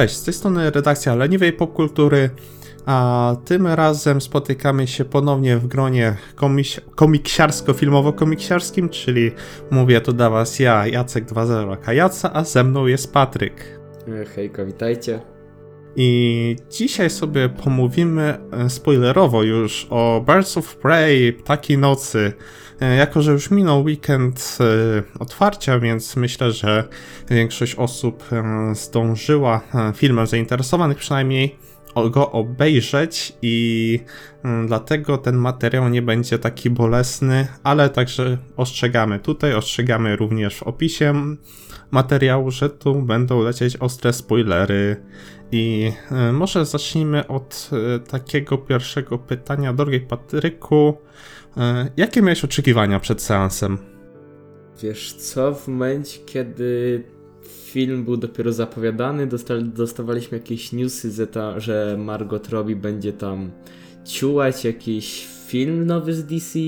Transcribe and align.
Cześć, 0.00 0.16
z 0.16 0.24
tej 0.24 0.34
strony 0.34 0.70
redakcja 0.70 1.14
Leniwej 1.14 1.52
Popkultury, 1.52 2.30
a 2.86 3.36
tym 3.44 3.66
razem 3.66 4.20
spotykamy 4.20 4.86
się 4.86 5.04
ponownie 5.04 5.56
w 5.58 5.66
gronie 5.66 6.16
komis- 6.36 6.80
komiksiarsko-filmowo-komiksiarskim, 6.96 8.88
czyli 8.88 9.32
mówię 9.70 10.00
tu 10.00 10.12
dla 10.12 10.30
was 10.30 10.58
ja, 10.58 10.86
Jacek 10.86 11.24
2.0 11.24 11.80
Kajaca, 11.80 12.32
a 12.32 12.44
ze 12.44 12.64
mną 12.64 12.86
jest 12.86 13.12
Patryk. 13.12 13.80
E, 14.22 14.24
Hejka, 14.24 14.64
witajcie. 14.64 15.20
I 15.96 16.56
dzisiaj 16.70 17.10
sobie 17.10 17.48
pomówimy 17.48 18.38
e, 18.52 18.70
spoilerowo 18.70 19.42
już 19.42 19.86
o 19.90 20.24
Birds 20.26 20.56
of 20.56 20.76
Prey, 20.76 21.32
Ptaki 21.32 21.78
Nocy. 21.78 22.32
E, 22.80 22.96
Jako, 22.96 23.22
że 23.22 23.32
już 23.32 23.50
minął 23.50 23.82
weekend 23.82 24.58
e, 24.60 25.02
otwarcia, 25.18 25.78
więc 25.78 26.16
myślę, 26.16 26.52
że 26.52 26.88
większość 27.30 27.74
osób 27.74 28.24
zdążyła, 28.72 29.60
filmem 29.94 30.26
zainteresowanych 30.26 30.98
przynajmniej, 30.98 31.56
go 32.10 32.32
obejrzeć 32.32 33.32
i 33.42 34.00
mm, 34.44 34.66
dlatego 34.66 35.18
ten 35.18 35.36
materiał 35.36 35.88
nie 35.88 36.02
będzie 36.02 36.38
taki 36.38 36.70
bolesny, 36.70 37.46
ale 37.62 37.90
także 37.90 38.38
ostrzegamy 38.56 39.18
tutaj, 39.18 39.54
ostrzegamy 39.54 40.16
również 40.16 40.56
w 40.56 40.62
opisie 40.62 41.14
materiału, 41.90 42.50
że 42.50 42.70
tu 42.70 43.02
będą 43.02 43.42
lecieć 43.42 43.76
ostre 43.76 44.12
spoilery. 44.12 44.96
I 45.52 45.92
e, 46.10 46.32
może 46.32 46.66
zacznijmy 46.66 47.26
od 47.26 47.70
e, 47.72 47.98
takiego 47.98 48.58
pierwszego 48.58 49.18
pytania. 49.18 49.72
Drogi 49.72 50.00
Patryku, 50.00 50.94
e, 51.56 51.90
jakie 51.96 52.22
miałeś 52.22 52.44
oczekiwania 52.44 53.00
przed 53.00 53.22
seansem? 53.22 53.78
Wiesz 54.82 55.12
co, 55.12 55.54
w 55.54 55.68
momencie 55.68 56.18
kiedy 56.26 57.04
film 57.44 58.04
był 58.04 58.16
dopiero 58.16 58.52
zapowiadany, 58.52 59.26
dosta- 59.26 59.62
dostawaliśmy 59.62 60.38
jakieś 60.38 60.72
newsy, 60.72 61.10
że, 61.10 61.26
ta, 61.26 61.60
że 61.60 61.96
Margot 61.98 62.48
Robbie 62.48 62.76
będzie 62.76 63.12
tam 63.12 63.50
ciułać 64.04 64.64
jakiś 64.64 65.26
film 65.46 65.86
nowy 65.86 66.14
z 66.14 66.24
DC, 66.24 66.58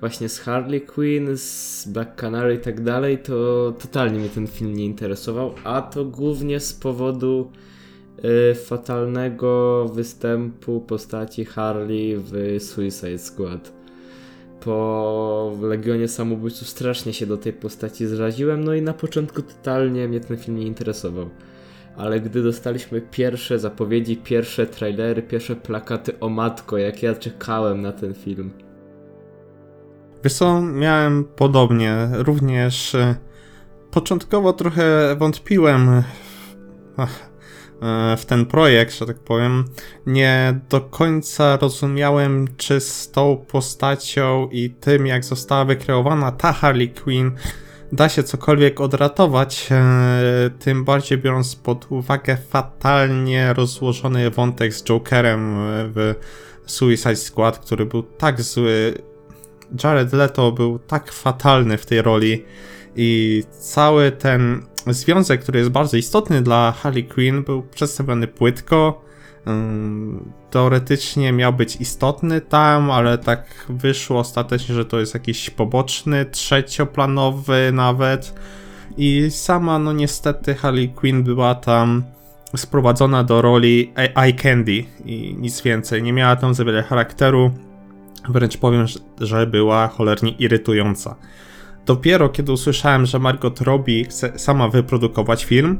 właśnie 0.00 0.28
z 0.28 0.38
Harley 0.38 0.80
Quinn, 0.80 1.36
z 1.36 1.88
Black 1.88 2.14
Canary 2.20 2.54
i 2.54 2.58
tak 2.58 2.82
dalej, 2.82 3.18
to 3.18 3.72
totalnie 3.78 4.18
mnie 4.18 4.28
ten 4.28 4.46
film 4.46 4.76
nie 4.76 4.84
interesował, 4.84 5.54
a 5.64 5.82
to 5.82 6.04
głównie 6.04 6.60
z 6.60 6.72
powodu 6.72 7.52
fatalnego 8.64 9.84
występu 9.94 10.80
postaci 10.80 11.44
Harley 11.44 12.16
w 12.16 12.62
Suicide 12.62 13.18
Squad. 13.18 13.72
Po 14.60 15.52
Legionie 15.62 16.08
Samobójców 16.08 16.68
strasznie 16.68 17.12
się 17.12 17.26
do 17.26 17.36
tej 17.36 17.52
postaci 17.52 18.06
zraziłem, 18.06 18.64
no 18.64 18.74
i 18.74 18.82
na 18.82 18.92
początku 18.92 19.42
totalnie 19.42 20.08
mnie 20.08 20.20
ten 20.20 20.36
film 20.36 20.58
nie 20.58 20.66
interesował. 20.66 21.28
Ale 21.96 22.20
gdy 22.20 22.42
dostaliśmy 22.42 23.00
pierwsze 23.00 23.58
zapowiedzi, 23.58 24.16
pierwsze 24.16 24.66
trailery, 24.66 25.22
pierwsze 25.22 25.56
plakaty 25.56 26.20
o 26.20 26.28
matko, 26.28 26.78
jak 26.78 27.02
ja 27.02 27.14
czekałem 27.14 27.82
na 27.82 27.92
ten 27.92 28.14
film. 28.14 28.50
Wiesz 30.24 30.34
co, 30.34 30.62
miałem 30.62 31.24
podobnie. 31.24 32.08
Również 32.12 32.94
e, 32.94 33.16
początkowo 33.90 34.52
trochę 34.52 35.16
wątpiłem 35.18 36.02
ach, 36.96 37.30
w 38.16 38.24
ten 38.26 38.46
projekt, 38.46 38.98
że 38.98 39.06
tak 39.06 39.18
powiem. 39.18 39.64
Nie 40.06 40.60
do 40.68 40.80
końca 40.80 41.56
rozumiałem, 41.56 42.48
czy 42.56 42.80
z 42.80 43.10
tą 43.10 43.44
postacią 43.48 44.48
i 44.52 44.70
tym, 44.70 45.06
jak 45.06 45.24
została 45.24 45.64
wykreowana 45.64 46.32
ta 46.32 46.52
Harley 46.52 46.88
Quinn, 46.88 47.30
da 47.92 48.08
się 48.08 48.22
cokolwiek 48.22 48.80
odratować, 48.80 49.68
e, 49.70 50.50
tym 50.58 50.84
bardziej 50.84 51.18
biorąc 51.18 51.56
pod 51.56 51.92
uwagę 51.92 52.36
fatalnie 52.50 53.52
rozłożony 53.52 54.30
wątek 54.30 54.74
z 54.74 54.84
Jokerem 54.84 55.56
e, 55.56 55.58
w 55.94 56.14
Suicide 56.66 57.16
Squad, 57.16 57.58
który 57.58 57.86
był 57.86 58.02
tak 58.02 58.42
zły. 58.42 58.94
Jared 59.84 60.12
Leto 60.12 60.52
był 60.52 60.78
tak 60.78 61.12
fatalny 61.12 61.78
w 61.78 61.86
tej 61.86 62.02
roli 62.02 62.44
i 62.96 63.42
cały 63.60 64.12
ten 64.12 64.62
związek, 64.94 65.42
który 65.42 65.58
jest 65.58 65.70
bardzo 65.70 65.96
istotny 65.96 66.42
dla 66.42 66.72
Harley 66.72 67.04
Quinn, 67.04 67.42
był 67.44 67.62
przedstawiony 67.62 68.26
płytko. 68.26 69.04
Ym, 69.46 70.32
Teoretycznie 70.50 71.32
miał 71.32 71.52
być 71.52 71.76
istotny 71.76 72.40
tam, 72.40 72.90
ale 72.90 73.18
tak 73.18 73.66
wyszło 73.68 74.20
ostatecznie, 74.20 74.74
że 74.74 74.84
to 74.84 75.00
jest 75.00 75.14
jakiś 75.14 75.50
poboczny, 75.50 76.24
trzecioplanowy 76.24 77.70
nawet. 77.72 78.34
I 78.96 79.30
sama, 79.30 79.78
no 79.78 79.92
niestety, 79.92 80.54
Harley 80.54 80.88
Quinn 80.88 81.22
była 81.22 81.54
tam 81.54 82.04
sprowadzona 82.56 83.24
do 83.24 83.42
roli 83.42 83.92
Eye 83.96 84.32
Candy 84.32 84.84
i 85.04 85.36
nic 85.38 85.62
więcej. 85.62 86.02
Nie 86.02 86.12
miała 86.12 86.36
tam 86.36 86.54
za 86.54 86.64
wiele 86.64 86.82
charakteru. 86.82 87.50
Wręcz 88.28 88.56
powiem, 88.56 88.86
że 89.20 89.46
była 89.46 89.88
cholernie 89.88 90.30
irytująca. 90.30 91.16
Dopiero 91.88 92.28
kiedy 92.28 92.52
usłyszałem, 92.52 93.06
że 93.06 93.18
Margot 93.18 93.60
Robbie 93.60 94.04
chce 94.04 94.38
sama 94.38 94.68
wyprodukować 94.68 95.44
film, 95.44 95.78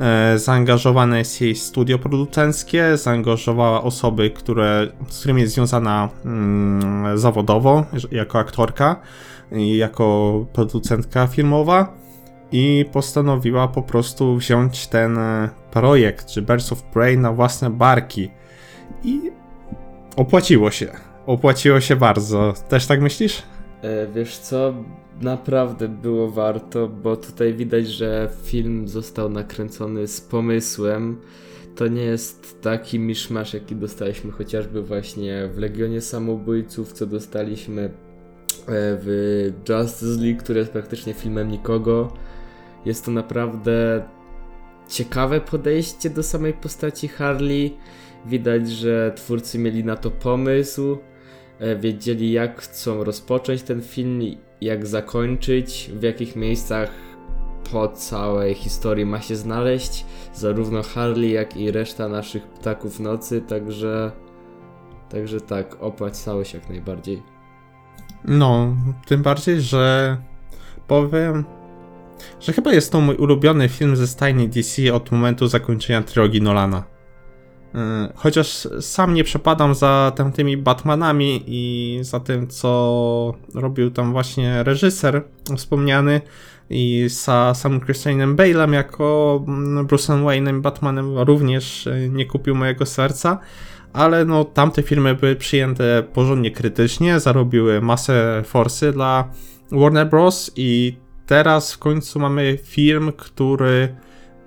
e, 0.00 0.38
zaangażowane 0.38 1.18
jest 1.18 1.40
jej 1.40 1.54
studio 1.54 1.98
producenckie, 1.98 2.96
zaangażowała 2.96 3.82
osoby, 3.82 4.30
które, 4.30 4.86
z 5.08 5.18
którymi 5.18 5.40
jest 5.40 5.54
związana 5.54 6.08
mm, 6.24 7.18
zawodowo, 7.18 7.84
jako 8.10 8.38
aktorka 8.38 9.00
jako 9.52 10.46
producentka 10.52 11.26
filmowa 11.26 11.94
i 12.52 12.84
postanowiła 12.92 13.68
po 13.68 13.82
prostu 13.82 14.36
wziąć 14.36 14.86
ten 14.86 15.18
e, 15.18 15.48
projekt, 15.70 16.26
czy 16.26 16.42
Birds 16.42 16.72
of 16.72 16.82
Prey 16.82 17.18
na 17.18 17.32
własne 17.32 17.70
barki 17.70 18.30
i 19.04 19.20
opłaciło 20.16 20.70
się. 20.70 20.92
Opłaciło 21.26 21.80
się 21.80 21.96
bardzo. 21.96 22.54
Też 22.68 22.86
tak 22.86 23.00
myślisz? 23.00 23.42
E, 23.82 24.06
wiesz 24.06 24.38
co, 24.38 24.74
naprawdę 25.20 25.88
było 25.88 26.30
warto, 26.30 26.88
bo 26.88 27.16
tutaj 27.16 27.54
widać, 27.54 27.86
że 27.86 28.28
film 28.42 28.88
został 28.88 29.28
nakręcony 29.28 30.06
z 30.06 30.20
pomysłem. 30.20 31.20
To 31.76 31.88
nie 31.88 32.02
jest 32.02 32.62
taki 32.62 32.98
miszmasz, 32.98 33.54
jaki 33.54 33.76
dostaliśmy 33.76 34.30
chociażby 34.30 34.82
właśnie 34.82 35.48
w 35.54 35.58
Legionie 35.58 36.00
Samobójców, 36.00 36.92
co 36.92 37.06
dostaliśmy 37.06 37.82
e, 37.82 37.90
w 38.66 39.52
Justice 39.68 40.24
League, 40.24 40.40
który 40.40 40.60
jest 40.60 40.72
praktycznie 40.72 41.14
filmem 41.14 41.50
nikogo. 41.50 42.12
Jest 42.84 43.04
to 43.04 43.10
naprawdę 43.10 44.02
ciekawe 44.88 45.40
podejście 45.40 46.10
do 46.10 46.22
samej 46.22 46.52
postaci 46.52 47.08
Harley. 47.08 47.76
Widać, 48.26 48.70
że 48.70 49.12
twórcy 49.16 49.58
mieli 49.58 49.84
na 49.84 49.96
to 49.96 50.10
pomysł 50.10 50.98
wiedzieli 51.80 52.32
jak 52.32 52.60
chcą 52.60 53.04
rozpocząć 53.04 53.62
ten 53.62 53.82
film, 53.82 54.20
jak 54.60 54.86
zakończyć, 54.86 55.90
w 55.94 56.02
jakich 56.02 56.36
miejscach 56.36 56.90
po 57.72 57.88
całej 57.88 58.54
historii 58.54 59.06
ma 59.06 59.20
się 59.20 59.36
znaleźć, 59.36 60.04
zarówno 60.34 60.82
Harley, 60.82 61.30
jak 61.30 61.56
i 61.56 61.70
reszta 61.70 62.08
naszych 62.08 62.42
ptaków 62.42 63.00
nocy, 63.00 63.40
także 63.40 64.12
także 65.08 65.40
tak, 65.40 65.76
opłacało 65.80 66.44
się 66.44 66.58
jak 66.58 66.68
najbardziej. 66.68 67.22
No, 68.24 68.76
tym 69.06 69.22
bardziej, 69.22 69.60
że 69.60 70.16
powiem, 70.86 71.44
że 72.40 72.52
chyba 72.52 72.72
jest 72.72 72.92
to 72.92 73.00
mój 73.00 73.16
ulubiony 73.16 73.68
film 73.68 73.96
ze 73.96 74.06
stajni 74.06 74.48
DC 74.48 74.94
od 74.94 75.12
momentu 75.12 75.46
zakończenia 75.46 76.02
trylogii 76.02 76.42
Nolana. 76.42 76.97
Yy, 77.74 77.80
Chociaż 78.14 78.68
sam 78.80 79.14
nie 79.14 79.24
przepadam 79.24 79.74
za 79.74 80.12
tamtymi 80.16 80.56
Batmanami 80.56 81.44
i 81.46 81.98
za 82.02 82.20
tym, 82.20 82.48
co 82.48 83.34
robił 83.54 83.90
tam 83.90 84.12
właśnie 84.12 84.62
reżyser 84.62 85.22
wspomniany 85.56 86.20
i 86.70 87.06
za 87.08 87.54
samym 87.54 87.80
Christianem 87.80 88.36
Bale'em 88.36 88.72
jako 88.72 89.44
mm, 89.48 89.86
Bruce'em 89.86 90.24
Wayne'em 90.24 90.60
Batmanem 90.60 91.18
również 91.18 91.86
yy, 91.86 92.08
nie 92.08 92.26
kupił 92.26 92.54
mojego 92.54 92.86
serca 92.86 93.38
ale 93.92 94.24
no 94.24 94.44
tamte 94.44 94.82
filmy 94.82 95.14
były 95.14 95.36
przyjęte 95.36 96.02
porządnie 96.12 96.50
krytycznie, 96.50 97.20
zarobiły 97.20 97.80
masę 97.80 98.42
forsy 98.46 98.92
dla 98.92 99.30
Warner 99.72 100.08
Bros. 100.08 100.50
i 100.56 100.96
teraz 101.26 101.72
w 101.72 101.78
końcu 101.78 102.20
mamy 102.20 102.58
film, 102.62 103.12
który 103.16 103.96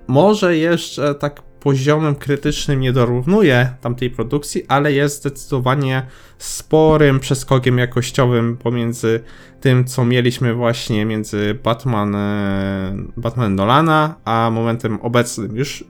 może 0.06 0.56
jeszcze 0.56 1.14
tak 1.14 1.42
poziomem 1.62 2.14
krytycznym 2.14 2.80
nie 2.80 2.92
dorównuje 2.92 3.74
tamtej 3.80 4.10
produkcji, 4.10 4.64
ale 4.68 4.92
jest 4.92 5.20
zdecydowanie 5.20 6.06
sporym 6.38 7.20
przeskokiem 7.20 7.78
jakościowym 7.78 8.56
pomiędzy 8.56 9.20
tym, 9.60 9.84
co 9.84 10.04
mieliśmy 10.04 10.54
właśnie 10.54 11.04
między 11.04 11.58
Batman, 11.64 12.14
e, 12.14 12.96
Batman 13.16 13.54
Nolana, 13.54 14.14
a 14.24 14.50
momentem 14.52 14.98
obecnym. 15.00 15.56
Już 15.56 15.84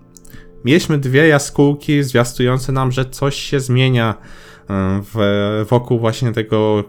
mieliśmy 0.65 0.99
dwie 0.99 1.29
jaskółki 1.29 2.03
zwiastujące 2.03 2.73
nam, 2.73 2.93
że 2.93 3.05
coś 3.05 3.37
się 3.37 3.61
zmienia 3.61 4.15
e, 4.71 5.03
w, 5.15 5.67
wokół 5.71 5.99
właśnie 5.99 6.33
tego 6.33 6.85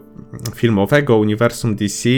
filmowego 0.55 1.17
uniwersum 1.17 1.75
DC 1.75 2.09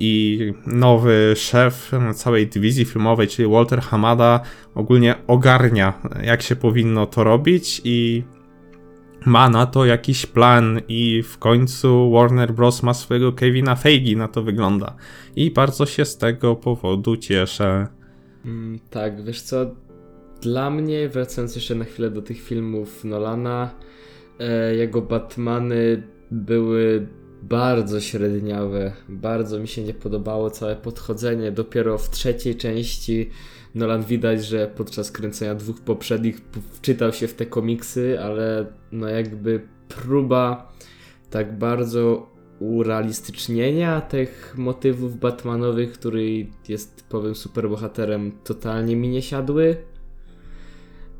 i 0.00 0.52
nowy 0.66 1.32
szef 1.36 1.92
całej 2.14 2.46
dywizji 2.46 2.84
filmowej, 2.84 3.28
czyli 3.28 3.48
Walter 3.48 3.80
Hamada, 3.80 4.40
ogólnie 4.74 5.14
ogarnia, 5.26 6.02
jak 6.22 6.42
się 6.42 6.56
powinno 6.56 7.06
to 7.06 7.24
robić 7.24 7.80
i 7.84 8.22
ma 9.26 9.50
na 9.50 9.66
to 9.66 9.84
jakiś 9.84 10.26
plan 10.26 10.80
i 10.88 11.22
w 11.22 11.38
końcu 11.38 12.10
Warner 12.10 12.52
Bros. 12.52 12.82
ma 12.82 12.94
swojego 12.94 13.32
Kevina 13.32 13.76
Feige, 13.76 14.16
na 14.16 14.28
to 14.28 14.42
wygląda. 14.42 14.96
I 15.36 15.50
bardzo 15.50 15.86
się 15.86 16.04
z 16.04 16.16
tego 16.16 16.56
powodu 16.56 17.16
cieszę. 17.16 17.86
Mm, 18.44 18.78
tak, 18.90 19.24
wiesz 19.24 19.42
co, 19.42 19.74
dla 20.42 20.70
mnie, 20.70 21.08
wracając 21.08 21.54
jeszcze 21.54 21.74
na 21.74 21.84
chwilę 21.84 22.10
do 22.10 22.22
tych 22.22 22.42
filmów 22.42 23.04
Nolana, 23.04 23.70
e, 24.38 24.76
jego 24.76 25.02
Batmany 25.02 26.02
były 26.30 27.06
bardzo 27.42 28.00
średniawe. 28.00 28.92
Bardzo 29.08 29.58
mi 29.58 29.68
się 29.68 29.82
nie 29.82 29.94
podobało 29.94 30.50
całe 30.50 30.76
podchodzenie. 30.76 31.52
Dopiero 31.52 31.98
w 31.98 32.10
trzeciej 32.10 32.56
części 32.56 33.30
Nolan 33.74 34.02
widać, 34.02 34.46
że 34.46 34.70
podczas 34.76 35.12
kręcenia 35.12 35.54
dwóch 35.54 35.80
poprzednich 35.80 36.40
wczytał 36.72 37.12
się 37.12 37.28
w 37.28 37.34
te 37.34 37.46
komiksy, 37.46 38.20
ale 38.20 38.66
no 38.92 39.08
jakby 39.08 39.68
próba 39.88 40.72
tak 41.30 41.58
bardzo 41.58 42.30
urealistycznienia 42.58 44.00
tych 44.00 44.54
motywów 44.58 45.18
Batmanowych, 45.18 45.92
który 45.92 46.46
jest 46.68 46.96
typowym 46.96 47.34
superbohaterem, 47.34 48.32
totalnie 48.44 48.96
mi 48.96 49.08
nie 49.08 49.22
siadły. 49.22 49.76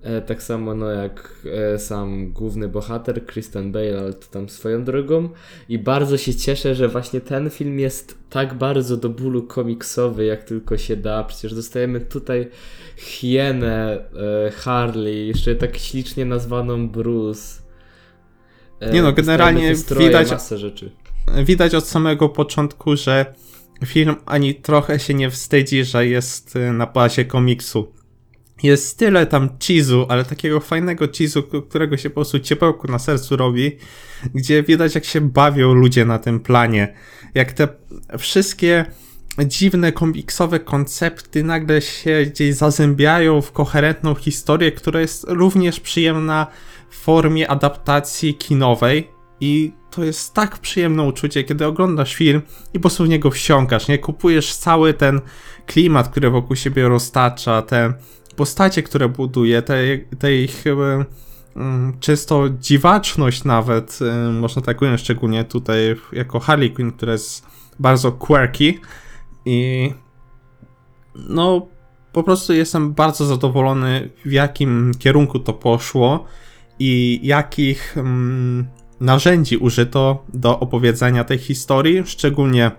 E, 0.03 0.21
tak 0.21 0.43
samo 0.43 0.75
no 0.75 0.91
jak 0.91 1.33
e, 1.75 1.79
sam 1.79 2.33
główny 2.33 2.69
bohater 2.69 3.27
Kristen 3.27 3.73
Bale, 3.73 3.99
ale 3.99 4.13
to 4.13 4.27
tam 4.31 4.49
swoją 4.49 4.85
drogą. 4.85 5.29
I 5.69 5.79
bardzo 5.79 6.19
się 6.19 6.35
cieszę, 6.35 6.75
że 6.75 6.89
właśnie 6.89 7.21
ten 7.21 7.51
film 7.51 7.79
jest 7.79 8.19
tak 8.31 8.55
bardzo 8.55 8.97
do 8.97 9.09
bólu 9.09 9.43
komiksowy, 9.43 10.25
jak 10.25 10.45
tylko 10.45 10.79
się 10.79 10.97
da. 10.97 11.25
Przecież 11.25 11.55
dostajemy 11.55 12.01
tutaj 12.01 12.49
hienę 12.97 14.05
e, 14.47 14.51
Harley, 14.51 15.27
jeszcze 15.27 15.55
tak 15.55 15.77
ślicznie 15.77 16.25
nazwaną 16.25 16.89
Bruce. 16.89 17.61
Nie 18.93 19.03
no, 19.03 19.13
generalnie 19.13 19.77
stroje, 19.77 20.07
widać, 20.07 20.31
masę 20.31 20.59
rzeczy. 20.59 20.91
widać 21.45 21.75
od 21.75 21.87
samego 21.87 22.29
początku, 22.29 22.97
że 22.97 23.35
film 23.87 24.17
ani 24.27 24.55
trochę 24.55 24.99
się 24.99 25.15
nie 25.15 25.31
wstydzi, 25.31 25.85
że 25.85 26.07
jest 26.07 26.59
na 26.73 26.87
bazie 26.87 27.25
komiksu 27.25 28.00
jest 28.63 28.99
tyle 28.99 29.27
tam 29.27 29.49
cheese'u, 29.49 30.07
ale 30.09 30.25
takiego 30.25 30.61
fajnego 30.61 31.05
cheese'u, 31.05 31.63
którego 31.69 31.97
się 31.97 32.11
po 32.11 32.15
prostu 32.15 32.41
ciepełku 32.41 32.89
na 32.89 32.99
sercu 32.99 33.37
robi, 33.37 33.77
gdzie 34.35 34.63
widać 34.63 34.95
jak 34.95 35.05
się 35.05 35.21
bawią 35.21 35.73
ludzie 35.73 36.05
na 36.05 36.19
tym 36.19 36.41
planie. 36.41 36.95
Jak 37.35 37.53
te 37.53 37.69
wszystkie 38.19 38.85
dziwne 39.47 39.93
komiksowe 39.93 40.61
koncepty 40.61 41.45
nagle 41.45 41.83
się 41.83 42.27
gdzieś 42.27 42.55
zazębiają 42.55 43.43
w 43.43 43.53
koherentną 43.53 44.15
historię, 44.15 44.73
która 44.73 45.01
jest 45.01 45.25
również 45.29 45.81
przyjemna 45.81 46.47
w 46.91 46.97
formie 46.97 47.51
adaptacji 47.51 48.35
kinowej. 48.35 49.11
I 49.41 49.73
to 49.91 50.05
jest 50.05 50.35
tak 50.35 50.59
przyjemne 50.59 51.03
uczucie, 51.03 51.45
kiedy 51.45 51.67
oglądasz 51.67 52.15
film 52.15 52.43
i 52.75 52.79
po 52.79 52.81
prostu 52.81 53.05
w 53.05 53.09
niego 53.09 53.31
wsiąkasz, 53.31 53.89
nie? 53.89 53.99
Kupujesz 53.99 54.55
cały 54.55 54.95
ten 54.95 55.21
klimat, 55.67 56.09
który 56.09 56.31
wokół 56.31 56.57
siebie 56.57 56.89
roztacza, 56.89 57.63
te 57.63 57.95
postacie, 58.41 58.83
które 58.83 59.09
buduje, 59.09 59.63
tej, 59.63 60.09
tej 60.19 60.49
chyba 60.49 61.05
um, 61.57 61.93
czysto 62.01 62.49
dziwaczność 62.61 63.45
nawet, 63.45 63.99
um, 64.01 64.39
można 64.39 64.63
tak 64.63 64.83
ująć, 64.83 65.01
szczególnie 65.01 65.45
tutaj 65.45 65.97
jako 66.13 66.41
Harley 66.41 66.71
Quinn, 66.71 66.93
która 66.93 67.13
jest 67.13 67.47
bardzo 67.79 68.13
quirky 68.13 68.79
i 69.45 69.93
no 71.15 71.67
po 72.13 72.23
prostu 72.23 72.53
jestem 72.53 72.93
bardzo 72.93 73.25
zadowolony 73.25 74.11
w 74.25 74.33
jakim 74.33 74.93
kierunku 74.99 75.39
to 75.39 75.53
poszło 75.53 76.25
i 76.79 77.21
jakich 77.23 77.95
um, 77.97 78.67
narzędzi 79.01 79.57
użyto 79.57 80.25
do 80.35 80.61
opowiedzenia 80.61 81.25
tej 81.25 81.39
historii, 81.39 82.03
szczególnie 82.07 82.71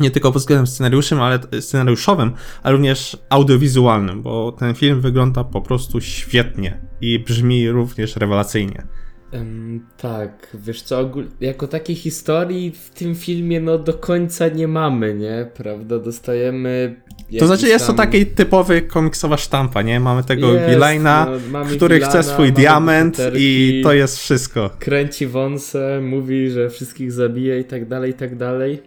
nie 0.00 0.10
tylko 0.10 0.32
pod 0.32 0.42
względem 0.42 0.66
scenariuszem, 0.66 1.20
ale, 1.20 1.38
scenariuszowym, 1.60 2.32
ale 2.62 2.72
również 2.72 3.16
audiowizualnym, 3.28 4.22
bo 4.22 4.52
ten 4.52 4.74
film 4.74 5.00
wygląda 5.00 5.44
po 5.44 5.60
prostu 5.60 6.00
świetnie 6.00 6.80
i 7.00 7.18
brzmi 7.18 7.70
również 7.70 8.16
rewelacyjnie. 8.16 8.86
Um, 9.32 9.86
tak, 9.96 10.48
wiesz 10.54 10.82
co, 10.82 11.10
jako 11.40 11.68
takiej 11.68 11.96
historii 11.96 12.70
w 12.70 12.90
tym 12.90 13.14
filmie 13.14 13.60
no 13.60 13.78
do 13.78 13.94
końca 13.94 14.48
nie 14.48 14.68
mamy, 14.68 15.14
nie? 15.14 15.50
Prawda? 15.54 15.98
Dostajemy... 15.98 17.02
To 17.38 17.46
znaczy 17.46 17.68
jest 17.68 17.86
tam... 17.86 17.96
to 17.96 18.02
taki 18.02 18.26
typowy 18.26 18.82
komiksowa 18.82 19.36
sztampa, 19.36 19.82
nie? 19.82 20.00
Mamy 20.00 20.24
tego 20.24 20.48
Villaina, 20.68 21.26
no, 21.52 21.64
który 21.64 22.00
chce 22.00 22.22
swój 22.22 22.52
diament 22.52 23.18
i 23.34 23.80
to 23.84 23.92
jest 23.92 24.18
wszystko. 24.18 24.70
Kręci 24.78 25.26
wąsę, 25.26 26.00
mówi, 26.00 26.50
że 26.50 26.70
wszystkich 26.70 27.12
zabije 27.12 27.60
i 27.60 27.64
tak 27.64 27.88
dalej, 27.88 28.10
i 28.10 28.14
tak 28.14 28.36
dalej. 28.36 28.82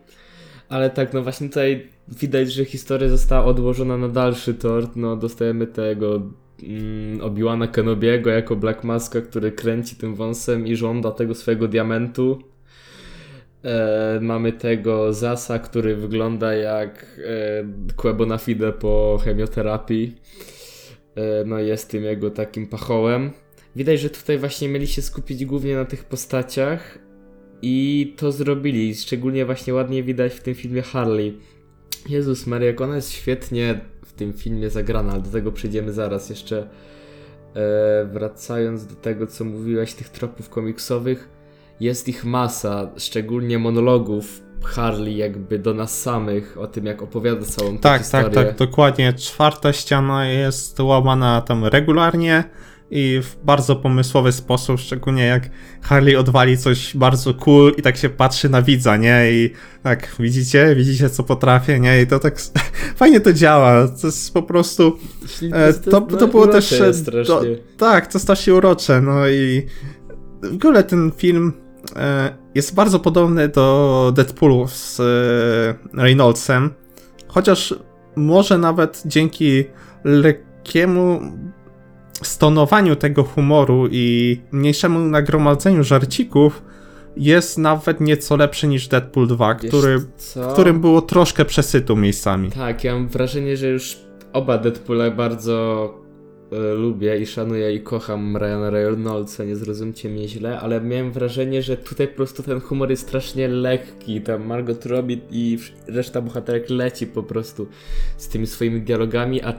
Ale 0.69 0.89
tak, 0.89 1.13
no 1.13 1.23
właśnie 1.23 1.47
tutaj 1.47 1.87
widać, 2.07 2.53
że 2.53 2.65
historia 2.65 3.09
została 3.09 3.45
odłożona 3.45 3.97
na 3.97 4.09
dalszy 4.09 4.53
tort. 4.53 4.95
No, 4.95 5.15
dostajemy 5.15 5.67
tego 5.67 6.21
mm, 6.63 7.21
Obi-Wana 7.21 7.67
Kenobiego 7.67 8.29
jako 8.29 8.55
Black 8.55 8.83
Maska, 8.83 9.21
który 9.21 9.51
kręci 9.51 9.95
tym 9.95 10.15
wąsem 10.15 10.67
i 10.67 10.75
żąda 10.75 11.11
tego 11.11 11.35
swojego 11.35 11.67
diamentu. 11.67 12.39
E, 13.63 14.19
mamy 14.21 14.53
tego 14.53 15.13
Zasa, 15.13 15.59
który 15.59 15.95
wygląda 15.95 16.53
jak 16.53 17.19
e, 18.03 18.25
na 18.25 18.37
Fide 18.37 18.73
po 18.73 19.19
chemioterapii. 19.23 20.15
E, 21.15 21.43
no 21.45 21.59
jest 21.59 21.89
tym 21.89 22.03
jego 22.03 22.29
takim 22.29 22.67
pachołem. 22.67 23.31
Widać, 23.75 23.99
że 23.99 24.09
tutaj 24.09 24.37
właśnie 24.37 24.69
mieli 24.69 24.87
się 24.87 25.01
skupić 25.01 25.45
głównie 25.45 25.75
na 25.75 25.85
tych 25.85 26.03
postaciach, 26.03 26.99
i 27.61 28.13
to 28.17 28.31
zrobili. 28.31 28.95
Szczególnie 28.95 29.45
właśnie 29.45 29.73
ładnie 29.73 30.03
widać 30.03 30.33
w 30.33 30.41
tym 30.41 30.55
filmie 30.55 30.81
Harley. 30.81 31.39
Jezus 32.09 32.47
Maria, 32.47 32.67
jak 32.67 32.81
ona 32.81 32.95
jest 32.95 33.11
świetnie 33.11 33.79
w 34.05 34.13
tym 34.13 34.33
filmie 34.33 34.69
zagrana, 34.69 35.13
ale 35.13 35.21
do 35.21 35.29
tego 35.29 35.51
przyjdziemy 35.51 35.93
zaraz. 35.93 36.29
Jeszcze 36.29 36.67
e, 37.53 38.05
wracając 38.05 38.85
do 38.85 38.95
tego, 38.95 39.27
co 39.27 39.45
mówiłaś, 39.45 39.93
tych 39.93 40.09
tropów 40.09 40.49
komiksowych, 40.49 41.29
jest 41.79 42.07
ich 42.07 42.25
masa, 42.25 42.89
szczególnie 42.97 43.59
monologów 43.59 44.41
Harley 44.63 45.17
jakby 45.17 45.59
do 45.59 45.73
nas 45.73 46.01
samych, 46.01 46.57
o 46.59 46.67
tym 46.67 46.85
jak 46.85 47.01
opowiada 47.01 47.45
całą 47.45 47.73
tę 47.73 47.79
tak, 47.79 48.01
historię. 48.01 48.25
Tak, 48.25 48.33
tak, 48.33 48.47
tak, 48.47 48.57
dokładnie. 48.57 49.13
Czwarta 49.13 49.73
ściana 49.73 50.27
jest 50.27 50.79
łamana 50.79 51.41
tam 51.41 51.65
regularnie 51.65 52.43
i 52.91 53.21
w 53.23 53.45
bardzo 53.45 53.75
pomysłowy 53.75 54.31
sposób, 54.31 54.79
szczególnie 54.79 55.25
jak 55.25 55.49
Harley 55.81 56.15
odwali 56.15 56.57
coś 56.57 56.97
bardzo 56.97 57.33
cool 57.33 57.73
i 57.77 57.81
tak 57.81 57.97
się 57.97 58.09
patrzy 58.09 58.49
na 58.49 58.61
widza, 58.61 58.97
nie? 58.97 59.31
I 59.31 59.53
tak, 59.83 60.15
widzicie? 60.19 60.75
Widzicie, 60.75 61.09
co 61.09 61.23
potrafię, 61.23 61.79
nie? 61.79 62.01
I 62.01 62.07
to 62.07 62.19
tak 62.19 62.39
fajnie 62.95 63.19
to 63.19 63.33
działa. 63.33 63.87
To 63.87 64.07
jest 64.07 64.33
po 64.33 64.43
prostu... 64.43 64.97
E, 65.51 65.73
to, 65.73 66.01
to 66.01 66.27
było 66.27 66.47
też... 66.47 66.73
E, 66.73 66.91
to, 67.27 67.41
tak, 67.77 68.07
to 68.07 68.19
strasznie 68.19 68.53
urocze, 68.53 69.01
no 69.01 69.27
i 69.27 69.67
w 70.43 70.55
ogóle 70.55 70.83
ten 70.83 71.11
film 71.17 71.53
e, 71.95 72.37
jest 72.55 72.75
bardzo 72.75 72.99
podobny 72.99 73.47
do 73.47 74.11
Deadpoolu 74.15 74.67
z 74.67 75.01
Reynoldsem, 75.93 76.73
chociaż 77.27 77.75
może 78.15 78.57
nawet 78.57 79.03
dzięki 79.05 79.63
lekkiemu 80.03 81.21
stonowaniu 82.23 82.95
tego 82.95 83.23
humoru 83.23 83.87
i 83.91 84.37
mniejszemu 84.51 84.99
nagromadzeniu 84.99 85.83
żarcików 85.83 86.61
jest 87.17 87.57
nawet 87.57 88.01
nieco 88.01 88.35
lepszy 88.37 88.67
niż 88.67 88.87
Deadpool 88.87 89.27
2, 89.27 89.55
który, 89.55 89.99
w 89.99 90.53
którym 90.53 90.81
było 90.81 91.01
troszkę 91.01 91.45
przesytu 91.45 91.95
miejscami. 91.95 92.51
Tak, 92.51 92.83
ja 92.83 92.93
mam 92.93 93.07
wrażenie, 93.07 93.57
że 93.57 93.67
już 93.67 93.97
oba 94.33 94.57
Deadpoole 94.57 95.11
bardzo 95.11 95.93
e, 96.51 96.73
lubię 96.73 97.17
i 97.17 97.25
szanuję 97.25 97.73
i 97.73 97.81
kocham 97.81 98.37
Ryana 98.37 98.69
Reynoldsa, 98.69 99.43
nie 99.43 99.55
zrozumcie 99.55 100.09
mnie 100.09 100.27
źle, 100.27 100.59
ale 100.59 100.81
miałem 100.81 101.11
wrażenie, 101.11 101.61
że 101.61 101.77
tutaj 101.77 102.07
po 102.07 102.15
prostu 102.15 102.43
ten 102.43 102.59
humor 102.59 102.89
jest 102.89 103.07
strasznie 103.07 103.47
lekki, 103.47 104.21
tam 104.21 104.45
Margot 104.45 104.85
Robbie 104.85 105.17
i 105.31 105.57
reszta 105.87 106.21
bohaterek 106.21 106.69
leci 106.69 107.07
po 107.07 107.23
prostu 107.23 107.67
z 108.17 108.27
tymi 108.27 108.47
swoimi 108.47 108.81
dialogami, 108.81 109.41
a 109.41 109.53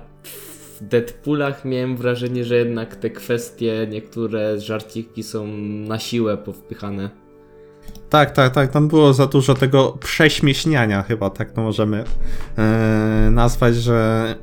w 0.80 0.88
Deadpoolach 0.88 1.64
miałem 1.64 1.96
wrażenie, 1.96 2.44
że 2.44 2.56
jednak 2.56 2.96
te 2.96 3.10
kwestie, 3.10 3.86
niektóre 3.90 4.60
żarciki 4.60 5.22
są 5.22 5.46
na 5.86 5.98
siłę 5.98 6.36
powpychane. 6.36 7.10
Tak, 8.10 8.30
tak, 8.30 8.54
tak. 8.54 8.70
Tam 8.70 8.88
było 8.88 9.12
za 9.12 9.26
dużo 9.26 9.54
tego 9.54 9.98
prześmieśniania, 10.00 11.02
chyba 11.02 11.30
tak 11.30 11.52
to 11.52 11.62
możemy 11.62 12.04
e, 12.58 13.28
nazwać, 13.30 13.76
że 13.76 14.34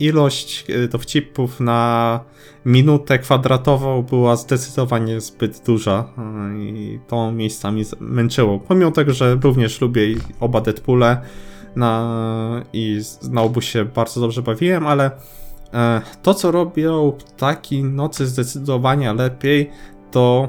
ilość 0.00 0.64
e, 0.70 0.88
dowcipów 0.88 1.60
na 1.60 2.20
minutę 2.64 3.18
kwadratową 3.18 4.02
była 4.02 4.36
zdecydowanie 4.36 5.20
zbyt 5.20 5.62
duża 5.66 6.04
e, 6.18 6.58
i 6.58 7.00
to 7.08 7.32
miejscami 7.32 7.84
męczyło. 8.00 8.58
Pomimo 8.58 8.90
tego, 8.90 9.12
że 9.12 9.38
również 9.42 9.80
lubię 9.80 10.02
oba 10.40 10.60
Deadpoole 10.60 11.20
na, 11.76 12.62
i 12.72 13.00
na 13.30 13.42
obu 13.42 13.60
się 13.60 13.84
bardzo 13.84 14.20
dobrze 14.20 14.42
bawiłem, 14.42 14.86
ale 14.86 15.10
to, 16.22 16.34
co 16.34 16.50
robią 16.50 17.12
taki 17.36 17.84
nocy 17.84 18.26
zdecydowanie 18.26 19.12
lepiej, 19.12 19.70
to 20.10 20.48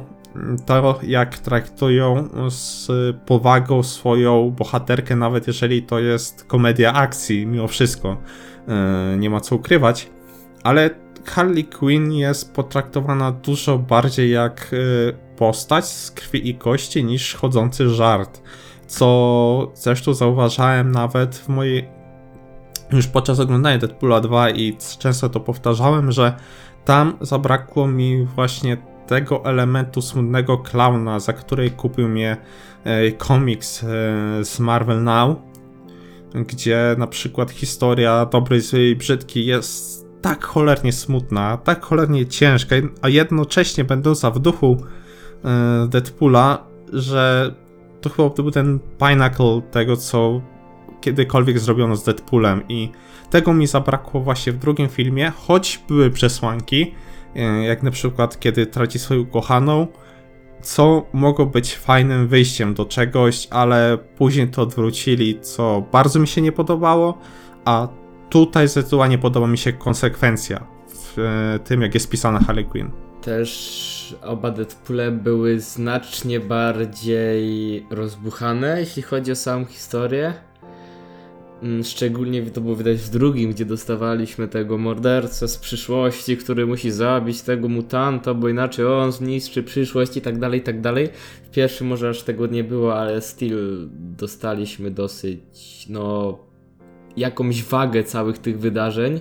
to, 0.65 0.99
jak 1.03 1.39
traktują 1.39 2.29
z 2.49 2.87
powagą 3.25 3.83
swoją 3.83 4.51
bohaterkę, 4.51 5.15
nawet 5.15 5.47
jeżeli 5.47 5.83
to 5.83 5.99
jest 5.99 6.43
komedia 6.43 6.93
akcji, 6.93 7.45
mimo 7.45 7.67
wszystko. 7.67 8.17
E, 8.67 9.17
nie 9.17 9.29
ma 9.29 9.39
co 9.39 9.55
ukrywać. 9.55 10.09
Ale 10.63 10.89
Harley 11.25 11.63
Quinn 11.63 12.11
jest 12.11 12.53
potraktowana 12.53 13.31
dużo 13.31 13.77
bardziej 13.77 14.31
jak 14.31 14.71
e, 14.73 15.37
postać 15.37 15.85
z 15.85 16.11
krwi 16.11 16.49
i 16.49 16.55
kości 16.55 17.03
niż 17.03 17.35
chodzący 17.35 17.89
żart. 17.89 18.41
Co 18.87 19.71
zresztą 19.75 20.13
zauważałem 20.13 20.91
nawet 20.91 21.35
w 21.35 21.47
mojej. 21.47 21.94
Już 22.91 23.07
podczas 23.07 23.39
oglądania 23.39 23.77
Deadpoola 23.77 24.21
2 24.21 24.49
i 24.49 24.77
często 24.99 25.29
to 25.29 25.39
powtarzałem, 25.39 26.11
że 26.11 26.33
tam 26.85 27.17
zabrakło 27.21 27.87
mi 27.87 28.25
właśnie 28.25 28.77
tego 29.07 29.45
elementu 29.45 30.01
smutnego 30.01 30.57
klauna, 30.57 31.19
za 31.19 31.33
który 31.33 31.71
kupił 31.71 32.07
mnie 32.09 32.37
e, 32.83 33.11
komiks 33.11 33.83
e, 33.83 33.87
z 34.45 34.59
Marvel 34.59 35.03
Now, 35.03 35.37
gdzie 36.33 36.95
na 36.97 37.07
przykład 37.07 37.51
historia 37.51 38.27
złej 38.59 38.91
i 38.91 38.95
brzydkiej 38.95 39.45
jest 39.45 40.05
tak 40.21 40.45
cholernie 40.45 40.93
smutna, 40.93 41.57
tak 41.57 41.85
cholernie 41.85 42.25
ciężka, 42.25 42.75
a 43.01 43.09
jednocześnie 43.09 43.83
będąca 43.83 44.31
w 44.31 44.39
duchu 44.39 44.77
e, 45.45 45.87
Deadpoola, 45.89 46.67
że 46.93 47.55
to 48.01 48.09
chyba 48.09 48.29
był 48.29 48.51
ten 48.51 48.79
pinnacle 48.99 49.61
tego, 49.71 49.97
co 49.97 50.41
kiedykolwiek 51.05 51.59
zrobiono 51.59 51.95
z 51.95 52.03
Deadpoolem 52.03 52.63
i 52.69 52.91
tego 53.29 53.53
mi 53.53 53.67
zabrakło 53.67 54.21
właśnie 54.21 54.53
w 54.53 54.57
drugim 54.57 54.89
filmie, 54.89 55.31
choć 55.47 55.83
były 55.87 56.11
przesłanki, 56.11 56.91
E, 57.35 57.63
jak 57.63 57.83
na 57.83 57.91
przykład 57.91 58.39
kiedy 58.39 58.65
traci 58.65 58.99
swoją 58.99 59.21
ukochaną, 59.21 59.87
co 60.61 61.05
mogło 61.13 61.45
być 61.45 61.75
fajnym 61.75 62.27
wyjściem 62.27 62.73
do 62.73 62.85
czegoś, 62.85 63.47
ale 63.51 63.97
później 64.17 64.47
to 64.47 64.61
odwrócili, 64.61 65.39
co 65.41 65.83
bardzo 65.91 66.19
mi 66.19 66.27
się 66.27 66.41
nie 66.41 66.51
podobało, 66.51 67.17
a 67.65 67.87
tutaj 68.29 68.67
zdecydowanie 68.67 69.17
podoba 69.17 69.47
mi 69.47 69.57
się 69.57 69.73
konsekwencja 69.73 70.67
w 70.87 71.19
e, 71.19 71.59
tym, 71.59 71.81
jak 71.81 71.93
jest 71.93 72.09
pisana 72.09 72.39
Harley 72.39 72.65
Quinn. 72.65 72.91
Też 73.21 74.15
oba 74.21 74.51
Deadpoole 74.51 75.11
były 75.11 75.59
znacznie 75.59 76.39
bardziej 76.39 77.85
rozbuchane, 77.89 78.79
jeśli 78.79 79.01
chodzi 79.01 79.31
o 79.31 79.35
samą 79.35 79.65
historię. 79.65 80.33
Mm, 81.65 81.83
szczególnie 81.83 82.43
to 82.43 82.61
było 82.61 82.75
widać 82.75 82.97
w 82.97 83.09
drugim, 83.09 83.51
gdzie 83.51 83.65
dostawaliśmy 83.65 84.47
tego 84.47 84.77
mordercę 84.77 85.47
z 85.47 85.57
przyszłości, 85.57 86.37
który 86.37 86.65
musi 86.65 86.91
zabić 86.91 87.41
tego 87.41 87.69
mutanta, 87.69 88.33
bo 88.33 88.49
inaczej 88.49 88.85
on 88.85 89.11
zniszczy 89.11 89.63
przyszłość 89.63 90.17
i 90.17 90.21
tak 90.21 90.39
dalej, 90.39 90.59
i 90.59 90.63
tak 90.63 90.81
dalej. 90.81 91.09
W 91.43 91.49
pierwszym 91.49 91.87
może 91.87 92.09
aż 92.09 92.23
tego 92.23 92.47
nie 92.47 92.63
było, 92.63 92.95
ale 92.99 93.21
still 93.21 93.89
dostaliśmy 94.17 94.91
dosyć, 94.91 95.85
no, 95.89 96.37
jakąś 97.17 97.63
wagę 97.63 98.03
całych 98.03 98.37
tych 98.37 98.59
wydarzeń. 98.59 99.19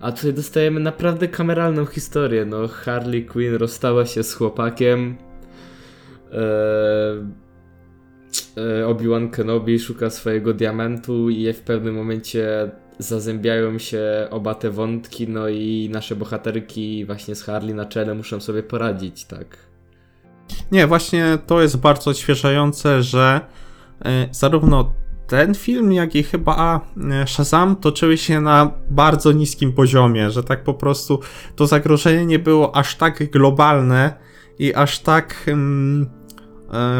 A 0.00 0.12
tutaj 0.12 0.34
dostajemy 0.34 0.80
naprawdę 0.80 1.28
kameralną 1.28 1.86
historię. 1.86 2.44
No, 2.44 2.68
Harley 2.68 3.26
Quinn 3.26 3.54
rozstała 3.54 4.06
się 4.06 4.22
z 4.22 4.34
chłopakiem. 4.34 5.16
Eee 6.32 7.47
Obi-Wan 8.86 9.30
Kenobi 9.30 9.78
szuka 9.78 10.10
swojego 10.10 10.54
diamentu 10.54 11.30
i 11.30 11.52
w 11.52 11.60
pewnym 11.60 11.94
momencie 11.94 12.70
zazębiają 12.98 13.78
się 13.78 14.02
oba 14.30 14.54
te 14.54 14.70
wątki, 14.70 15.28
no 15.28 15.48
i 15.48 15.90
nasze 15.92 16.16
bohaterki 16.16 17.04
właśnie 17.04 17.34
z 17.34 17.42
Harley 17.42 17.74
na 17.74 17.84
czele 17.84 18.14
muszą 18.14 18.40
sobie 18.40 18.62
poradzić, 18.62 19.24
tak. 19.24 19.56
Nie, 20.72 20.86
właśnie 20.86 21.38
to 21.46 21.62
jest 21.62 21.76
bardzo 21.76 22.10
odświeżające, 22.10 23.02
że 23.02 23.40
e, 24.04 24.28
zarówno 24.30 24.94
ten 25.26 25.54
film, 25.54 25.92
jak 25.92 26.14
i 26.14 26.22
chyba 26.22 26.80
e, 27.10 27.26
Shazam 27.26 27.76
toczyły 27.76 28.18
się 28.18 28.40
na 28.40 28.70
bardzo 28.90 29.32
niskim 29.32 29.72
poziomie, 29.72 30.30
że 30.30 30.42
tak 30.44 30.64
po 30.64 30.74
prostu 30.74 31.20
to 31.56 31.66
zagrożenie 31.66 32.26
nie 32.26 32.38
było 32.38 32.76
aż 32.76 32.96
tak 32.96 33.30
globalne 33.30 34.14
i 34.58 34.74
aż 34.74 34.98
tak 34.98 35.44
mm, 35.46 36.17
E, 36.17 36.17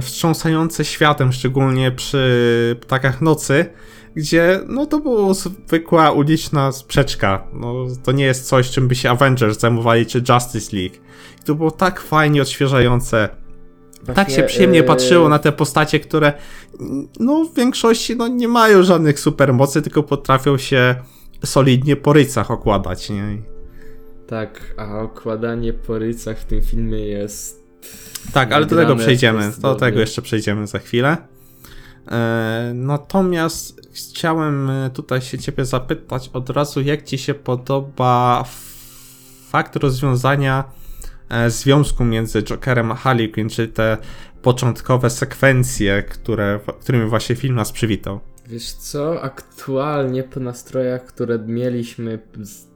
wstrząsające 0.02 0.84
światem, 0.84 1.32
szczególnie 1.32 1.92
przy 1.92 2.76
Ptakach 2.80 3.20
Nocy, 3.20 3.66
gdzie 4.14 4.60
no 4.68 4.86
to 4.86 5.00
była 5.00 5.34
zwykła 5.34 6.10
uliczna 6.10 6.72
sprzeczka. 6.72 7.48
No, 7.52 7.74
to 8.04 8.12
nie 8.12 8.24
jest 8.24 8.48
coś, 8.48 8.70
czym 8.70 8.88
by 8.88 8.94
się 8.94 9.10
Avengers 9.10 9.58
zajmowali, 9.58 10.06
czy 10.06 10.22
Justice 10.28 10.76
League. 10.76 10.94
I 11.40 11.44
to 11.44 11.54
było 11.54 11.70
tak 11.70 12.00
fajnie 12.00 12.42
odświeżające. 12.42 13.28
Właśnie, 13.96 14.14
tak 14.14 14.30
się 14.30 14.42
przyjemnie 14.42 14.78
yy... 14.78 14.84
patrzyło 14.84 15.28
na 15.28 15.38
te 15.38 15.52
postacie, 15.52 16.00
które 16.00 16.32
no 17.20 17.44
w 17.44 17.54
większości 17.54 18.16
no, 18.16 18.28
nie 18.28 18.48
mają 18.48 18.82
żadnych 18.82 19.20
supermocy, 19.20 19.82
tylko 19.82 20.02
potrafią 20.02 20.58
się 20.58 20.94
solidnie 21.44 21.96
po 21.96 22.12
rycach 22.12 22.50
okładać. 22.50 23.10
Nie? 23.10 23.42
Tak, 24.26 24.74
a 24.76 25.00
okładanie 25.00 25.72
po 25.72 25.98
rycach 25.98 26.38
w 26.38 26.44
tym 26.44 26.62
filmie 26.62 26.98
jest 26.98 27.57
tak, 28.32 28.52
ale 28.52 28.66
do 28.66 28.76
tego 28.76 28.96
przejdziemy. 28.96 29.52
Do 29.58 29.74
tego 29.74 30.00
jeszcze 30.00 30.22
przejdziemy 30.22 30.66
za 30.66 30.78
chwilę. 30.78 31.16
E, 32.10 32.72
natomiast 32.74 33.80
chciałem 33.92 34.70
e, 34.70 34.90
tutaj 34.90 35.20
się 35.20 35.38
ciebie 35.38 35.64
zapytać 35.64 36.30
od 36.32 36.50
razu, 36.50 36.80
jak 36.80 37.02
ci 37.02 37.18
się 37.18 37.34
podoba 37.34 38.44
fakt 39.48 39.76
rozwiązania 39.76 40.64
e, 41.28 41.50
związku 41.50 42.04
między 42.04 42.42
Jokerem 42.42 42.92
a 42.92 42.94
Harley 42.94 43.32
Quinn, 43.32 43.48
czyli 43.48 43.68
te 43.68 43.96
początkowe 44.42 45.10
sekwencje, 45.10 46.02
które, 46.02 46.60
którymi 46.80 47.08
właśnie 47.08 47.36
film 47.36 47.54
nas 47.54 47.72
przywitał. 47.72 48.20
Wiesz 48.46 48.72
co, 48.72 49.22
aktualnie 49.22 50.22
po 50.22 50.40
nastrojach, 50.40 51.04
które 51.04 51.38
mieliśmy 51.38 52.18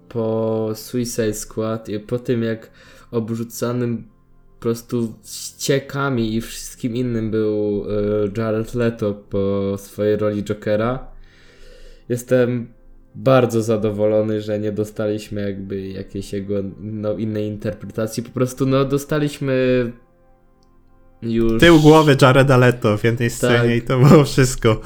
po 0.09 0.69
Suicide 0.75 1.35
Squad 1.35 1.89
i 1.89 2.01
po 2.01 2.19
tym 2.19 2.43
jak 2.43 2.71
obrzucanym 3.11 4.12
prostu 4.63 5.15
ściekami 5.25 6.35
i 6.35 6.41
wszystkim 6.41 6.97
innym 6.97 7.31
był 7.31 7.85
e, 8.37 8.41
Jared 8.41 8.75
Leto 8.75 9.15
po 9.15 9.75
swojej 9.79 10.17
roli 10.17 10.45
Jokera. 10.45 11.07
Jestem 12.09 12.67
bardzo 13.15 13.63
zadowolony, 13.63 14.41
że 14.41 14.59
nie 14.59 14.73
dostaliśmy 14.73 15.41
jakby 15.41 15.89
jakiejś 15.89 16.33
jego 16.33 16.55
no, 16.81 17.13
innej 17.13 17.47
interpretacji. 17.47 18.23
Po 18.23 18.31
prostu 18.31 18.67
no 18.67 18.85
dostaliśmy 18.85 19.93
już... 21.23 21.61
Tył 21.61 21.81
głowy 21.81 22.17
Jareda 22.23 22.57
Leto 22.57 22.99
w 22.99 23.05
jednej 23.05 23.31
scenie 23.31 23.59
tak. 23.59 23.71
i 23.77 23.83
to 23.83 23.99
było 23.99 24.25
wszystko. 24.25 24.81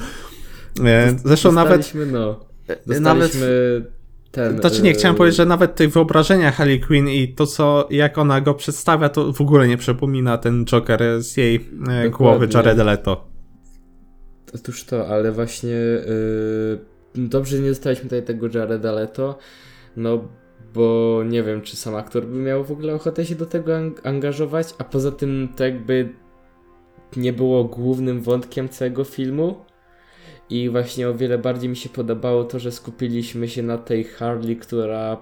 E, 0.84 1.16
zresztą 1.24 1.52
nawet... 1.52 1.92
No, 2.12 2.40
dostaliśmy 2.86 3.00
nawet 3.00 3.95
ten. 4.36 4.60
Znaczy 4.60 4.82
nie, 4.82 4.92
chciałem 4.92 5.16
powiedzieć, 5.16 5.36
że 5.36 5.46
nawet 5.46 5.74
tych 5.74 5.92
wyobrażenia 5.92 6.50
Harley 6.50 6.80
Quinn 6.80 7.08
i 7.08 7.28
to, 7.28 7.46
co 7.46 7.88
jak 7.90 8.18
ona 8.18 8.40
go 8.40 8.54
przedstawia, 8.54 9.08
to 9.08 9.32
w 9.32 9.40
ogóle 9.40 9.68
nie 9.68 9.76
przypomina 9.76 10.38
ten 10.38 10.64
Joker 10.64 11.22
z 11.22 11.36
jej 11.36 11.54
e, 11.54 11.60
Dokładnie. 11.60 12.10
głowy 12.10 12.48
Jared 12.54 12.78
Leto. 12.78 13.28
Otóż 14.54 14.84
to, 14.84 15.08
ale 15.08 15.32
właśnie 15.32 15.70
yy, 15.70 16.78
dobrze 17.14 17.58
nie 17.58 17.68
dostaliśmy 17.68 18.04
tutaj 18.04 18.22
tego 18.22 18.48
Jareda 18.54 18.92
Leto, 18.92 19.38
no 19.96 20.28
bo 20.74 21.22
nie 21.26 21.42
wiem, 21.42 21.62
czy 21.62 21.76
sam 21.76 21.94
aktor 21.94 22.26
by 22.26 22.38
miał 22.38 22.64
w 22.64 22.70
ogóle 22.70 22.94
ochotę 22.94 23.26
się 23.26 23.34
do 23.34 23.46
tego 23.46 23.72
angażować, 24.02 24.74
a 24.78 24.84
poza 24.84 25.12
tym 25.12 25.48
to 25.56 25.64
jakby 25.64 26.08
nie 27.16 27.32
było 27.32 27.64
głównym 27.64 28.22
wątkiem 28.22 28.68
całego 28.68 29.04
filmu, 29.04 29.64
i 30.50 30.70
właśnie 30.70 31.08
o 31.08 31.14
wiele 31.14 31.38
bardziej 31.38 31.70
mi 31.70 31.76
się 31.76 31.88
podobało 31.88 32.44
to, 32.44 32.58
że 32.58 32.72
skupiliśmy 32.72 33.48
się 33.48 33.62
na 33.62 33.78
tej 33.78 34.04
Harley, 34.04 34.56
która 34.56 35.16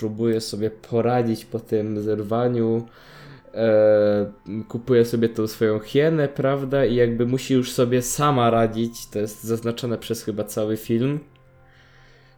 próbuje 0.00 0.40
sobie 0.40 0.70
poradzić 0.70 1.44
po 1.44 1.60
tym 1.60 2.00
zerwaniu. 2.00 2.86
E, 3.54 4.32
kupuje 4.68 5.04
sobie 5.04 5.28
tą 5.28 5.46
swoją 5.46 5.78
hienę, 5.78 6.28
prawda? 6.28 6.84
I 6.84 6.94
jakby 6.94 7.26
musi 7.26 7.54
już 7.54 7.72
sobie 7.72 8.02
sama 8.02 8.50
radzić. 8.50 9.06
To 9.06 9.18
jest 9.18 9.44
zaznaczone 9.44 9.98
przez 9.98 10.24
chyba 10.24 10.44
cały 10.44 10.76
film. 10.76 11.20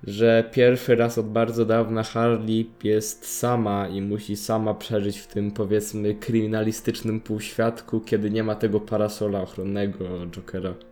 że 0.04 0.44
pierwszy 0.52 0.96
raz 0.96 1.18
od 1.18 1.28
bardzo 1.28 1.64
dawna 1.64 2.02
Harley 2.02 2.70
jest 2.84 3.26
sama 3.38 3.88
i 3.88 4.02
musi 4.02 4.36
sama 4.36 4.74
przeżyć 4.74 5.18
w 5.18 5.26
tym 5.26 5.50
powiedzmy 5.50 6.14
kryminalistycznym 6.14 7.20
półświadku, 7.20 8.00
kiedy 8.00 8.30
nie 8.30 8.44
ma 8.44 8.54
tego 8.54 8.80
parasola 8.80 9.40
ochronnego 9.40 10.04
Jokera. 10.30 10.87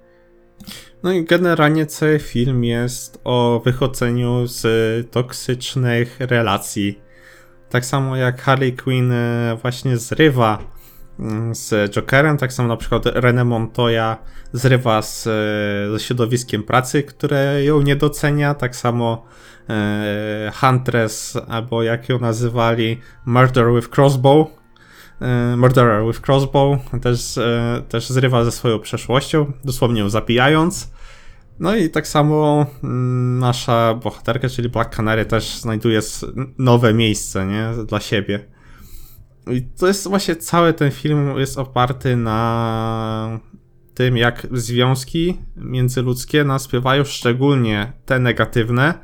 No 1.02 1.12
i 1.12 1.24
generalnie 1.24 1.86
cały 1.86 2.18
film 2.18 2.64
jest 2.64 3.20
o 3.24 3.62
wychodzeniu 3.64 4.46
z 4.46 4.66
toksycznych 5.10 6.16
relacji. 6.20 7.00
Tak 7.70 7.84
samo 7.84 8.16
jak 8.16 8.42
Harley 8.42 8.72
Quinn 8.72 9.12
e, 9.12 9.56
właśnie 9.62 9.96
zrywa 9.96 10.58
mm, 11.18 11.54
z 11.54 11.92
Jokerem, 11.92 12.36
tak 12.38 12.52
samo 12.52 12.68
na 12.68 12.76
przykład 12.76 13.04
René 13.04 13.44
Montoya 13.44 14.16
zrywa 14.52 15.02
z, 15.02 15.26
e, 15.26 15.92
ze 15.92 16.04
środowiskiem 16.04 16.62
pracy, 16.62 17.02
które 17.02 17.64
ją 17.64 17.82
nie 17.82 17.96
docenia, 17.96 18.54
tak 18.54 18.76
samo 18.76 19.26
e, 19.68 20.52
Huntress, 20.60 21.38
albo 21.48 21.82
jak 21.82 22.08
ją 22.08 22.18
nazywali, 22.18 23.00
Murder 23.26 23.74
with 23.74 23.98
Crossbow, 23.98 24.46
Murderer 25.56 26.06
with 26.06 26.20
Crossbow, 26.28 26.78
też, 27.02 27.38
e, 27.38 27.82
też 27.88 28.08
zrywa 28.08 28.44
ze 28.44 28.52
swoją 28.52 28.78
przeszłością, 28.78 29.52
dosłownie 29.64 30.00
ją 30.00 30.08
zabijając. 30.08 30.90
No 31.58 31.76
i 31.76 31.90
tak 31.90 32.06
samo 32.08 32.66
mm, 32.84 33.38
nasza 33.38 33.94
bohaterka, 33.94 34.48
czyli 34.48 34.68
Black 34.68 34.96
Canary, 34.96 35.24
też 35.24 35.56
znajduje 35.58 36.00
nowe 36.58 36.94
miejsce, 36.94 37.46
nie? 37.46 37.84
Dla 37.86 38.00
siebie. 38.00 38.46
I 39.50 39.62
to 39.62 39.86
jest 39.86 40.08
właśnie 40.08 40.36
cały 40.36 40.72
ten 40.72 40.90
film 40.90 41.38
jest 41.38 41.58
oparty 41.58 42.16
na 42.16 43.40
tym, 43.94 44.16
jak 44.16 44.46
związki 44.52 45.38
międzyludzkie 45.56 46.44
nas 46.44 46.66
bywają, 46.66 47.04
szczególnie 47.04 47.92
te 48.06 48.18
negatywne, 48.18 48.94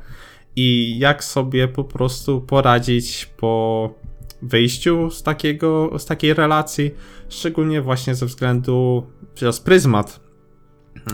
i 0.55 0.99
jak 0.99 1.23
sobie 1.23 1.67
po 1.67 1.83
prostu 1.83 2.41
poradzić 2.41 3.25
po 3.25 3.93
wyjściu 4.43 5.09
z, 5.09 5.23
takiego, 5.23 5.99
z 5.99 6.05
takiej 6.05 6.33
relacji, 6.33 6.91
szczególnie 7.29 7.81
właśnie 7.81 8.15
ze 8.15 8.25
względu 8.25 9.07
przez 9.33 9.59
pryzmat 9.59 10.19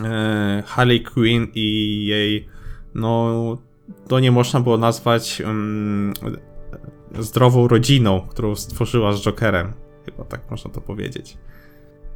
e, 0.04 0.62
Harley 0.66 1.02
Quinn 1.02 1.46
i 1.54 2.06
jej, 2.06 2.48
no, 2.94 3.58
to 4.08 4.20
nie 4.20 4.32
można 4.32 4.60
było 4.60 4.78
nazwać 4.78 5.42
um, 5.46 6.12
zdrową 7.18 7.68
rodziną, 7.68 8.20
którą 8.20 8.56
stworzyła 8.56 9.12
z 9.12 9.20
Jokerem. 9.20 9.72
Chyba 10.04 10.24
tak 10.24 10.50
można 10.50 10.70
to 10.70 10.80
powiedzieć. 10.80 11.38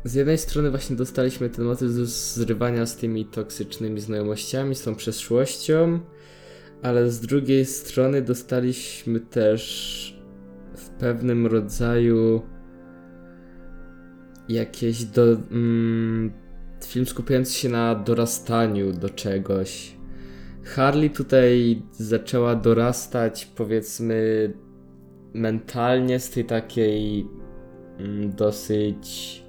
Z 0.04 0.14
jednej 0.14 0.38
strony 0.38 0.70
właśnie 0.70 0.96
dostaliśmy 0.96 1.50
ten 1.50 1.64
motyw 1.64 1.90
zrywania 1.90 2.86
z 2.86 2.96
tymi 2.96 3.24
toksycznymi 3.24 4.00
znajomościami, 4.00 4.74
z 4.74 4.82
tą 4.82 4.94
przeszłością, 4.94 6.00
ale 6.82 7.10
z 7.10 7.20
drugiej 7.20 7.66
strony 7.66 8.22
dostaliśmy 8.22 9.20
też 9.20 10.13
w 10.76 10.90
pewnym 10.90 11.46
rodzaju 11.46 12.42
jakieś 14.48 15.04
do, 15.04 15.22
mm, 15.50 16.32
film 16.84 17.06
skupiający 17.06 17.52
się 17.52 17.68
na 17.68 17.94
dorastaniu 17.94 18.92
do 18.92 19.10
czegoś. 19.10 19.96
Harley 20.64 21.10
tutaj 21.10 21.82
zaczęła 21.92 22.54
dorastać, 22.54 23.46
powiedzmy, 23.56 24.52
mentalnie 25.34 26.20
z 26.20 26.30
tej 26.30 26.44
takiej 26.44 27.26
mm, 27.98 28.30
dosyć. 28.30 29.44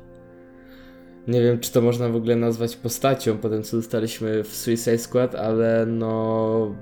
Nie 1.27 1.41
wiem, 1.41 1.59
czy 1.59 1.71
to 1.71 1.81
można 1.81 2.09
w 2.09 2.15
ogóle 2.15 2.35
nazwać 2.35 2.75
postacią 2.75 3.37
po 3.37 3.49
tym, 3.49 3.63
co 3.63 3.77
dostaliśmy 3.77 4.43
w 4.43 4.55
Suicide 4.55 4.97
Squad, 4.97 5.35
ale 5.35 5.85
no. 5.85 6.75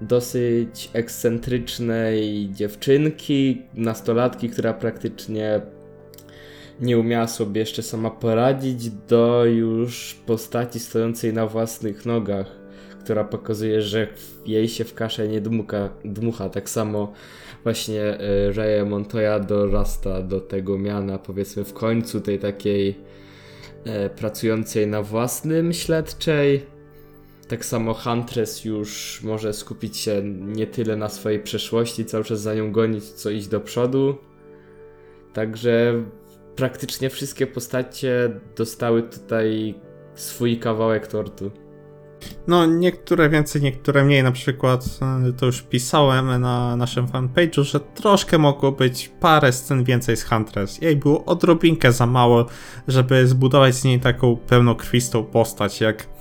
Dosyć 0.00 0.90
ekscentrycznej 0.92 2.48
dziewczynki, 2.52 3.62
nastolatki, 3.74 4.48
która 4.50 4.74
praktycznie 4.74 5.60
nie 6.80 6.98
umiała 6.98 7.26
sobie 7.26 7.60
jeszcze 7.60 7.82
sama 7.82 8.10
poradzić, 8.10 8.90
do 8.90 9.44
już 9.44 10.16
postaci 10.26 10.80
stojącej 10.80 11.32
na 11.32 11.46
własnych 11.46 12.06
nogach, 12.06 12.46
która 13.04 13.24
pokazuje, 13.24 13.82
że 13.82 14.08
jej 14.46 14.68
się 14.68 14.84
w 14.84 14.94
kaszę 14.94 15.28
nie 15.28 15.40
dmuka, 15.40 15.88
dmucha. 16.04 16.48
Tak 16.48 16.70
samo 16.70 17.12
właśnie 17.62 18.20
y, 18.48 18.52
Raya 18.52 18.84
Montoya 18.84 19.40
dorasta 19.40 20.22
do 20.22 20.40
tego 20.40 20.78
miana, 20.78 21.18
powiedzmy 21.18 21.64
w 21.64 21.72
końcu 21.72 22.20
tej 22.20 22.38
takiej 22.38 22.98
e, 23.84 24.10
pracującej 24.10 24.86
na 24.86 25.02
własnym 25.02 25.72
śledczej. 25.72 26.66
Tak 27.50 27.64
samo 27.64 27.94
Huntress 27.94 28.64
już 28.64 29.20
może 29.22 29.52
skupić 29.52 29.96
się 29.96 30.22
nie 30.24 30.66
tyle 30.66 30.96
na 30.96 31.08
swojej 31.08 31.40
przeszłości, 31.40 32.04
cały 32.04 32.24
czas 32.24 32.40
za 32.40 32.54
nią 32.54 32.72
gonić, 32.72 33.04
co 33.04 33.30
iść 33.30 33.48
do 33.48 33.60
przodu. 33.60 34.18
Także 35.32 36.04
praktycznie 36.56 37.10
wszystkie 37.10 37.46
postacie 37.46 38.40
dostały 38.56 39.02
tutaj 39.02 39.74
swój 40.14 40.58
kawałek 40.58 41.06
tortu. 41.06 41.50
No, 42.46 42.66
niektóre 42.66 43.28
więcej, 43.28 43.62
niektóre 43.62 44.04
mniej. 44.04 44.22
Na 44.22 44.32
przykład, 44.32 44.84
e, 45.28 45.32
to 45.32 45.46
już 45.46 45.62
pisałem 45.62 46.40
na 46.40 46.76
naszym 46.76 47.06
fanpage'u, 47.06 47.62
że 47.62 47.80
troszkę 47.80 48.38
mogło 48.38 48.72
być 48.72 49.10
parę 49.20 49.52
scen 49.52 49.84
więcej 49.84 50.16
z 50.16 50.24
Huntress. 50.24 50.82
Jej 50.82 50.96
było 50.96 51.24
odrobinkę 51.24 51.92
za 51.92 52.06
mało, 52.06 52.46
żeby 52.88 53.26
zbudować 53.26 53.74
z 53.74 53.84
niej 53.84 54.00
taką 54.00 54.36
pełnokrwistą 54.36 55.24
postać, 55.24 55.80
jak 55.80 56.19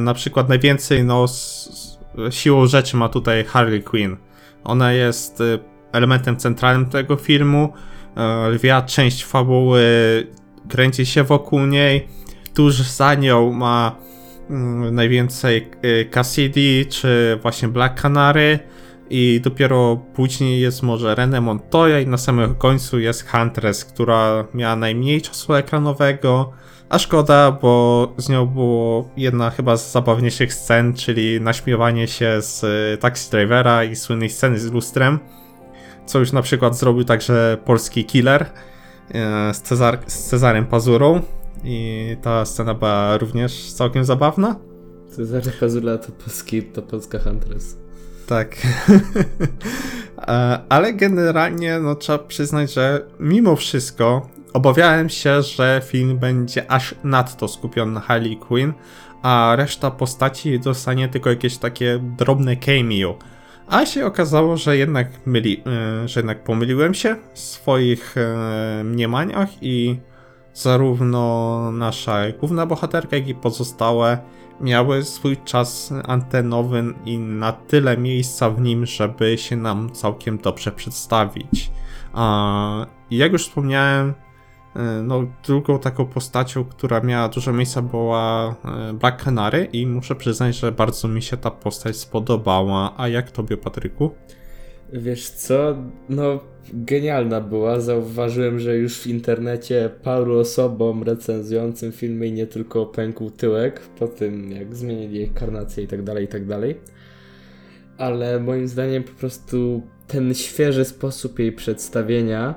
na 0.00 0.14
przykład 0.14 0.48
najwięcej, 0.48 1.04
no, 1.04 1.28
z, 1.28 1.98
siłą 2.30 2.66
rzeczy 2.66 2.96
ma 2.96 3.08
tutaj 3.08 3.44
Harley 3.44 3.82
Quinn. 3.82 4.16
Ona 4.64 4.92
jest 4.92 5.40
e, 5.40 5.58
elementem 5.92 6.36
centralnym 6.36 6.90
tego 6.90 7.16
filmu. 7.16 7.72
E, 8.16 8.48
Lwia 8.48 8.82
część 8.82 9.24
fabuły 9.24 9.82
kręci 10.68 11.06
się 11.06 11.24
wokół 11.24 11.66
niej. 11.66 12.08
Tuż 12.54 12.74
za 12.74 13.14
nią 13.14 13.52
ma 13.52 13.96
mm, 14.50 14.94
najwięcej 14.94 15.70
Cassidy 16.10 16.86
czy 16.90 17.38
właśnie 17.42 17.68
Black 17.68 18.00
Canary 18.02 18.58
i 19.10 19.40
dopiero 19.44 19.96
później 20.14 20.60
jest 20.60 20.82
może 20.82 21.14
René 21.14 21.40
Montoya 21.42 22.00
i 22.02 22.06
na 22.06 22.16
samym 22.16 22.54
końcu 22.54 22.98
jest 22.98 23.28
Huntress, 23.28 23.84
która 23.84 24.44
miała 24.54 24.76
najmniej 24.76 25.22
czasu 25.22 25.54
ekranowego, 25.54 26.52
a 26.88 26.98
szkoda, 26.98 27.52
bo 27.52 28.12
z 28.16 28.28
nią 28.28 28.46
było 28.46 29.08
jedna 29.16 29.50
chyba 29.50 29.76
z 29.76 29.92
zabawniejszych 29.92 30.54
scen, 30.54 30.94
czyli 30.94 31.40
naśmiewanie 31.40 32.08
się 32.08 32.42
z 32.42 32.64
y, 32.64 32.98
Taxi 32.98 33.30
Drivera 33.30 33.84
i 33.84 33.96
słynnej 33.96 34.30
sceny 34.30 34.58
z 34.58 34.72
lustrem, 34.72 35.18
co 36.06 36.18
już 36.18 36.32
na 36.32 36.42
przykład 36.42 36.78
zrobił 36.78 37.04
także 37.04 37.58
polski 37.64 38.04
killer 38.04 38.42
y, 38.42 39.14
z, 39.54 39.62
Cezar 39.62 39.98
z 40.06 40.24
Cezarem 40.24 40.66
Pazurą 40.66 41.20
i 41.64 42.16
ta 42.22 42.44
scena 42.44 42.74
była 42.74 43.18
również 43.18 43.72
całkiem 43.72 44.04
zabawna. 44.04 44.56
Cezary 45.16 45.50
Pazula 45.60 45.98
to, 45.98 46.12
polski, 46.12 46.62
to 46.62 46.82
polska 46.82 47.18
Huntress. 47.18 47.76
Tak. 48.26 48.56
E, 50.18 50.60
Ale 50.68 50.92
generalnie, 50.92 51.78
no 51.80 51.94
trzeba 51.94 52.18
przyznać, 52.18 52.72
że 52.72 53.06
mimo 53.20 53.56
wszystko 53.56 54.28
obawiałem 54.52 55.08
się, 55.08 55.42
że 55.42 55.82
film 55.84 56.18
będzie 56.18 56.70
aż 56.70 56.94
nadto 57.04 57.48
skupiony 57.48 57.92
na 57.92 58.00
Harley 58.00 58.36
Quinn, 58.36 58.72
a 59.22 59.52
reszta 59.56 59.90
postaci 59.90 60.60
dostanie 60.60 61.08
tylko 61.08 61.30
jakieś 61.30 61.58
takie 61.58 61.98
drobne 62.18 62.56
cameo. 62.56 63.18
A 63.68 63.86
się 63.86 64.06
okazało, 64.06 64.56
że 64.56 64.76
jednak, 64.76 65.26
myli, 65.26 65.62
e, 65.66 66.08
że 66.08 66.20
jednak 66.20 66.44
pomyliłem 66.44 66.94
się 66.94 67.16
w 67.34 67.38
swoich 67.38 68.16
e, 68.18 68.84
mniemaniach 68.84 69.48
i 69.62 69.98
zarówno 70.54 71.72
nasza 71.72 72.18
główna 72.40 72.66
bohaterka, 72.66 73.16
jak 73.16 73.28
i 73.28 73.34
pozostałe 73.34 74.18
miały 74.60 75.04
swój 75.04 75.36
czas 75.36 75.92
antenowy 76.04 76.84
i 77.04 77.18
na 77.18 77.52
tyle 77.52 77.96
miejsca 77.96 78.50
w 78.50 78.60
nim, 78.60 78.86
żeby 78.86 79.38
się 79.38 79.56
nam 79.56 79.92
całkiem 79.92 80.38
dobrze 80.38 80.72
przedstawić. 80.72 81.70
A 82.12 82.86
jak 83.10 83.32
już 83.32 83.42
wspomniałem, 83.42 84.14
no, 85.02 85.26
drugą 85.46 85.78
taką 85.78 86.06
postacią, 86.06 86.64
która 86.64 87.00
miała 87.00 87.28
dużo 87.28 87.52
miejsca 87.52 87.82
była 87.82 88.54
e, 88.64 88.92
Black 88.92 89.24
Canary 89.24 89.68
i 89.72 89.86
muszę 89.86 90.14
przyznać, 90.14 90.56
że 90.56 90.72
bardzo 90.72 91.08
mi 91.08 91.22
się 91.22 91.36
ta 91.36 91.50
postać 91.50 91.96
spodobała. 91.96 92.94
A 92.96 93.08
jak 93.08 93.30
tobie, 93.30 93.56
Patryku? 93.56 94.10
Wiesz 94.92 95.30
co? 95.30 95.76
No, 96.08 96.40
genialna 96.72 97.40
była. 97.40 97.80
Zauważyłem, 97.80 98.60
że 98.60 98.76
już 98.76 98.98
w 98.98 99.06
internecie 99.06 99.90
paru 100.02 100.38
osobom 100.38 101.02
recenzującym 101.02 101.92
filmy 101.92 102.26
i 102.26 102.32
nie 102.32 102.46
tylko 102.46 102.86
pękł 102.86 103.30
tyłek 103.30 103.80
po 103.80 104.08
tym, 104.08 104.50
jak 104.50 104.76
zmienili 104.76 105.16
jej 105.16 105.30
karnację 105.30 105.84
i 105.84 105.86
tak 105.86 106.02
dalej, 106.02 106.24
i 106.24 106.28
tak 106.28 106.46
dalej. 106.46 106.80
Ale 107.98 108.40
moim 108.40 108.68
zdaniem 108.68 109.02
po 109.02 109.12
prostu 109.12 109.82
ten 110.06 110.34
świeży 110.34 110.84
sposób 110.84 111.38
jej 111.38 111.52
przedstawienia 111.52 112.54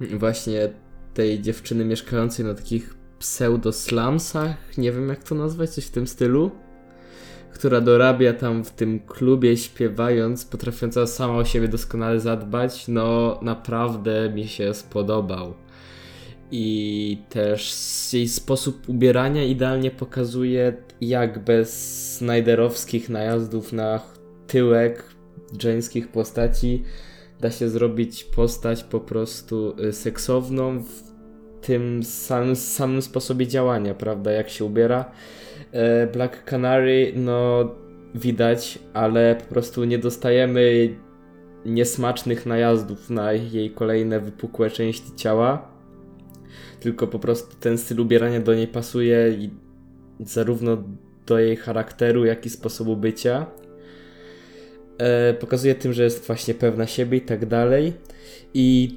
właśnie 0.00 0.68
tej 1.18 1.40
dziewczyny 1.40 1.84
mieszkającej 1.84 2.44
na 2.44 2.54
takich 2.54 2.94
pseudo-slumsach, 3.18 4.54
nie 4.78 4.92
wiem 4.92 5.08
jak 5.08 5.24
to 5.24 5.34
nazwać, 5.34 5.70
coś 5.70 5.84
w 5.84 5.90
tym 5.90 6.06
stylu, 6.06 6.50
która 7.52 7.80
dorabia 7.80 8.32
tam 8.32 8.64
w 8.64 8.70
tym 8.70 9.00
klubie 9.00 9.56
śpiewając, 9.56 10.44
potrafiąca 10.44 11.06
sama 11.06 11.34
o 11.34 11.44
siebie 11.44 11.68
doskonale 11.68 12.20
zadbać, 12.20 12.88
no 12.88 13.38
naprawdę 13.42 14.30
mi 14.30 14.48
się 14.48 14.74
spodobał. 14.74 15.54
I 16.50 17.18
też 17.28 17.74
jej 18.12 18.28
sposób 18.28 18.88
ubierania 18.88 19.44
idealnie 19.44 19.90
pokazuje, 19.90 20.76
jak 21.00 21.44
bez 21.44 22.16
Snyderowskich 22.16 23.08
najazdów 23.08 23.72
na 23.72 24.00
tyłek 24.46 25.04
żeńskich 25.58 26.08
postaci 26.08 26.84
da 27.40 27.50
się 27.50 27.68
zrobić 27.68 28.24
postać 28.24 28.84
po 28.84 29.00
prostu 29.00 29.74
y, 29.80 29.92
seksowną 29.92 30.84
tym 31.68 32.02
samym, 32.02 32.56
samym 32.56 33.02
sposobie 33.02 33.46
działania, 33.46 33.94
prawda, 33.94 34.32
jak 34.32 34.48
się 34.48 34.64
ubiera. 34.64 35.10
E, 35.72 36.06
Black 36.06 36.44
Canary, 36.44 37.12
no 37.16 37.68
widać, 38.14 38.78
ale 38.94 39.36
po 39.36 39.44
prostu 39.44 39.84
nie 39.84 39.98
dostajemy 39.98 40.88
niesmacznych 41.66 42.46
najazdów 42.46 43.10
na 43.10 43.32
jej 43.32 43.70
kolejne 43.70 44.20
wypukłe 44.20 44.70
części 44.70 45.16
ciała, 45.16 45.70
tylko 46.80 47.06
po 47.06 47.18
prostu 47.18 47.56
ten 47.60 47.78
styl 47.78 48.00
ubierania 48.00 48.40
do 48.40 48.54
niej 48.54 48.68
pasuje 48.68 49.30
i 49.30 49.50
zarówno 50.20 50.84
do 51.26 51.38
jej 51.38 51.56
charakteru, 51.56 52.24
jak 52.24 52.46
i 52.46 52.50
sposobu 52.50 52.96
bycia. 52.96 53.46
E, 54.98 55.34
pokazuje 55.34 55.74
tym, 55.74 55.92
że 55.92 56.04
jest 56.04 56.26
właśnie 56.26 56.54
pewna 56.54 56.86
siebie 56.86 57.18
i 57.18 57.20
tak 57.20 57.46
dalej. 57.46 57.92
I 58.54 58.96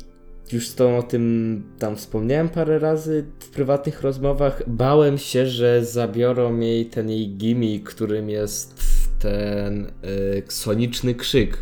już 0.54 0.68
z 0.68 0.76
tą 0.76 0.98
o 0.98 1.04
tym 1.04 1.64
tam 1.80 1.96
wspomniałem 1.96 2.50
parę 2.50 2.80
razy 2.80 3.26
w 3.40 3.50
prywatnych 3.50 4.02
rozmowach. 4.02 4.62
Bałem 4.68 5.18
się, 5.18 5.46
że 5.46 5.86
zabiorą 5.86 6.60
jej 6.60 6.86
ten 6.86 7.10
jej 7.10 7.30
gimmick, 7.30 7.90
którym 7.90 8.30
jest 8.30 8.84
ten 9.20 9.86
y, 9.86 10.44
soniczny 10.48 11.16
krzyk. 11.16 11.58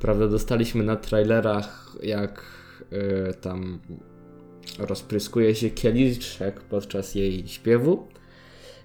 Prawda, 0.00 0.28
dostaliśmy 0.28 0.84
na 0.84 0.96
trailerach, 0.96 1.96
jak 2.02 2.42
y, 2.92 3.34
tam 3.34 3.80
rozpryskuje 4.78 5.54
się 5.54 5.70
kieliszek 5.70 6.60
podczas 6.60 7.14
jej 7.14 7.48
śpiewu. 7.48 8.08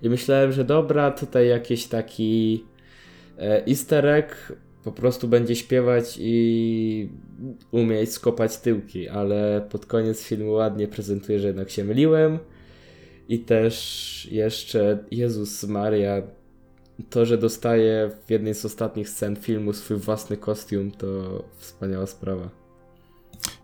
I 0.01 0.09
myślałem, 0.09 0.51
że 0.51 0.63
dobra, 0.63 1.11
tutaj 1.11 1.47
jakiś 1.47 1.85
taki 1.87 2.63
e, 3.37 3.67
easter 3.67 4.05
egg, 4.05 4.35
po 4.85 4.91
prostu 4.91 5.27
będzie 5.27 5.55
śpiewać 5.55 6.17
i 6.19 7.09
umieć 7.71 8.13
skopać 8.13 8.57
tyłki, 8.57 9.09
ale 9.09 9.67
pod 9.71 9.85
koniec 9.85 10.23
filmu 10.23 10.51
ładnie 10.51 10.87
prezentuje, 10.87 11.39
że 11.39 11.47
jednak 11.47 11.69
się 11.69 11.83
myliłem. 11.83 12.39
I 13.29 13.39
też 13.39 14.27
jeszcze 14.31 15.03
Jezus 15.11 15.63
Maria, 15.63 16.21
to, 17.09 17.25
że 17.25 17.37
dostaje 17.37 18.11
w 18.25 18.31
jednej 18.31 18.53
z 18.53 18.65
ostatnich 18.65 19.09
scen 19.09 19.35
filmu 19.35 19.73
swój 19.73 19.97
własny 19.97 20.37
kostium, 20.37 20.91
to 20.91 21.43
wspaniała 21.57 22.07
sprawa. 22.07 22.49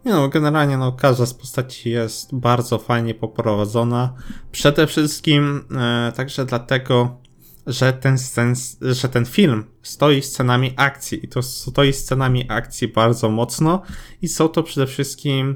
Nie 0.06 0.12
no, 0.12 0.30
generalnie 0.30 0.78
no, 0.78 0.92
każda 0.92 1.26
z 1.26 1.34
postaci 1.34 1.90
jest 1.90 2.36
bardzo 2.36 2.78
fajnie 2.78 3.14
poprowadzona. 3.14 4.14
Przede 4.52 4.88
wszystkim 4.88 5.66
e, 5.78 6.12
także 6.16 6.46
dlatego, 6.46 7.18
że 7.68 7.94
ten, 7.94 8.18
scen, 8.18 8.56
że 8.82 9.10
ten 9.10 9.26
film 9.26 9.64
stoi 9.82 10.22
scenami 10.22 10.74
akcji 10.76 11.26
i 11.26 11.28
to 11.28 11.42
stoi 11.42 11.94
scenami 11.94 12.46
akcji 12.50 12.88
bardzo 12.88 13.30
mocno 13.30 13.82
i 14.22 14.28
są 14.28 14.50
to 14.50 14.64
przede 14.64 14.88
wszystkim 14.88 15.56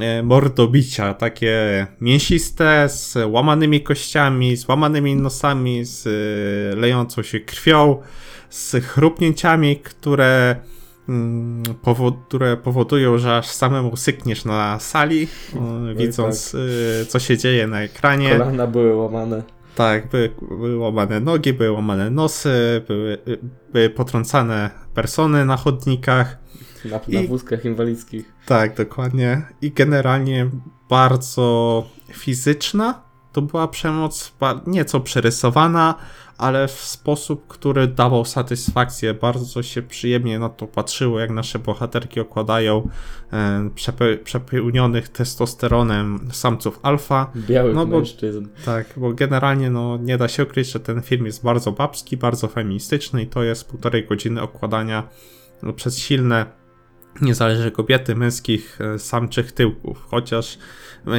e, 0.00 0.22
mordobicia, 0.22 1.14
takie 1.14 1.86
mięsiste, 2.00 2.88
z 2.88 3.18
łamanymi 3.26 3.80
kościami, 3.80 4.56
z 4.56 4.68
łamanymi 4.68 5.16
nosami, 5.16 5.84
z 5.84 6.06
e, 6.06 6.76
lejącą 6.76 7.22
się 7.22 7.40
krwią, 7.40 8.02
z 8.50 8.84
chrupnięciami, 8.84 9.76
które 9.76 10.56
Mm, 11.10 11.62
które 12.28 12.56
powodują, 12.56 13.18
że 13.18 13.36
aż 13.36 13.46
samemu 13.46 13.96
sykniesz 13.96 14.44
na 14.44 14.78
sali, 14.80 15.28
no 15.54 15.94
widząc 15.94 16.52
tak. 16.52 16.60
Co 17.08 17.18
się 17.18 17.38
dzieje 17.38 17.66
na 17.66 17.82
ekranie. 17.82 18.30
Kolana 18.30 18.66
były 18.66 18.94
łamane. 18.94 19.42
Tak, 19.80 20.08
były, 20.08 20.30
były 20.40 20.78
łamane 20.78 21.20
nogi, 21.20 21.52
były 21.52 21.70
łamane 21.70 22.10
nosy, 22.10 22.84
były, 22.88 23.18
były 23.72 23.90
potrącane 23.90 24.70
persony 24.94 25.44
na 25.44 25.56
chodnikach. 25.56 26.38
Na, 26.84 27.20
na 27.20 27.28
wózkach 27.28 27.64
inwalidzkich. 27.64 28.32
Tak, 28.46 28.76
dokładnie. 28.76 29.42
I 29.62 29.72
generalnie 29.72 30.50
bardzo 30.88 31.84
fizyczna. 32.12 33.02
To 33.32 33.42
była 33.42 33.68
przemoc 33.68 34.32
nieco 34.66 35.00
przerysowana, 35.00 35.94
ale 36.40 36.68
w 36.68 36.80
sposób, 36.80 37.46
który 37.48 37.86
dawał 37.86 38.24
satysfakcję. 38.24 39.14
Bardzo 39.14 39.62
się 39.62 39.82
przyjemnie 39.82 40.38
na 40.38 40.48
to 40.48 40.66
patrzyło, 40.66 41.20
jak 41.20 41.30
nasze 41.30 41.58
bohaterki 41.58 42.20
okładają 42.20 42.88
e, 43.32 43.70
przepe, 43.74 44.16
przepełnionych 44.16 45.08
testosteronem 45.08 46.28
samców 46.32 46.80
alfa. 46.82 47.32
Białych 47.36 47.74
no 47.74 47.86
bo, 47.86 47.96
mężczyzn. 47.98 48.46
Tak, 48.64 48.86
bo 48.96 49.12
generalnie 49.12 49.70
no, 49.70 49.96
nie 49.96 50.18
da 50.18 50.28
się 50.28 50.42
ukryć, 50.42 50.72
że 50.72 50.80
ten 50.80 51.02
film 51.02 51.26
jest 51.26 51.44
bardzo 51.44 51.72
babski, 51.72 52.16
bardzo 52.16 52.48
feministyczny 52.48 53.22
i 53.22 53.26
to 53.26 53.42
jest 53.42 53.68
półtorej 53.68 54.06
godziny 54.06 54.42
okładania 54.42 55.08
no, 55.62 55.72
przez 55.72 55.98
silne 55.98 56.59
nie 57.22 57.34
zależy 57.34 57.70
kobiety, 57.70 58.14
męskich, 58.14 58.78
e, 58.80 58.98
samczych 58.98 59.52
tyłków, 59.52 60.06
chociaż 60.10 60.58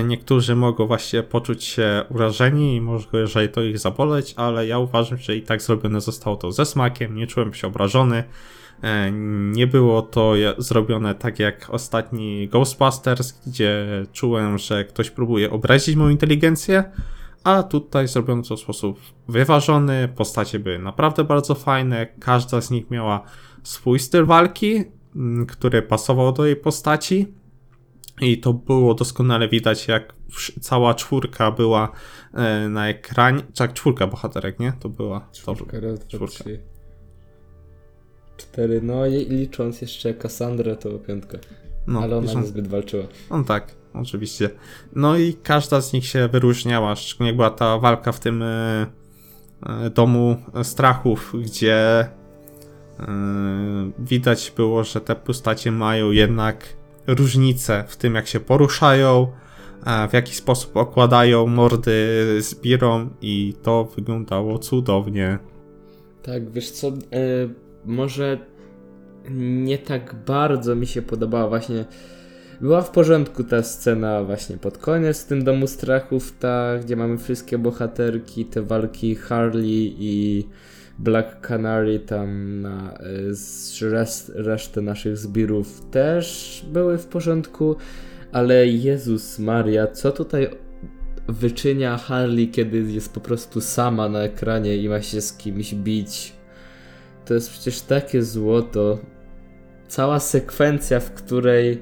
niektórzy 0.04 0.56
mogą 0.56 0.88
właśnie 0.88 1.24
poczuć 1.24 1.64
się 1.64 2.04
urażeni 2.10 2.76
i 2.76 2.82
może 2.82 3.08
jeżeli 3.14 3.50
to 3.50 3.62
ich 3.62 3.80
zaboleć, 3.80 4.34
ale 4.38 4.68
ja 4.68 4.80
uważam, 4.80 5.18
że 5.18 5.36
i 5.36 5.42
tak 5.42 5.62
zrobione 5.62 6.02
zostało 6.02 6.36
to 6.36 6.52
ze 6.52 6.66
smakiem, 6.66 7.16
nie 7.16 7.28
czułem 7.28 7.54
się 7.54 7.68
obrażony, 7.68 8.24
e, 8.82 9.12
nie 9.52 9.68
było 9.68 10.02
to 10.02 10.34
zrobione 10.58 11.16
tak 11.16 11.40
jak 11.40 11.70
ostatni 11.70 12.48
Ghostbusters, 12.48 13.34
gdzie 13.48 13.86
czułem, 14.14 14.58
że 14.58 14.86
ktoś 14.86 15.10
próbuje 15.10 15.52
obrazić 15.52 15.96
moją 15.96 16.10
inteligencję, 16.10 16.84
a 17.44 17.64
tutaj 17.64 18.08
zrobiono 18.08 18.44
to 18.44 18.58
w 18.58 18.60
sposób 18.60 19.00
wyważony, 19.28 20.10
postacie 20.16 20.60
były 20.60 20.80
naprawdę 20.80 21.24
bardzo 21.24 21.56
fajne, 21.56 22.08
każda 22.20 22.62
z 22.62 22.72
nich 22.72 22.92
miała 22.92 23.22
swój 23.64 24.00
styl 24.00 24.26
walki, 24.26 24.84
który 25.48 25.82
pasował 25.82 26.32
do 26.32 26.46
jej 26.46 26.56
postaci. 26.56 27.34
I 28.22 28.38
to 28.38 28.54
było 28.54 28.94
doskonale 28.94 29.50
widać, 29.50 29.88
jak 29.88 30.14
cała 30.62 30.94
czwórka 30.94 31.52
była 31.52 31.92
e, 32.34 32.70
na 32.70 32.90
ekranie. 32.90 33.42
Tak, 33.56 33.74
czwórka 33.74 34.08
bohaterek, 34.08 34.60
nie? 34.60 34.74
To 34.80 34.90
była. 34.90 35.28
Czwórka, 35.32 35.80
raz, 35.80 36.00
dwa, 36.00 36.08
czwórka. 36.08 36.44
Trzy. 36.44 36.60
Cztery, 38.38 38.82
no 38.82 39.06
i 39.06 39.26
licząc 39.26 39.82
jeszcze 39.82 40.14
Kassandrę, 40.14 40.76
to 40.76 40.90
piątka. 41.00 41.38
No, 41.88 42.00
Ale 42.00 42.18
ona 42.18 42.28
licząc... 42.28 42.46
niezbyt 42.46 42.68
walczyła. 42.68 43.04
No 43.30 43.44
tak, 43.44 43.76
oczywiście. 43.94 44.50
No 44.96 45.18
i 45.18 45.34
każda 45.34 45.82
z 45.82 45.94
nich 45.94 46.06
się 46.06 46.28
wyróżniała, 46.28 46.96
szczególnie 46.96 47.34
była 47.34 47.50
ta 47.50 47.78
walka 47.78 48.12
w 48.12 48.20
tym 48.20 48.44
e, 48.44 48.88
e 49.66 49.90
domu 49.90 50.38
strachów, 50.64 51.34
gdzie 51.44 52.08
widać 54.00 54.54
było, 54.56 54.84
że 54.84 55.02
te 55.02 55.16
postacie 55.16 55.72
mają 55.72 56.12
jednak 56.12 56.66
różnice 57.08 57.84
w 57.88 57.98
tym, 57.98 58.16
jak 58.16 58.28
się 58.28 58.40
poruszają, 58.40 59.28
w 60.10 60.14
jaki 60.14 60.36
sposób 60.36 60.78
okładają 60.78 61.48
mordy 61.48 61.96
zbirą 62.42 63.10
i 63.22 63.54
to 63.64 63.84
wyglądało 63.84 64.60
cudownie. 64.60 65.40
Tak, 66.24 66.52
wiesz 66.52 66.72
co, 66.72 66.88
e, 66.88 66.92
może 67.86 68.38
nie 69.30 69.78
tak 69.78 70.16
bardzo 70.26 70.76
mi 70.76 70.88
się 70.88 71.02
podobała 71.02 71.48
właśnie 71.48 71.86
była 72.62 72.82
w 72.82 72.92
porządku 72.92 73.44
ta 73.44 73.64
scena 73.64 74.24
właśnie 74.24 74.58
pod 74.58 74.78
koniec 74.78 75.24
w 75.24 75.28
tym 75.28 75.44
domu 75.44 75.68
strachów, 75.68 76.34
ta, 76.40 76.78
gdzie 76.80 76.96
mamy 76.96 77.18
wszystkie 77.18 77.58
bohaterki, 77.58 78.46
te 78.46 78.62
walki 78.62 79.16
Harley 79.16 79.96
i 80.00 80.48
Black 81.04 81.48
Canary 81.48 82.00
tam 82.00 82.62
na 82.62 82.98
y, 83.82 83.90
rest, 83.90 84.32
resztę 84.36 84.82
naszych 84.82 85.18
zbirów 85.18 85.82
też 85.92 86.66
były 86.74 86.98
w 86.98 87.06
porządku, 87.06 87.76
ale 88.32 88.68
Jezus 88.68 89.40
Maria, 89.40 89.88
co 89.88 90.12
tutaj 90.12 90.50
wyczynia 91.28 91.98
Harley, 91.98 92.48
kiedy 92.48 92.78
jest 92.78 93.14
po 93.14 93.20
prostu 93.20 93.62
sama 93.62 94.10
na 94.10 94.20
ekranie 94.20 94.78
i 94.78 94.90
ma 94.90 95.02
się 95.02 95.22
z 95.22 95.34
kimś 95.34 95.76
bić? 95.76 96.34
To 97.26 97.34
jest 97.34 97.50
przecież 97.50 97.82
takie 97.82 98.24
złoto. 98.24 99.00
Cała 99.88 100.20
sekwencja, 100.20 101.00
w 101.00 101.12
której 101.12 101.82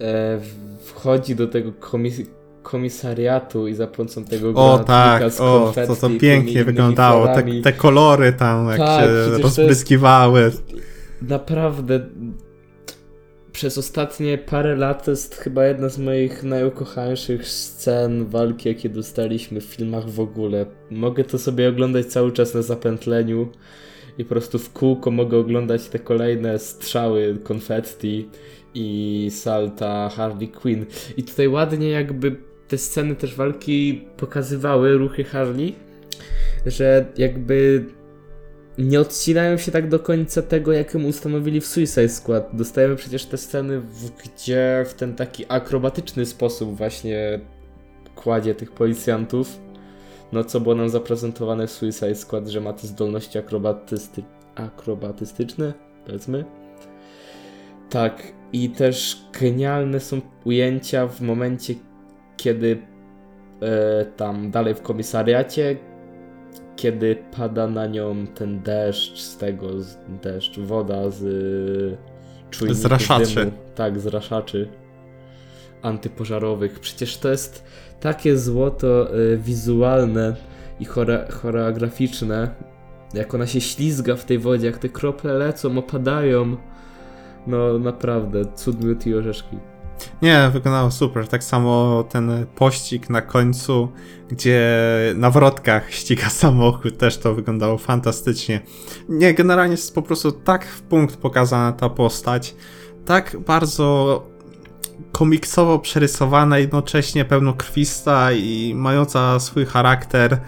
e, 0.00 0.40
wchodzi 0.84 1.36
do 1.36 1.48
tego 1.48 1.72
komis 1.72 2.20
komisariatu 2.64 3.68
i 3.68 3.74
za 3.74 3.86
pomocą 3.86 4.24
tego 4.24 4.54
O 4.54 4.78
tak, 4.78 5.32
z 5.32 5.40
o, 5.40 5.72
to 5.86 5.96
to 5.96 6.10
pięknie 6.20 6.64
wyglądało, 6.64 7.26
te, 7.26 7.42
te, 7.62 7.72
kolory 7.72 8.32
tam 8.32 8.68
jak 8.68 8.78
tak, 8.78 9.00
się 9.04 9.38
rozbryskiwały. 9.42 10.52
Naprawdę 11.22 12.00
przez 13.52 13.78
ostatnie 13.78 14.38
parę 14.38 14.76
lat 14.76 15.04
to 15.04 15.10
jest 15.10 15.34
chyba 15.34 15.66
jedna 15.66 15.88
z 15.88 15.98
moich 15.98 16.42
najukochańszych 16.42 17.48
scen 17.48 18.26
walki, 18.26 18.68
jakie 18.68 18.88
dostaliśmy 18.88 19.60
w 19.60 19.64
filmach 19.64 20.10
w 20.10 20.20
ogóle. 20.20 20.66
Mogę 20.90 21.24
to 21.24 21.38
sobie 21.38 21.68
oglądać 21.68 22.06
cały 22.06 22.32
czas 22.32 22.54
na 22.54 22.62
zapętleniu 22.62 23.48
i 24.18 24.24
po 24.24 24.28
prostu 24.28 24.58
w 24.58 24.72
kółko 24.72 25.10
mogę 25.10 25.38
oglądać 25.38 25.88
te 25.88 25.98
kolejne 25.98 26.58
strzały 26.58 27.38
konfetti 27.44 28.28
i 28.74 29.28
salta 29.32 30.08
Harley 30.08 30.48
Quinn. 30.48 30.86
I 31.16 31.22
tutaj 31.22 31.48
ładnie 31.48 31.88
jakby 31.88 32.36
te 32.68 32.78
sceny 32.78 33.16
też 33.16 33.34
walki 33.34 34.04
pokazywały 34.16 34.98
ruchy 34.98 35.24
Harley, 35.24 35.74
że 36.66 37.06
jakby 37.16 37.84
nie 38.78 39.00
odcinają 39.00 39.56
się 39.56 39.72
tak 39.72 39.88
do 39.88 39.98
końca 39.98 40.42
tego, 40.42 40.72
jak 40.72 40.94
ją 40.94 41.04
ustanowili 41.04 41.60
w 41.60 41.66
Suicide 41.66 42.08
Squad. 42.08 42.50
Dostajemy 42.52 42.96
przecież 42.96 43.26
te 43.26 43.36
sceny, 43.38 43.80
w, 43.80 44.10
gdzie 44.10 44.84
w 44.88 44.94
ten 44.94 45.14
taki 45.14 45.44
akrobatyczny 45.48 46.26
sposób 46.26 46.76
właśnie 46.76 47.40
kładzie 48.14 48.54
tych 48.54 48.72
policjantów. 48.72 49.60
No 50.32 50.44
co 50.44 50.60
było 50.60 50.74
nam 50.74 50.88
zaprezentowane 50.88 51.66
w 51.66 51.70
Suicide 51.70 52.14
Squad, 52.14 52.48
że 52.48 52.60
ma 52.60 52.72
te 52.72 52.86
zdolności 52.86 53.38
akrobatysty 53.38 54.22
akrobatystyczne, 54.54 55.74
powiedzmy. 56.06 56.44
Tak, 57.90 58.22
i 58.52 58.70
też 58.70 59.24
genialne 59.40 60.00
są 60.00 60.20
ujęcia 60.44 61.06
w 61.06 61.20
momencie, 61.20 61.74
kiedy 62.36 62.82
e, 63.62 64.04
tam 64.04 64.50
dalej 64.50 64.74
w 64.74 64.82
komisariacie, 64.82 65.76
kiedy 66.76 67.16
pada 67.36 67.66
na 67.66 67.86
nią 67.86 68.26
ten 68.34 68.62
deszcz 68.62 69.18
z 69.20 69.36
tego, 69.36 69.80
z 69.80 69.96
deszcz, 70.22 70.58
woda 70.58 71.10
z 71.10 71.22
czujników 72.50 72.82
Z 72.82 72.84
raszaczy. 72.84 73.34
dymu. 73.34 73.52
Tak, 73.74 74.00
z 74.00 74.06
raszaczy 74.06 74.68
antypożarowych. 75.82 76.80
Przecież 76.80 77.16
to 77.18 77.30
jest 77.30 77.64
takie 78.00 78.38
złoto 78.38 79.18
y, 79.18 79.38
wizualne 79.38 80.36
i 80.80 80.84
chore, 80.84 81.26
choreograficzne. 81.30 82.50
Jak 83.14 83.34
ona 83.34 83.46
się 83.46 83.60
ślizga 83.60 84.16
w 84.16 84.24
tej 84.24 84.38
wodzie, 84.38 84.66
jak 84.66 84.78
te 84.78 84.88
krople 84.88 85.32
lecą, 85.34 85.78
opadają. 85.78 86.56
No 87.46 87.78
naprawdę, 87.78 88.44
cud 88.54 88.84
miód 88.84 89.06
i 89.06 89.14
orzeszki. 89.14 89.56
Nie, 90.22 90.50
wyglądało 90.52 90.90
super. 90.90 91.28
Tak 91.28 91.44
samo 91.44 92.04
ten 92.08 92.46
pościg 92.56 93.10
na 93.10 93.22
końcu, 93.22 93.88
gdzie 94.28 94.68
na 95.14 95.30
wrotkach 95.30 95.92
ściga 95.92 96.30
samochód, 96.40 96.98
też 96.98 97.18
to 97.18 97.34
wyglądało 97.34 97.78
fantastycznie. 97.78 98.60
Nie, 99.08 99.34
generalnie 99.34 99.72
jest 99.72 99.94
po 99.94 100.02
prostu 100.02 100.32
tak 100.32 100.66
w 100.66 100.82
punkt 100.82 101.16
pokazana 101.16 101.72
ta 101.72 101.88
postać, 101.88 102.54
tak 103.04 103.36
bardzo 103.46 104.22
komiksowo 105.12 105.78
przerysowana, 105.78 106.58
jednocześnie 106.58 107.24
pełnokrwista 107.24 108.32
i 108.32 108.72
mająca 108.76 109.40
swój 109.40 109.66
charakter, 109.66 110.40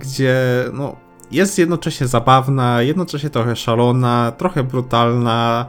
gdzie 0.00 0.36
no, 0.72 0.96
jest 1.30 1.58
jednocześnie 1.58 2.06
zabawna, 2.06 2.82
jednocześnie 2.82 3.30
trochę 3.30 3.56
szalona, 3.56 4.32
trochę 4.38 4.64
brutalna. 4.64 5.66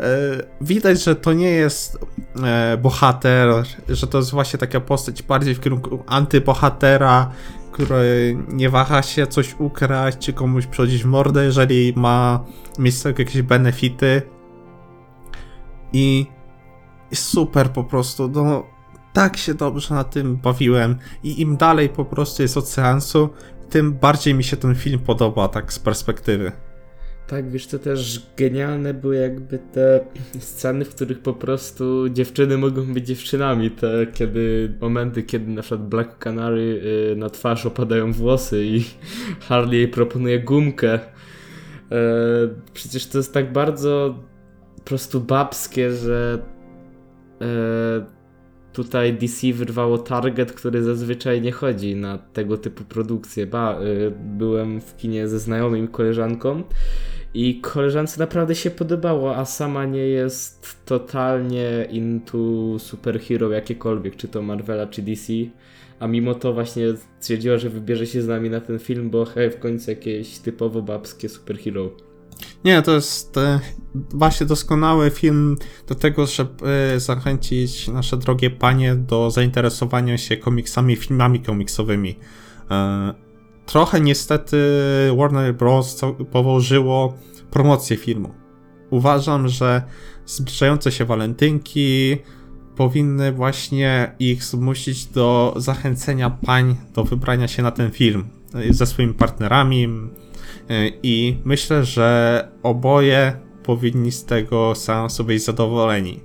E, 0.00 0.42
Widać, 0.60 1.04
że 1.04 1.16
to 1.16 1.32
nie 1.32 1.50
jest 1.50 1.98
e, 2.44 2.76
bohater, 2.76 3.64
że 3.88 4.06
to 4.06 4.18
jest 4.18 4.30
właśnie 4.30 4.58
taka 4.58 4.80
postać 4.80 5.22
bardziej 5.22 5.54
w 5.54 5.60
kierunku 5.60 6.04
antybohatera, 6.06 7.30
który 7.72 8.38
nie 8.48 8.70
waha 8.70 9.02
się 9.02 9.26
coś 9.26 9.54
ukraść, 9.58 10.18
czy 10.18 10.32
komuś 10.32 10.66
przechodzić 10.66 11.02
w 11.02 11.06
mordę, 11.06 11.44
jeżeli 11.44 11.92
ma 11.96 12.44
tego 13.02 13.22
jakieś 13.22 13.42
benefity. 13.42 14.22
I 15.92 16.26
super 17.14 17.70
po 17.70 17.84
prostu, 17.84 18.28
no 18.28 18.66
tak 19.12 19.36
się 19.36 19.54
dobrze 19.54 19.94
na 19.94 20.04
tym 20.04 20.36
bawiłem 20.36 20.98
i 21.22 21.40
im 21.40 21.56
dalej 21.56 21.88
po 21.88 22.04
prostu 22.04 22.42
jest 22.42 22.56
od 22.56 22.68
seansu, 22.68 23.28
tym 23.70 23.92
bardziej 23.92 24.34
mi 24.34 24.44
się 24.44 24.56
ten 24.56 24.74
film 24.74 24.98
podoba, 24.98 25.48
tak 25.48 25.72
z 25.72 25.78
perspektywy. 25.78 26.52
Tak, 27.28 27.50
wiesz, 27.50 27.66
to 27.66 27.78
też 27.78 28.26
genialne 28.36 28.94
były 28.94 29.16
jakby 29.16 29.58
te 29.58 30.00
sceny, 30.38 30.84
w 30.84 30.94
których 30.94 31.18
po 31.18 31.32
prostu 31.32 32.08
dziewczyny 32.08 32.58
mogą 32.58 32.94
być 32.94 33.06
dziewczynami. 33.06 33.70
Te 33.70 34.06
kiedy, 34.14 34.74
momenty, 34.80 35.22
kiedy 35.22 35.52
na 35.52 35.62
przykład 35.62 35.88
Black 35.88 36.18
Canary 36.18 36.80
y, 37.12 37.16
na 37.16 37.30
twarz 37.30 37.66
opadają 37.66 38.12
włosy 38.12 38.64
i 38.64 38.84
Harley 39.48 39.78
jej 39.78 39.88
proponuje 39.88 40.40
gumkę. 40.40 40.92
E, 40.94 41.00
przecież 42.74 43.06
to 43.06 43.18
jest 43.18 43.34
tak 43.34 43.52
bardzo 43.52 44.18
po 44.76 44.82
prostu 44.82 45.20
babskie, 45.20 45.92
że 45.92 46.38
e, 47.40 48.06
tutaj 48.72 49.14
DC 49.14 49.52
wyrwało 49.52 49.98
target, 49.98 50.52
który 50.52 50.82
zazwyczaj 50.82 51.40
nie 51.40 51.52
chodzi 51.52 51.96
na 51.96 52.18
tego 52.18 52.58
typu 52.58 52.84
produkcje. 52.84 53.46
Ba, 53.46 53.80
y, 53.80 54.12
byłem 54.38 54.80
w 54.80 54.96
kinie 54.96 55.28
ze 55.28 55.38
znajomym 55.38 55.88
koleżanką 55.88 56.62
i 57.34 57.60
koleżance 57.60 58.20
naprawdę 58.20 58.54
się 58.54 58.70
podobało, 58.70 59.36
a 59.36 59.44
sama 59.44 59.84
nie 59.84 60.06
jest 60.06 60.76
totalnie 60.84 61.88
into 61.90 62.38
superhero 62.78 63.50
jakiekolwiek, 63.50 64.16
czy 64.16 64.28
to 64.28 64.42
Marvela, 64.42 64.86
czy 64.86 65.02
DC. 65.02 65.32
A 66.00 66.06
mimo 66.06 66.34
to 66.34 66.52
właśnie 66.52 66.84
stwierdziła, 67.20 67.58
że 67.58 67.70
wybierze 67.70 68.06
się 68.06 68.22
z 68.22 68.28
nami 68.28 68.50
na 68.50 68.60
ten 68.60 68.78
film, 68.78 69.10
bo 69.10 69.24
hej, 69.24 69.50
w 69.50 69.58
końcu 69.58 69.90
jakieś 69.90 70.38
typowo 70.38 70.82
babskie 70.82 71.28
superhero. 71.28 71.90
Nie, 72.64 72.82
to 72.82 72.94
jest 72.94 73.36
e, 73.36 73.60
właśnie 73.94 74.46
doskonały 74.46 75.10
film 75.10 75.56
do 75.86 75.94
tego, 75.94 76.26
żeby 76.26 76.66
e, 76.66 77.00
zachęcić 77.00 77.88
nasze 77.88 78.16
drogie 78.16 78.50
panie 78.50 78.94
do 78.94 79.30
zainteresowania 79.30 80.18
się 80.18 80.36
komiksami, 80.36 80.96
filmami 80.96 81.40
komiksowymi. 81.40 82.18
E, 82.70 83.27
trochę 83.68 84.00
niestety 84.00 84.56
Warner 85.16 85.54
Bros. 85.54 86.00
położyło 86.32 87.14
promocję 87.50 87.96
filmu. 87.96 88.34
Uważam, 88.90 89.48
że 89.48 89.82
zbliżające 90.26 90.92
się 90.92 91.04
walentynki 91.04 92.16
powinny 92.76 93.32
właśnie 93.32 94.14
ich 94.18 94.44
zmusić 94.44 95.06
do 95.06 95.54
zachęcenia 95.56 96.30
pań 96.30 96.76
do 96.94 97.04
wybrania 97.04 97.48
się 97.48 97.62
na 97.62 97.70
ten 97.70 97.90
film 97.90 98.28
e, 98.54 98.72
ze 98.72 98.86
swoimi 98.86 99.14
partnerami. 99.14 99.84
E, 99.84 100.88
I 101.02 101.36
myślę, 101.44 101.84
że 101.84 102.48
oboje 102.62 103.32
powinni 103.62 104.12
z 104.12 104.24
tego 104.24 104.74
seansu 104.74 105.24
być 105.24 105.44
zadowoleni. 105.44 106.20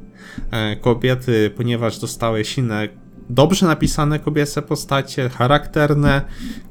E, 0.52 0.76
Kobiety, 0.76 1.52
ponieważ 1.58 2.00
dostały 2.00 2.46
silne 2.46 3.03
dobrze 3.34 3.66
napisane 3.66 4.20
kobiece 4.20 4.62
postacie, 4.62 5.30
charakterne, 5.30 6.22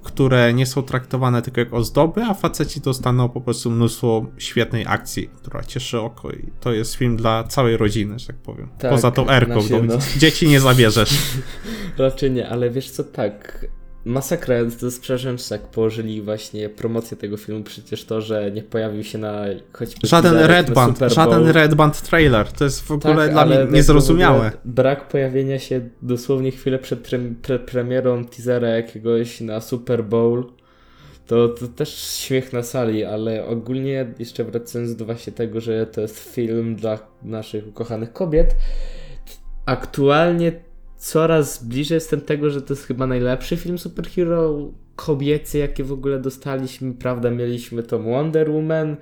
które 0.03 0.55
nie 0.55 0.66
są 0.66 0.83
traktowane 0.83 1.42
tylko 1.42 1.61
jak 1.61 1.75
ozdoby, 1.75 2.22
a 2.22 2.35
faceci 2.35 2.81
dostaną 2.81 3.29
po 3.29 3.40
prostu 3.40 3.70
mnóstwo 3.70 4.27
świetnej 4.38 4.85
akcji, 4.88 5.29
która 5.29 5.62
cieszy 5.62 6.01
oko 6.01 6.31
i 6.31 6.53
to 6.61 6.72
jest 6.72 6.94
film 6.94 7.16
dla 7.16 7.44
całej 7.44 7.77
rodziny, 7.77 8.18
że 8.18 8.27
tak 8.27 8.37
powiem. 8.37 8.68
Tak, 8.79 8.90
Poza 8.90 9.11
tą 9.11 9.29
Erką, 9.29 9.61
no. 9.87 9.98
dzieci 10.16 10.48
nie 10.48 10.61
zabierzesz. 10.61 11.18
Raczej 11.98 12.31
nie, 12.31 12.48
ale 12.48 12.70
wiesz 12.70 12.90
co, 12.90 13.05
tak. 13.05 13.66
Masakra 14.04 14.56
to 14.80 14.86
jest 14.86 15.00
przecież 15.00 15.50
jak 15.50 15.62
położyli 15.62 16.22
właśnie 16.22 16.68
promocję 16.68 17.16
tego 17.16 17.36
filmu, 17.36 17.64
przecież 17.64 18.04
to, 18.04 18.20
że 18.20 18.50
nie 18.50 18.62
pojawił 18.62 19.04
się 19.04 19.18
na 19.18 19.44
choćby 19.72 20.08
Żaden 20.08 20.34
Red 20.36 20.70
Band, 20.70 20.98
żaden. 21.06 21.48
Red 21.48 21.74
Band 21.74 22.02
trailer, 22.02 22.52
to 22.52 22.64
jest 22.64 22.82
w 22.82 22.90
ogóle 22.90 23.16
Tak, 23.16 23.32
dla 23.32 23.46
mnie 23.46 23.66
niezrozumiałe. 23.70 24.52
Brak 24.64 25.08
pojawienia 25.08 25.58
się 25.58 25.80
dosłownie 26.02 26.50
chwilę 26.50 26.78
przed 26.78 27.08
pre 27.42 27.58
premierą 27.58 28.24
teasera 28.24 28.68
jakiegoś 28.68 29.40
na 29.40 29.60
Super 29.60 30.04
Bowl. 30.04 30.44
To, 31.26 31.48
to 31.48 31.68
też 31.68 31.94
śmiech 31.98 32.52
na 32.52 32.62
sali, 32.62 33.04
ale 33.04 33.46
ogólnie 33.46 34.14
jeszcze 34.18 34.44
wracając 34.44 34.96
do 34.96 35.04
właśnie 35.04 35.32
tego, 35.32 35.60
że 35.60 35.86
to 35.86 36.00
jest 36.00 36.18
film 36.18 36.76
dla 36.76 36.98
naszych 37.22 37.68
ukochanych 37.68 38.12
kobiet. 38.12 38.56
Aktualnie 39.66 40.52
coraz 41.02 41.64
bliżej 41.64 41.96
jestem 41.96 42.20
tego, 42.20 42.50
że 42.50 42.62
to 42.62 42.74
jest 42.74 42.86
chyba 42.86 43.06
najlepszy 43.06 43.56
film 43.56 43.78
superhero 43.78 44.68
kobiecy, 44.96 45.58
jakie 45.58 45.84
w 45.84 45.92
ogóle 45.92 46.18
dostaliśmy. 46.18 46.94
Prawda, 46.94 47.30
mieliśmy 47.30 47.82
tą 47.82 48.02
Wonder 48.02 48.50
Woman, 48.50 48.96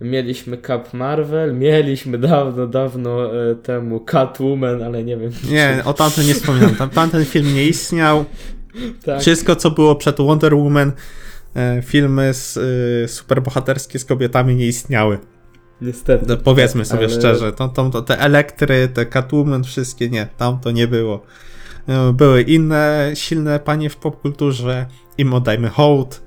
mieliśmy 0.00 0.58
Cap 0.58 0.94
Marvel, 0.94 1.54
mieliśmy 1.54 2.18
dawno, 2.18 2.66
dawno 2.66 3.36
e, 3.50 3.54
temu 3.54 4.00
Catwoman, 4.00 4.82
ale 4.82 5.04
nie 5.04 5.16
wiem. 5.16 5.30
Nie, 5.50 5.82
o 5.84 5.94
tamten 5.94 6.26
nie 6.26 6.34
wspominam. 6.34 6.74
Tam, 6.74 6.90
tamten 6.90 7.24
film 7.24 7.54
nie 7.54 7.66
istniał. 7.66 8.24
tak. 9.06 9.20
Wszystko, 9.20 9.56
co 9.56 9.70
było 9.70 9.96
przed 9.96 10.16
Wonder 10.16 10.54
Woman, 10.54 10.92
e, 11.56 11.82
filmy 11.82 12.34
z, 12.34 12.56
e, 13.04 13.08
superbohaterskie 13.08 13.98
z 13.98 14.04
kobietami 14.04 14.56
nie 14.56 14.66
istniały. 14.66 15.18
Niestety. 15.82 16.26
No, 16.28 16.36
powiedzmy 16.36 16.84
sobie 16.84 17.04
ale- 17.04 17.14
szczerze, 17.14 17.52
to, 17.52 17.68
to, 17.68 17.90
to, 17.90 18.02
te 18.02 18.18
elektry, 18.18 18.88
te 18.88 19.06
Catwoman, 19.06 19.64
wszystkie 19.64 20.10
nie, 20.10 20.28
tam 20.36 20.60
to 20.60 20.70
nie 20.70 20.88
było. 20.88 21.22
E, 21.88 22.12
Były 22.12 22.42
inne 22.42 23.10
silne 23.14 23.60
panie 23.60 23.90
w 23.90 23.96
popkulturze, 23.96 24.86
im 25.18 25.34
oddajmy 25.34 25.68
hołd, 25.68 26.22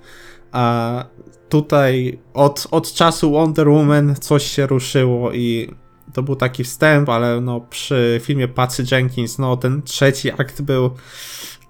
a 0.52 1.06
tutaj 1.50 2.20
od, 2.34 2.68
od 2.72 2.94
czasu 2.94 3.32
Wonder 3.32 3.70
Woman 3.70 4.16
coś 4.16 4.44
się 4.44 4.68
ruszyło 4.68 5.32
i 5.32 5.72
to 6.14 6.24
był 6.24 6.36
taki 6.36 6.64
wstęp, 6.64 7.10
ale 7.10 7.42
no 7.42 7.62
przy 7.62 8.22
filmie 8.24 8.48
Patsy 8.48 8.84
Jenkins, 8.92 9.40
no 9.40 9.58
ten 9.58 9.82
trzeci 9.82 10.32
akt 10.32 10.62
był 10.62 10.92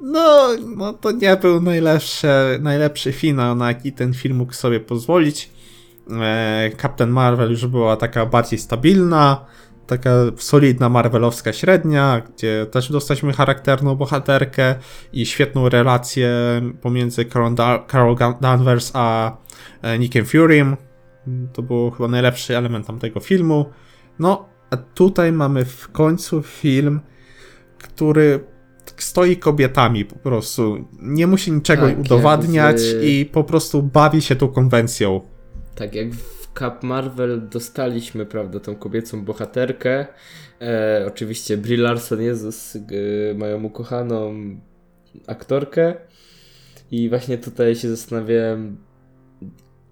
no, 0.02 0.48
no 0.76 0.93
to 0.93 1.12
nie 1.12 1.36
był 1.36 1.62
najlepszy, 1.62 2.28
najlepszy 2.60 3.12
finał, 3.12 3.56
na 3.56 3.67
jaki 3.67 3.93
ten 3.93 4.13
film 4.13 4.38
mógł 4.38 4.54
sobie 4.54 4.80
pozwolić. 4.80 5.50
E, 6.12 6.72
Captain 6.82 7.10
Marvel 7.10 7.52
już 7.52 7.68
była 7.68 7.98
taka 7.98 8.26
bardziej 8.26 8.60
stabilna, 8.60 9.46
taka 9.88 10.10
solidna 10.38 10.89
marvelowska 10.89 11.54
średnia, 11.54 12.22
gdzie 12.22 12.65
też 12.65 12.91
dostaliśmy 12.91 13.34
charakterną 13.34 13.96
bohaterkę 13.96 14.76
i 15.13 15.26
świetną 15.26 15.70
relację 15.70 16.32
pomiędzy 16.82 17.26
Carol, 17.91 18.15
Danvers 18.41 18.91
a 18.94 19.38
e, 19.82 20.00
Nickiem 20.00 20.26
Furym. 20.26 20.78
To 21.54 21.62
był 21.62 21.91
chyba 21.91 22.10
najlepszy 22.10 22.58
element 22.58 22.88
tamtego 22.88 23.20
filmu. 23.20 23.65
No, 24.20 24.50
a 24.70 24.78
tutaj 24.78 25.32
mamy 25.32 25.65
w 25.65 25.91
końcu 25.91 26.41
film, 26.41 27.00
który 27.78 28.39
stoi 28.98 29.38
kobietami 29.38 30.06
po 30.06 30.15
prostu. 30.15 30.88
Nie 31.00 31.28
musi 31.28 31.52
niczego 31.52 31.88
tak, 31.88 31.98
i 33.02 33.26
po 33.26 33.44
prostu 33.44 33.84
bawi 33.84 34.22
się 34.22 34.36
tą 34.36 34.48
konwencją. 34.48 35.22
Tak, 35.76 35.96
jak 35.96 36.14
w 36.14 36.54
Cap 36.60 36.84
Marvel 36.84 37.50
dostaliśmy, 37.50 38.26
prawda, 38.26 38.60
tą 38.60 38.76
kobiecą 38.76 39.26
bohaterkę. 39.26 40.06
E, 40.62 41.06
oczywiście 41.08 41.58
Brie 41.58 41.78
Larson, 41.78 42.22
Jezus, 42.22 42.76
e, 42.76 42.80
moją 43.34 43.64
ukochaną 43.64 44.36
aktorkę. 45.28 45.96
I 46.92 47.10
właśnie 47.10 47.38
tutaj 47.38 47.76
się 47.76 47.90
zastanawiałem, 47.90 48.78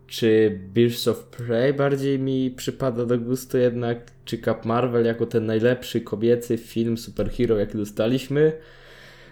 czy 0.08 0.60
Birds 0.74 1.08
of 1.08 1.24
Prey 1.24 1.74
bardziej 1.74 2.20
mi 2.20 2.52
przypada 2.52 3.06
do 3.06 3.20
gustu 3.20 3.58
jednak, 3.58 4.12
czy 4.26 4.38
Cap 4.38 4.66
Marvel 4.66 5.06
jako 5.06 5.26
ten 5.26 5.46
najlepszy 5.46 6.02
kobiecy 6.02 6.58
film 6.58 6.98
superhero, 6.98 7.58
jaki 7.58 7.78
dostaliśmy. 7.78 8.52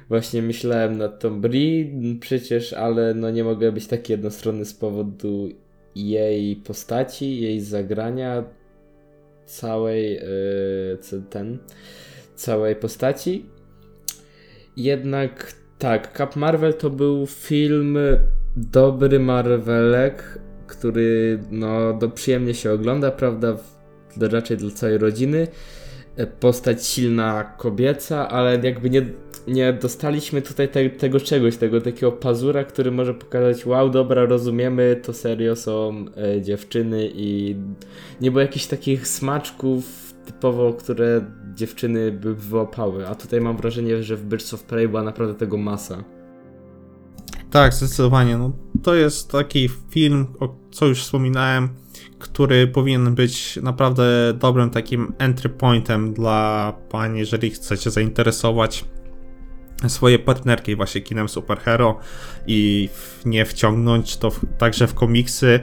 Właśnie 0.10 0.42
myślałem 0.42 0.98
nad 0.98 1.20
tą 1.20 1.42
Brie 1.42 1.86
przecież, 2.20 2.74
ale 2.74 3.14
no 3.14 3.32
nie 3.32 3.44
mogę 3.44 3.72
być 3.72 3.88
taki 3.88 4.12
jednostronny 4.12 4.66
z 4.66 4.74
powodu 4.74 5.50
jej 5.96 6.56
postaci, 6.56 7.42
jej 7.42 7.60
zagrania, 7.60 8.44
całej 9.46 10.14
yy, 10.14 11.22
ten, 11.30 11.58
całej 12.36 12.76
postaci. 12.76 13.46
Jednak 14.78 15.54
tak, 15.80 16.18
Cap 16.18 16.36
Marvel 16.36 16.74
to 16.74 16.90
był 16.90 17.28
film 17.28 17.98
dobry 18.56 19.20
Marvelek, 19.20 20.40
który 20.68 21.40
no, 21.52 21.94
do 21.94 22.10
przyjemnie 22.10 22.54
się 22.54 22.72
ogląda, 22.72 23.12
prawda? 23.12 23.58
Raczej 24.18 24.58
dla 24.58 24.72
całej 24.72 24.98
rodziny. 24.98 25.48
E, 26.16 26.28
postać 26.28 26.88
silna 26.88 27.44
kobieca, 27.58 28.30
ale 28.30 28.60
jakby 28.64 28.90
nie, 28.90 29.06
nie 29.48 29.74
dostaliśmy 29.74 30.42
tutaj 30.42 30.70
te, 30.70 30.90
tego 30.90 31.20
czegoś, 31.20 31.58
tego 31.58 31.82
takiego 31.82 32.12
pazura, 32.12 32.64
który 32.64 32.92
może 32.92 33.14
pokazać, 33.14 33.66
wow, 33.66 33.90
dobra, 33.90 34.26
rozumiemy, 34.26 35.02
to 35.04 35.14
serio 35.14 35.56
są 35.56 36.06
e, 36.18 36.42
dziewczyny 36.42 37.10
i 37.14 37.56
nie 38.22 38.32
było 38.32 38.42
jakichś 38.42 38.66
takich 38.66 39.08
smaczków 39.08 40.14
typowo, 40.26 40.74
które 40.74 41.26
dziewczyny 41.56 42.12
by 42.12 42.36
wyłapały, 42.36 43.08
a 43.08 43.16
tutaj 43.16 43.42
mam 43.42 43.58
wrażenie, 43.58 44.04
że 44.04 44.16
w 44.16 44.26
Birds 44.26 44.54
of 44.54 44.64
Prey 44.64 44.88
była 44.88 45.04
naprawdę 45.04 45.36
tego 45.36 45.58
masa. 45.58 46.04
Tak, 47.52 47.74
zdecydowanie. 47.74 48.38
No, 48.38 48.52
to 48.84 48.96
jest 48.96 49.32
taki 49.32 49.70
film, 49.90 50.28
o 50.40 50.56
co 50.72 50.86
już 50.86 51.04
wspominałem, 51.04 51.70
który 52.20 52.68
powinien 52.68 53.16
być 53.16 53.60
naprawdę 53.62 54.34
dobrym 54.34 54.70
takim 54.70 55.14
entry 55.18 55.50
pointem 55.50 56.14
dla 56.14 56.74
pani, 56.90 57.20
jeżeli 57.20 57.50
chcecie 57.50 57.92
zainteresować 57.92 58.86
swoje 59.90 60.20
partnerki 60.20 60.76
właśnie 60.76 61.02
kinem 61.02 61.30
superhero 61.30 62.00
i 62.48 62.90
nie 63.26 63.46
wciągnąć 63.46 64.18
to 64.18 64.32
w, 64.32 64.40
także 64.58 64.88
w 64.88 64.94
komiksy, 64.94 65.60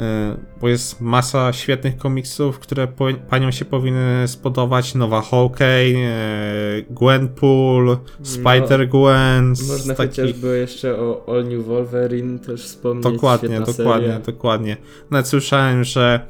E, 0.00 0.36
bo 0.60 0.68
jest 0.68 1.00
masa 1.00 1.52
świetnych 1.52 1.96
komiksów, 1.96 2.58
które 2.58 2.88
po, 2.88 3.06
paniom 3.30 3.52
się 3.52 3.64
powinny 3.64 4.28
spodobać. 4.28 4.94
Nowa 4.94 5.20
Hawkeye, 5.20 5.96
e, 5.98 6.82
Gwenpool, 6.90 7.84
no, 7.84 8.00
Spider-Gwen. 8.22 9.42
No, 9.42 9.72
można 9.72 9.94
taki... 9.94 10.10
chociażby 10.10 10.58
jeszcze 10.58 10.98
o 10.98 11.24
All 11.28 11.44
New 11.44 11.66
Wolverine 11.66 12.38
też 12.38 12.64
wspomnieć. 12.64 13.04
Dokładnie, 13.04 13.60
dokładnie, 13.60 14.06
seria. 14.06 14.18
dokładnie. 14.18 14.76
Nawet 15.10 15.28
słyszałem, 15.28 15.84
że 15.84 16.26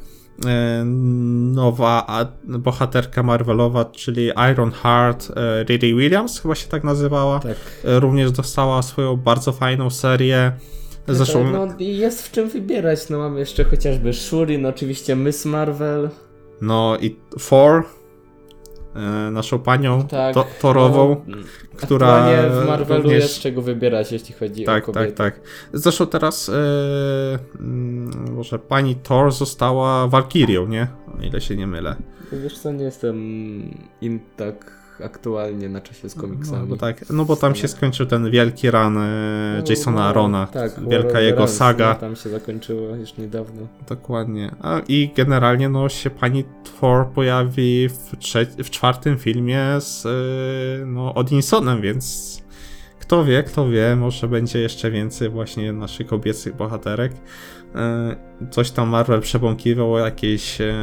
nowa 1.55 2.27
bohaterka 2.59 3.23
Marvelowa, 3.23 3.85
czyli 3.85 4.31
Iron 4.53 4.71
Heart, 4.71 5.33
Riri 5.69 5.95
Williams 5.95 6.41
chyba 6.41 6.55
się 6.55 6.69
tak 6.69 6.85
nazywała, 6.85 7.41
tak. 7.41 7.57
również 7.85 8.33
dostała 8.33 8.83
swoją 8.83 9.17
bardzo 9.17 9.53
fajną 9.53 9.91
serię. 9.91 10.53
Zresztą... 11.09 11.51
No, 11.51 11.69
jest 11.79 12.29
w 12.29 12.31
czym 12.31 12.49
wybierać. 12.49 13.09
No 13.09 13.19
mamy 13.19 13.41
jeszcze 13.41 13.65
chociażby 13.65 14.13
Shuri, 14.13 14.59
no 14.59 14.69
oczywiście 14.69 15.17
Miss 15.17 15.45
Marvel. 15.45 16.11
No 16.61 16.99
i 17.01 17.17
Thor, 17.49 17.73
e, 17.81 17.85
naszą 19.33 19.59
panią 19.59 20.07
tak, 20.07 20.35
to, 20.35 20.47
torową, 20.61 21.25
no, 21.27 21.37
która 21.77 22.29
w 22.51 22.67
Marvelu 22.67 23.03
również... 23.03 23.23
jest 23.23 23.41
czego 23.41 23.63
wybierać, 23.63 24.13
jeśli 24.13 24.35
chodzi 24.35 24.65
tak, 24.65 24.89
o 24.89 24.93
kobiety. 24.93 25.13
Tak, 25.13 25.35
tak, 25.35 25.45
Zresztą 25.73 26.07
teraz 26.07 26.49
e, 26.49 26.53
może 28.31 28.59
pani 28.59 28.97
Thor 28.97 29.33
została 29.33 30.09
Valkyrią, 30.09 30.67
nie? 30.67 30.89
O 31.19 31.23
ile 31.23 31.41
się 31.41 31.57
nie 31.57 31.67
mylę. 31.67 31.97
Wiesz 32.33 32.59
co, 32.59 32.73
nie 32.73 32.85
jestem 32.85 33.17
im 34.01 34.21
tak 34.37 34.82
aktualnie 35.05 35.69
na 35.69 35.81
czasie 35.81 36.09
z 36.09 36.15
komiksami. 36.15 36.61
No 36.61 36.67
bo, 36.67 36.77
tak, 36.77 37.11
no 37.11 37.25
bo 37.25 37.37
tam 37.37 37.55
się 37.55 37.69
skończył 37.69 38.07
ten 38.07 38.31
wielki 38.31 38.71
run 38.71 38.99
e, 38.99 39.57
no, 39.59 39.65
Jasona 39.71 40.05
Arona. 40.05 40.47
Tak, 40.47 40.73
wielka 40.89 41.21
jego 41.21 41.49
saga. 41.49 41.89
No, 41.89 41.95
tam 41.95 42.17
się 42.17 42.31
zakończyło 42.31 42.97
już 42.97 43.17
niedawno. 43.17 43.63
Dokładnie. 43.89 44.55
A, 44.61 44.81
I 44.89 45.11
generalnie 45.17 45.69
no 45.69 45.89
się 45.89 46.11
pani 46.11 46.45
Thor 46.81 47.07
pojawi 47.07 47.89
w, 47.89 48.17
w 48.59 48.71
czwartym 48.71 49.19
filmie 49.19 49.67
z 49.81 50.07
e, 50.07 50.87
no, 50.87 51.15
Odinsonem, 51.15 51.81
więc 51.81 52.43
kto 53.13 53.25
wie, 53.25 53.43
kto 53.43 53.69
wie, 53.69 53.97
może 53.97 54.29
będzie 54.29 54.59
jeszcze 54.59 54.91
więcej 54.91 55.29
właśnie 55.29 55.73
naszych 55.73 56.07
kobiecych 56.07 56.57
bohaterek. 56.57 57.13
E, 57.75 58.17
coś 58.51 58.71
tam 58.71 58.89
Marvel 58.89 59.21
przebąkiwał 59.21 59.93
o 59.93 59.99
jakiejś 59.99 60.61
e, 60.61 60.75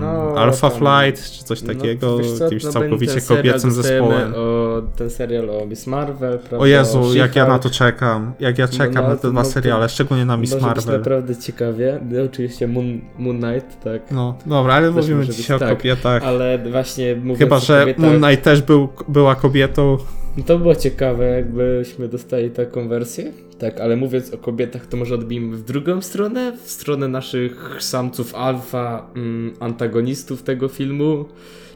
no, 0.00 0.34
Alpha 0.36 0.70
tam, 0.70 0.78
Flight, 0.78 1.30
czy 1.30 1.44
coś 1.44 1.62
no, 1.62 1.74
takiego, 1.74 2.18
no, 2.18 2.44
jakimś 2.44 2.64
no, 2.64 2.72
całkowicie 2.72 3.20
kobiecym 3.20 3.70
zespołem. 3.70 4.34
O, 4.36 4.82
ten 4.96 5.10
serial 5.10 5.50
o 5.50 5.66
Miss 5.66 5.86
Marvel, 5.86 6.38
prawda? 6.38 6.58
O 6.58 6.66
Jezu, 6.66 7.14
jak 7.14 7.36
ja 7.36 7.46
na 7.46 7.58
to 7.58 7.70
czekam. 7.70 8.32
Jak 8.40 8.58
ja 8.58 8.68
czekam 8.68 9.04
no, 9.04 9.10
na 9.10 9.16
te 9.16 9.30
dwa 9.30 9.44
seriale, 9.44 9.88
szczególnie 9.88 10.24
na 10.24 10.36
Miss 10.36 10.52
Marvel. 10.52 10.74
Być 10.74 10.86
naprawdę 10.86 11.36
ciekawie. 11.36 12.00
No, 12.10 12.22
oczywiście 12.22 12.68
Moon, 12.68 13.00
Moon 13.18 13.40
Knight, 13.40 13.84
tak. 13.84 14.10
No, 14.10 14.38
dobra, 14.46 14.74
ale 14.74 14.92
też 14.92 14.96
mówimy 14.96 15.26
dzisiaj 15.26 15.56
być, 15.58 15.62
o 15.62 15.66
tak, 15.66 15.78
kobietach. 15.78 16.22
Ale 16.22 16.58
właśnie 16.70 17.16
mówiąc 17.16 17.38
Chyba, 17.38 17.58
że 17.58 17.80
kobietach... 17.80 18.04
Moon 18.04 18.22
Knight 18.22 18.44
też 18.44 18.62
był, 18.62 18.88
była 19.08 19.34
kobietą. 19.34 19.98
No 20.36 20.44
to 20.44 20.58
było 20.58 20.74
ciekawe, 20.74 21.24
jakbyśmy 21.24 22.08
dostali 22.08 22.50
taką 22.50 22.88
wersję. 22.88 23.32
Tak, 23.62 23.80
ale 23.80 23.96
mówiąc 23.96 24.34
o 24.34 24.38
kobietach, 24.38 24.86
to 24.86 24.96
może 24.96 25.14
odbijmy 25.14 25.56
w 25.56 25.64
drugą 25.64 26.00
stronę, 26.00 26.52
w 26.64 26.70
stronę 26.70 27.08
naszych 27.08 27.76
samców 27.80 28.34
alfa, 28.34 29.10
mm, 29.16 29.54
antagonistów 29.60 30.42
tego 30.42 30.68
filmu, 30.68 31.24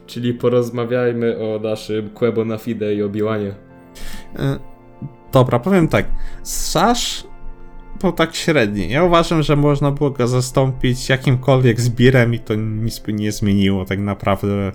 czyli 0.07 0.33
porozmawiajmy 0.33 1.37
o 1.37 1.59
naszym 1.59 2.09
Quebo 2.09 2.45
na 2.45 2.57
Fide 2.57 2.95
i 2.95 3.03
Obiłanie. 3.03 3.55
E, 4.35 4.59
dobra, 5.31 5.59
powiem 5.59 5.87
tak. 5.87 6.05
Sash 6.43 7.23
był 8.01 8.11
tak 8.11 8.35
średni. 8.35 8.89
Ja 8.89 9.03
uważam, 9.03 9.43
że 9.43 9.55
można 9.55 9.91
było 9.91 10.11
go 10.11 10.27
zastąpić 10.27 11.09
jakimkolwiek 11.09 11.81
zbirem 11.81 12.33
i 12.33 12.39
to 12.39 12.55
nic 12.55 12.99
by 12.99 13.13
nie 13.13 13.31
zmieniło 13.31 13.85
tak 13.85 13.99
naprawdę 13.99 14.71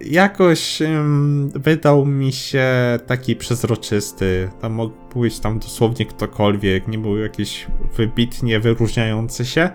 jakoś 0.00 0.80
um, 0.80 1.50
wydał 1.54 2.06
mi 2.06 2.32
się 2.32 2.68
taki 3.06 3.36
przezroczysty. 3.36 4.50
Tam 4.60 4.72
mógł 4.72 4.94
być 5.14 5.40
tam 5.40 5.58
dosłownie 5.58 6.06
ktokolwiek, 6.06 6.88
nie 6.88 6.98
był 6.98 7.18
jakiś 7.18 7.66
wybitnie 7.96 8.60
wyróżniający 8.60 9.44
się. 9.44 9.70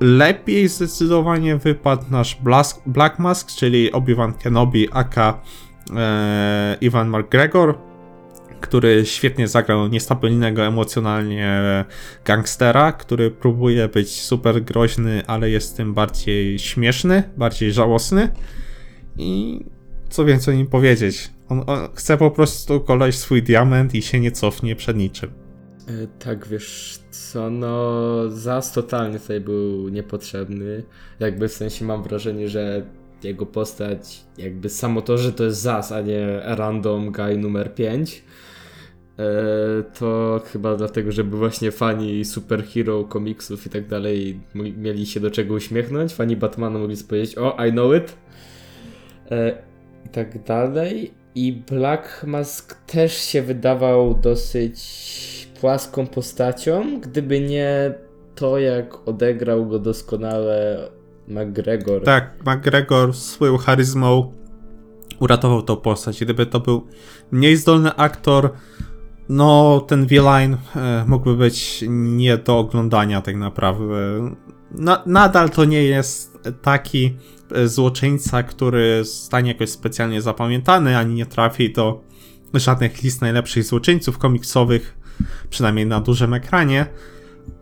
Lepiej 0.00 0.68
zdecydowanie 0.68 1.56
wypadł 1.56 2.04
nasz 2.10 2.38
Black 2.86 3.18
Mask, 3.18 3.50
czyli 3.52 3.92
Obi-Wan 3.92 4.32
Kenobi, 4.32 4.88
aka 4.92 5.40
e, 5.96 7.04
McGregor, 7.04 7.78
który 8.60 9.06
świetnie 9.06 9.48
zagrał 9.48 9.88
niestabilnego 9.88 10.66
emocjonalnie 10.66 11.84
gangstera, 12.24 12.92
który 12.92 13.30
próbuje 13.30 13.88
być 13.88 14.22
super 14.22 14.62
groźny, 14.64 15.22
ale 15.26 15.50
jest 15.50 15.76
tym 15.76 15.94
bardziej 15.94 16.58
śmieszny, 16.58 17.22
bardziej 17.36 17.72
żałosny. 17.72 18.28
I 19.16 19.60
co 20.08 20.24
więcej 20.24 20.56
nim 20.56 20.66
powiedzieć? 20.66 21.30
On, 21.48 21.64
on, 21.66 21.88
chce 21.94 22.16
po 22.16 22.30
prostu 22.30 22.80
koleś 22.80 23.14
swój 23.14 23.42
diament 23.42 23.94
i 23.94 24.02
się 24.02 24.20
nie 24.20 24.32
cofnie 24.32 24.76
przed 24.76 24.96
niczym. 24.96 25.30
E, 25.88 26.06
tak, 26.18 26.46
wiesz 26.46 26.98
co, 27.10 27.50
no 27.50 27.94
Zas 28.30 28.72
totalnie 28.72 29.18
tutaj 29.18 29.40
był 29.40 29.88
niepotrzebny. 29.88 30.82
Jakby 31.20 31.48
w 31.48 31.52
sensie 31.52 31.84
mam 31.84 32.02
wrażenie, 32.02 32.48
że 32.48 32.86
jego 33.22 33.46
postać, 33.46 34.24
jakby 34.38 34.68
samo 34.68 35.02
to, 35.02 35.18
że 35.18 35.32
to 35.32 35.44
jest 35.44 35.60
Zas, 35.60 35.92
a 35.92 36.00
nie 36.00 36.40
random 36.44 37.12
guy 37.12 37.38
numer 37.38 37.74
5, 37.74 38.24
to 39.98 40.40
chyba 40.52 40.76
dlatego, 40.76 41.12
żeby 41.12 41.36
właśnie 41.36 41.70
fani 41.70 42.24
superhero, 42.24 43.04
komiksów 43.04 43.66
i 43.66 43.70
tak 43.70 43.86
dalej 43.86 44.40
mieli 44.54 45.06
się 45.06 45.20
do 45.20 45.30
czego 45.30 45.54
uśmiechnąć. 45.54 46.14
Fani 46.14 46.36
Batmana 46.36 46.78
mogli 46.78 46.96
powiedzieć, 47.08 47.38
o, 47.38 47.56
I 47.66 47.72
know 47.72 47.96
it. 47.96 48.16
E, 49.30 49.62
I 50.06 50.08
tak 50.08 50.44
dalej. 50.44 51.14
I 51.38 51.52
Black 51.52 52.24
Mask 52.26 52.74
też 52.86 53.12
się 53.12 53.42
wydawał 53.42 54.14
dosyć 54.14 54.78
płaską 55.60 56.06
postacią, 56.06 57.00
gdyby 57.00 57.40
nie 57.40 57.94
to, 58.34 58.58
jak 58.58 59.08
odegrał 59.08 59.66
go 59.66 59.78
doskonale 59.78 60.88
McGregor. 61.28 62.04
Tak, 62.04 62.34
McGregor 62.46 63.14
swoją 63.14 63.56
charyzmą 63.56 64.32
uratował 65.20 65.62
tą 65.62 65.76
postać. 65.76 66.20
Gdyby 66.20 66.46
to 66.46 66.60
był 66.60 66.86
mniej 67.30 67.56
zdolny 67.56 67.94
aktor, 67.94 68.50
no 69.28 69.80
ten 69.80 70.06
V-Line 70.06 70.56
e, 70.76 71.04
mógłby 71.06 71.36
być 71.36 71.84
nie 71.88 72.36
do 72.36 72.58
oglądania 72.58 73.20
tak 73.20 73.36
naprawdę. 73.36 73.94
Na, 74.70 75.02
nadal 75.06 75.50
to 75.50 75.64
nie 75.64 75.82
jest 75.82 76.38
taki 76.62 77.16
e, 77.54 77.68
złoczyńca, 77.68 78.42
który 78.42 79.04
stanie 79.04 79.52
jakoś 79.52 79.70
specjalnie 79.70 80.22
zapamiętany, 80.22 80.98
ani 80.98 81.14
nie 81.14 81.26
trafi 81.26 81.72
do 81.72 82.04
żadnych 82.54 83.02
list 83.02 83.20
najlepszych 83.20 83.64
złoczyńców 83.64 84.18
komiksowych, 84.18 84.98
przynajmniej 85.50 85.86
na 85.86 86.00
dużym 86.00 86.34
ekranie. 86.34 86.86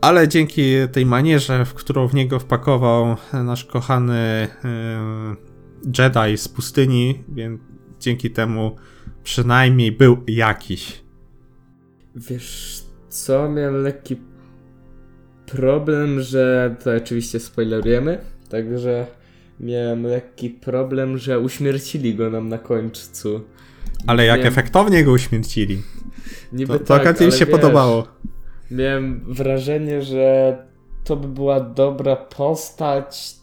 Ale 0.01 0.29
dzięki 0.29 0.62
tej 0.93 1.07
manierze, 1.07 1.64
w 1.64 1.75
którą 1.75 2.09
w 2.09 2.14
niego 2.14 2.39
wpakował 2.39 3.17
nasz 3.33 3.64
kochany 3.64 4.14
e, 4.14 4.49
Jedi 5.99 6.39
z 6.39 6.49
pustyni, 6.49 7.25
więc 7.29 7.61
dzięki 8.01 8.31
temu 8.31 8.77
przynajmniej 9.23 9.93
był 9.93 10.23
jakiś. 10.27 11.06
Wiesz 12.17 12.83
co, 13.09 13.49
miałem 13.49 13.83
lekki 13.83 14.17
problem, 15.47 16.21
że 16.21 16.75
to 16.85 16.91
oczywiście 16.97 17.41
spoilerujemy, 17.41 18.19
także 18.49 19.07
miałem 19.61 20.03
lekki 20.03 20.51
problem, 20.51 21.19
że 21.19 21.41
uśmiercili 21.41 22.14
go 22.14 22.31
nam 22.31 22.49
na 22.49 22.59
końcu. 22.59 23.41
Ale 24.07 24.25
jak 24.25 24.39
miałem... 24.39 24.53
efektownie 24.53 25.05
go 25.05 25.12
uśmiercili. 25.12 25.83
Niby 26.53 26.73
to, 26.73 26.79
to 26.79 26.99
tak, 26.99 27.21
mi 27.21 27.33
się 27.33 27.47
wiesz, 27.47 27.51
podobało. 27.51 28.09
Miałem 28.71 29.25
wrażenie, 29.35 30.03
że 30.03 30.57
to 31.05 31.17
by 31.17 31.29
była 31.29 31.61
dobra 31.61 32.17
postać, 32.17 33.35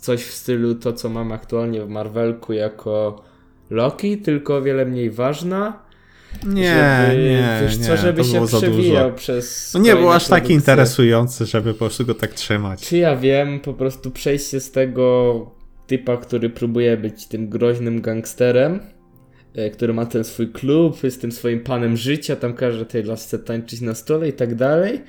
coś 0.00 0.24
w 0.24 0.34
stylu 0.34 0.74
to, 0.74 0.92
co 0.92 1.08
mam 1.08 1.32
aktualnie 1.32 1.82
w 1.82 1.88
Marvelku 1.88 2.52
jako 2.52 3.22
Loki, 3.70 4.18
tylko 4.18 4.56
o 4.56 4.62
wiele 4.62 4.86
mniej 4.86 5.10
ważna. 5.10 5.83
Nie, 6.46 7.06
żeby, 7.10 7.22
nie, 7.22 7.60
wiesz 7.62 7.76
co, 7.76 7.96
żeby 7.96 8.24
się 8.24 8.46
przewijał 8.46 9.14
przez. 9.14 9.70
No 9.74 9.80
nie 9.80 9.96
był 9.96 10.10
aż 10.10 10.28
taki 10.28 10.52
interesujący, 10.52 11.46
żeby 11.46 11.72
po 11.72 11.78
prostu 11.78 12.06
go 12.06 12.14
tak 12.14 12.34
trzymać. 12.34 12.80
Czy 12.88 12.96
ja 12.96 13.16
wiem, 13.16 13.60
po 13.60 13.74
prostu 13.74 14.10
przejście 14.10 14.60
z 14.60 14.70
tego 14.70 15.50
typa, 15.86 16.16
który 16.16 16.50
próbuje 16.50 16.96
być 16.96 17.26
tym 17.26 17.48
groźnym 17.48 18.00
gangsterem, 18.00 18.80
e, 19.54 19.70
który 19.70 19.94
ma 19.94 20.06
ten 20.06 20.24
swój 20.24 20.52
klub, 20.52 21.04
jest 21.04 21.20
tym 21.20 21.32
swoim 21.32 21.60
panem 21.60 21.96
życia, 21.96 22.36
tam 22.36 22.54
każe 22.54 22.86
tej 22.86 23.02
lasce 23.02 23.38
tańczyć 23.38 23.80
na 23.80 23.94
stole 23.94 24.28
i 24.28 24.32
tak 24.32 24.54
dalej. 24.54 25.00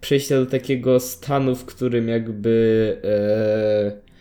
Przejście 0.00 0.36
do 0.36 0.46
takiego 0.46 1.00
stanu, 1.00 1.56
w 1.56 1.64
którym 1.64 2.08
jakby. 2.08 2.96
E, 3.04 4.11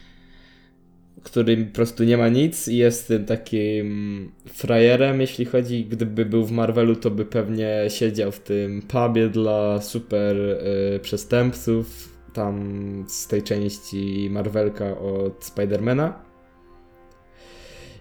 który 1.24 1.58
po 1.58 1.76
prostu 1.76 2.04
nie 2.04 2.18
ma 2.18 2.30
nic 2.30 2.68
i 2.68 2.78
jest 2.78 3.08
tym 3.08 3.26
takim 3.26 4.32
frajerem, 4.46 5.22
jeśli 5.22 5.46
chodzi, 5.46 5.86
gdyby 5.86 6.26
był 6.26 6.46
w 6.46 6.52
Marvelu, 6.52 6.96
to 6.96 7.12
by 7.12 7.26
pewnie 7.26 7.86
siedział 7.88 8.32
w 8.32 8.40
tym 8.40 8.82
pubie 8.82 9.30
dla 9.30 9.82
super 9.82 10.38
y, 10.38 11.00
przestępców, 11.00 12.18
tam 12.34 13.06
z 13.08 13.28
tej 13.28 13.44
części 13.44 14.30
Marvelka 14.32 14.98
od 14.98 15.46
Spidermana. 15.46 16.32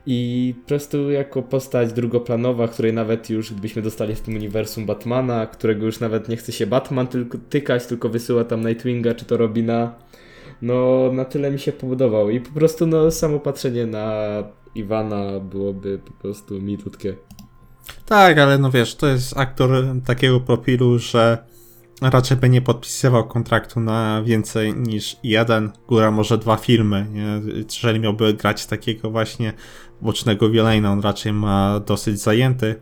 I 0.06 0.54
po 0.62 0.68
prostu 0.68 1.10
jako 1.10 1.42
postać 1.42 1.92
drugoplanowa, 1.92 2.68
której 2.68 2.92
nawet 2.92 3.30
już 3.30 3.52
gdybyśmy 3.52 3.82
dostali 3.82 4.14
w 4.14 4.20
tym 4.20 4.34
uniwersum 4.34 4.86
Batmana, 4.86 5.46
którego 5.46 5.86
już 5.86 6.00
nawet 6.00 6.28
nie 6.28 6.36
chce 6.36 6.52
się 6.52 6.66
Batman 6.66 7.06
tylko 7.06 7.38
tykać, 7.50 7.86
tylko 7.86 8.08
wysyła 8.08 8.44
tam 8.44 8.66
Nightwinga 8.66 9.14
czy 9.14 9.24
to 9.24 9.36
Robina 9.36 9.94
no 10.62 11.10
na 11.12 11.24
tyle 11.24 11.50
mi 11.50 11.58
się 11.58 11.72
podobał 11.72 12.30
i 12.30 12.40
po 12.40 12.50
prostu 12.50 12.86
no 12.86 13.10
samo 13.10 13.40
patrzenie 13.40 13.86
na 13.86 14.14
Iwana 14.74 15.40
byłoby 15.40 15.98
po 15.98 16.12
prostu 16.12 16.60
milutkie. 16.60 17.16
Tak, 18.06 18.38
ale 18.38 18.58
no 18.58 18.70
wiesz, 18.70 18.94
to 18.94 19.06
jest 19.06 19.36
aktor 19.36 19.70
takiego 20.06 20.40
profilu, 20.40 20.98
że 20.98 21.38
raczej 22.02 22.36
by 22.36 22.48
nie 22.48 22.62
podpisywał 22.62 23.28
kontraktu 23.28 23.80
na 23.80 24.22
więcej 24.22 24.74
niż 24.74 25.16
jeden, 25.22 25.70
góra 25.88 26.10
może 26.10 26.38
dwa 26.38 26.56
filmy, 26.56 27.06
nie? 27.12 27.40
Jeżeli 27.70 28.00
miałby 28.00 28.34
grać 28.34 28.66
takiego 28.66 29.10
właśnie 29.10 29.52
bocznego 30.00 30.50
wielejna, 30.50 30.92
on 30.92 31.00
raczej 31.00 31.32
ma 31.32 31.80
dosyć 31.86 32.20
zajęty 32.20 32.74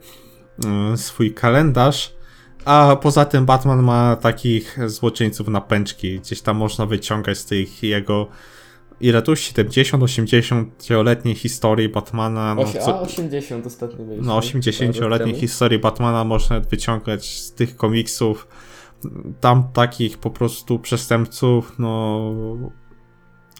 y, 0.92 0.96
swój 0.96 1.34
kalendarz, 1.34 2.17
a 2.64 2.96
poza 3.02 3.24
tym 3.24 3.46
Batman 3.46 3.82
ma 3.82 4.16
takich 4.16 4.78
złoczyńców 4.86 5.48
na 5.48 5.60
pęczki. 5.60 6.20
Gdzieś 6.20 6.40
tam 6.40 6.56
można 6.56 6.86
wyciągać 6.86 7.38
z 7.38 7.44
tych 7.44 7.82
jego 7.82 8.28
ile 9.00 9.22
tu 9.22 9.36
70, 9.36 10.02
80-letniej 10.02 11.34
historii 11.34 11.88
Batmana. 11.88 12.54
No, 12.54 12.64
co, 12.64 12.98
a 12.98 13.00
80 13.00 13.66
ostatnio 13.66 14.04
mieliśmy. 14.04 14.26
No 14.26 14.38
80-letniej 14.38 15.34
historii 15.34 15.78
Batmana 15.78 16.24
można 16.24 16.60
wyciągać 16.60 17.40
z 17.40 17.52
tych 17.52 17.76
komiksów. 17.76 18.48
Tam 19.40 19.64
takich 19.72 20.18
po 20.18 20.30
prostu 20.30 20.78
przestępców, 20.78 21.78
no 21.78 22.32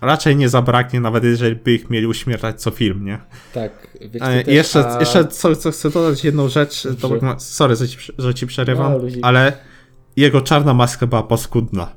raczej 0.03 0.37
nie 0.37 0.49
zabraknie, 0.49 1.01
nawet 1.01 1.25
jeżeli 1.25 1.57
by 1.57 1.73
ich 1.73 1.91
mieli 1.91 2.07
uśmiercać 2.07 2.63
co 2.63 2.71
film, 2.71 3.05
nie? 3.05 3.19
Tak. 3.55 3.99
Wiecie, 4.01 4.19
też, 4.19 4.55
jeszcze, 4.55 4.89
a... 4.89 5.01
jeszcze 5.01 5.25
co, 5.25 5.57
co, 5.57 5.71
chcę 5.71 5.91
dodać 5.91 6.25
jedną 6.25 6.49
rzecz, 6.49 6.89
to, 7.01 7.19
sorry, 7.39 7.77
że 7.77 7.89
ci, 7.89 7.99
że 8.19 8.35
ci 8.35 8.47
przerywam, 8.47 8.93
no, 8.93 8.99
ale 9.23 9.53
jego 10.17 10.41
czarna 10.41 10.75
maska 10.75 11.07
była 11.07 11.23
paskudna. 11.23 11.93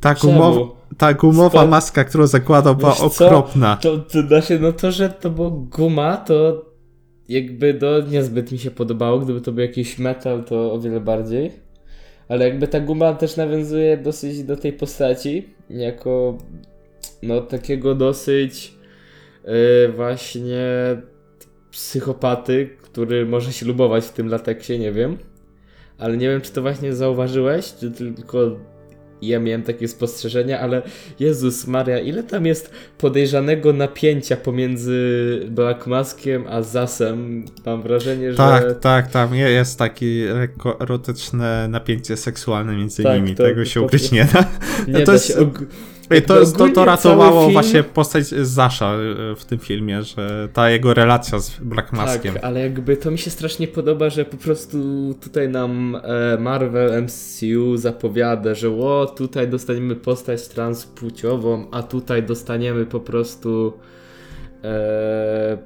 Ta, 0.00 0.14
gumow, 0.14 0.68
ta 0.98 1.14
gumowa 1.14 1.60
Spo... 1.60 1.66
maska, 1.66 2.04
którą 2.04 2.26
zakładał, 2.26 2.76
była 2.76 2.92
Wiesz 2.92 3.00
okropna. 3.00 3.76
To, 3.76 3.98
to 3.98 4.22
znaczy, 4.22 4.58
no 4.60 4.72
to, 4.72 4.92
że 4.92 5.08
to 5.08 5.30
była 5.30 5.50
guma, 5.50 6.16
to 6.16 6.64
jakby 7.28 7.74
to 7.74 8.00
niezbyt 8.10 8.52
mi 8.52 8.58
się 8.58 8.70
podobało. 8.70 9.18
Gdyby 9.18 9.40
to 9.40 9.52
był 9.52 9.62
jakiś 9.62 9.98
metal, 9.98 10.44
to 10.44 10.72
o 10.72 10.80
wiele 10.80 11.00
bardziej. 11.00 11.52
Ale 12.28 12.48
jakby 12.48 12.68
ta 12.68 12.80
guma 12.80 13.14
też 13.14 13.36
nawiązuje 13.36 13.96
dosyć 13.96 14.44
do 14.44 14.56
tej 14.56 14.72
postaci, 14.72 15.48
jako 15.70 16.38
no 17.22 17.40
takiego 17.40 17.94
dosyć 17.94 18.74
yy, 19.44 19.52
właśnie 19.96 20.66
psychopaty, 21.70 22.70
który 22.82 23.26
może 23.26 23.52
się 23.52 23.66
lubować 23.66 24.04
w 24.04 24.12
tym 24.12 24.28
lateksie, 24.28 24.78
nie 24.78 24.92
wiem. 24.92 25.18
Ale 25.98 26.16
nie 26.16 26.28
wiem, 26.28 26.40
czy 26.40 26.52
to 26.52 26.62
właśnie 26.62 26.94
zauważyłeś, 26.94 27.74
czy 27.74 27.90
tylko 27.90 28.56
ja 29.22 29.40
miałem 29.40 29.62
takie 29.62 29.88
spostrzeżenia, 29.88 30.60
ale 30.60 30.82
Jezus 31.20 31.66
Maria, 31.66 31.98
ile 31.98 32.22
tam 32.22 32.46
jest 32.46 32.70
podejrzanego 32.98 33.72
napięcia 33.72 34.36
pomiędzy 34.36 35.40
Black 35.50 35.86
Maskiem 35.86 36.44
a 36.48 36.62
Zasem? 36.62 37.44
Mam 37.66 37.82
wrażenie, 37.82 38.30
że... 38.30 38.36
Tak, 38.36 38.80
tak, 38.80 39.10
tam 39.10 39.34
jest 39.34 39.78
takie 39.78 40.34
erotyczne 40.80 41.68
napięcie 41.68 42.16
seksualne 42.16 42.76
między 42.76 43.02
tak, 43.02 43.16
nimi, 43.16 43.34
to, 43.34 43.42
tego 43.42 43.64
się 43.64 43.80
ukryć 43.80 44.12
nie 44.12 44.24
da. 44.24 44.44
Nie 44.88 45.00
to 45.00 45.06
da 45.06 45.12
jest... 45.12 45.26
się 45.26 45.50
to, 46.20 46.46
to, 46.46 46.68
to 46.68 46.84
ratowało 46.84 47.40
film... 47.40 47.52
właśnie 47.52 47.82
postać 47.82 48.24
Zasza 48.26 48.94
e, 48.94 49.36
w 49.36 49.44
tym 49.44 49.58
filmie, 49.58 50.02
że 50.02 50.48
ta 50.52 50.70
jego 50.70 50.94
relacja 50.94 51.38
z 51.38 51.50
Black 51.60 51.92
Maskiem. 51.92 52.34
Tak, 52.34 52.44
ale 52.44 52.60
jakby 52.60 52.96
to 52.96 53.10
mi 53.10 53.18
się 53.18 53.30
strasznie 53.30 53.68
podoba, 53.68 54.10
że 54.10 54.24
po 54.24 54.36
prostu 54.36 54.78
tutaj 55.20 55.48
nam 55.48 55.96
e, 56.02 56.38
Marvel 56.38 57.02
MCU 57.02 57.76
zapowiada, 57.76 58.54
że 58.54 58.68
o, 58.68 59.14
tutaj 59.16 59.48
dostaniemy 59.48 59.96
postać 59.96 60.48
transpłciową, 60.48 61.66
a 61.70 61.82
tutaj 61.82 62.22
dostaniemy 62.22 62.86
po 62.86 63.00
prostu 63.00 63.72
e, 64.64 65.58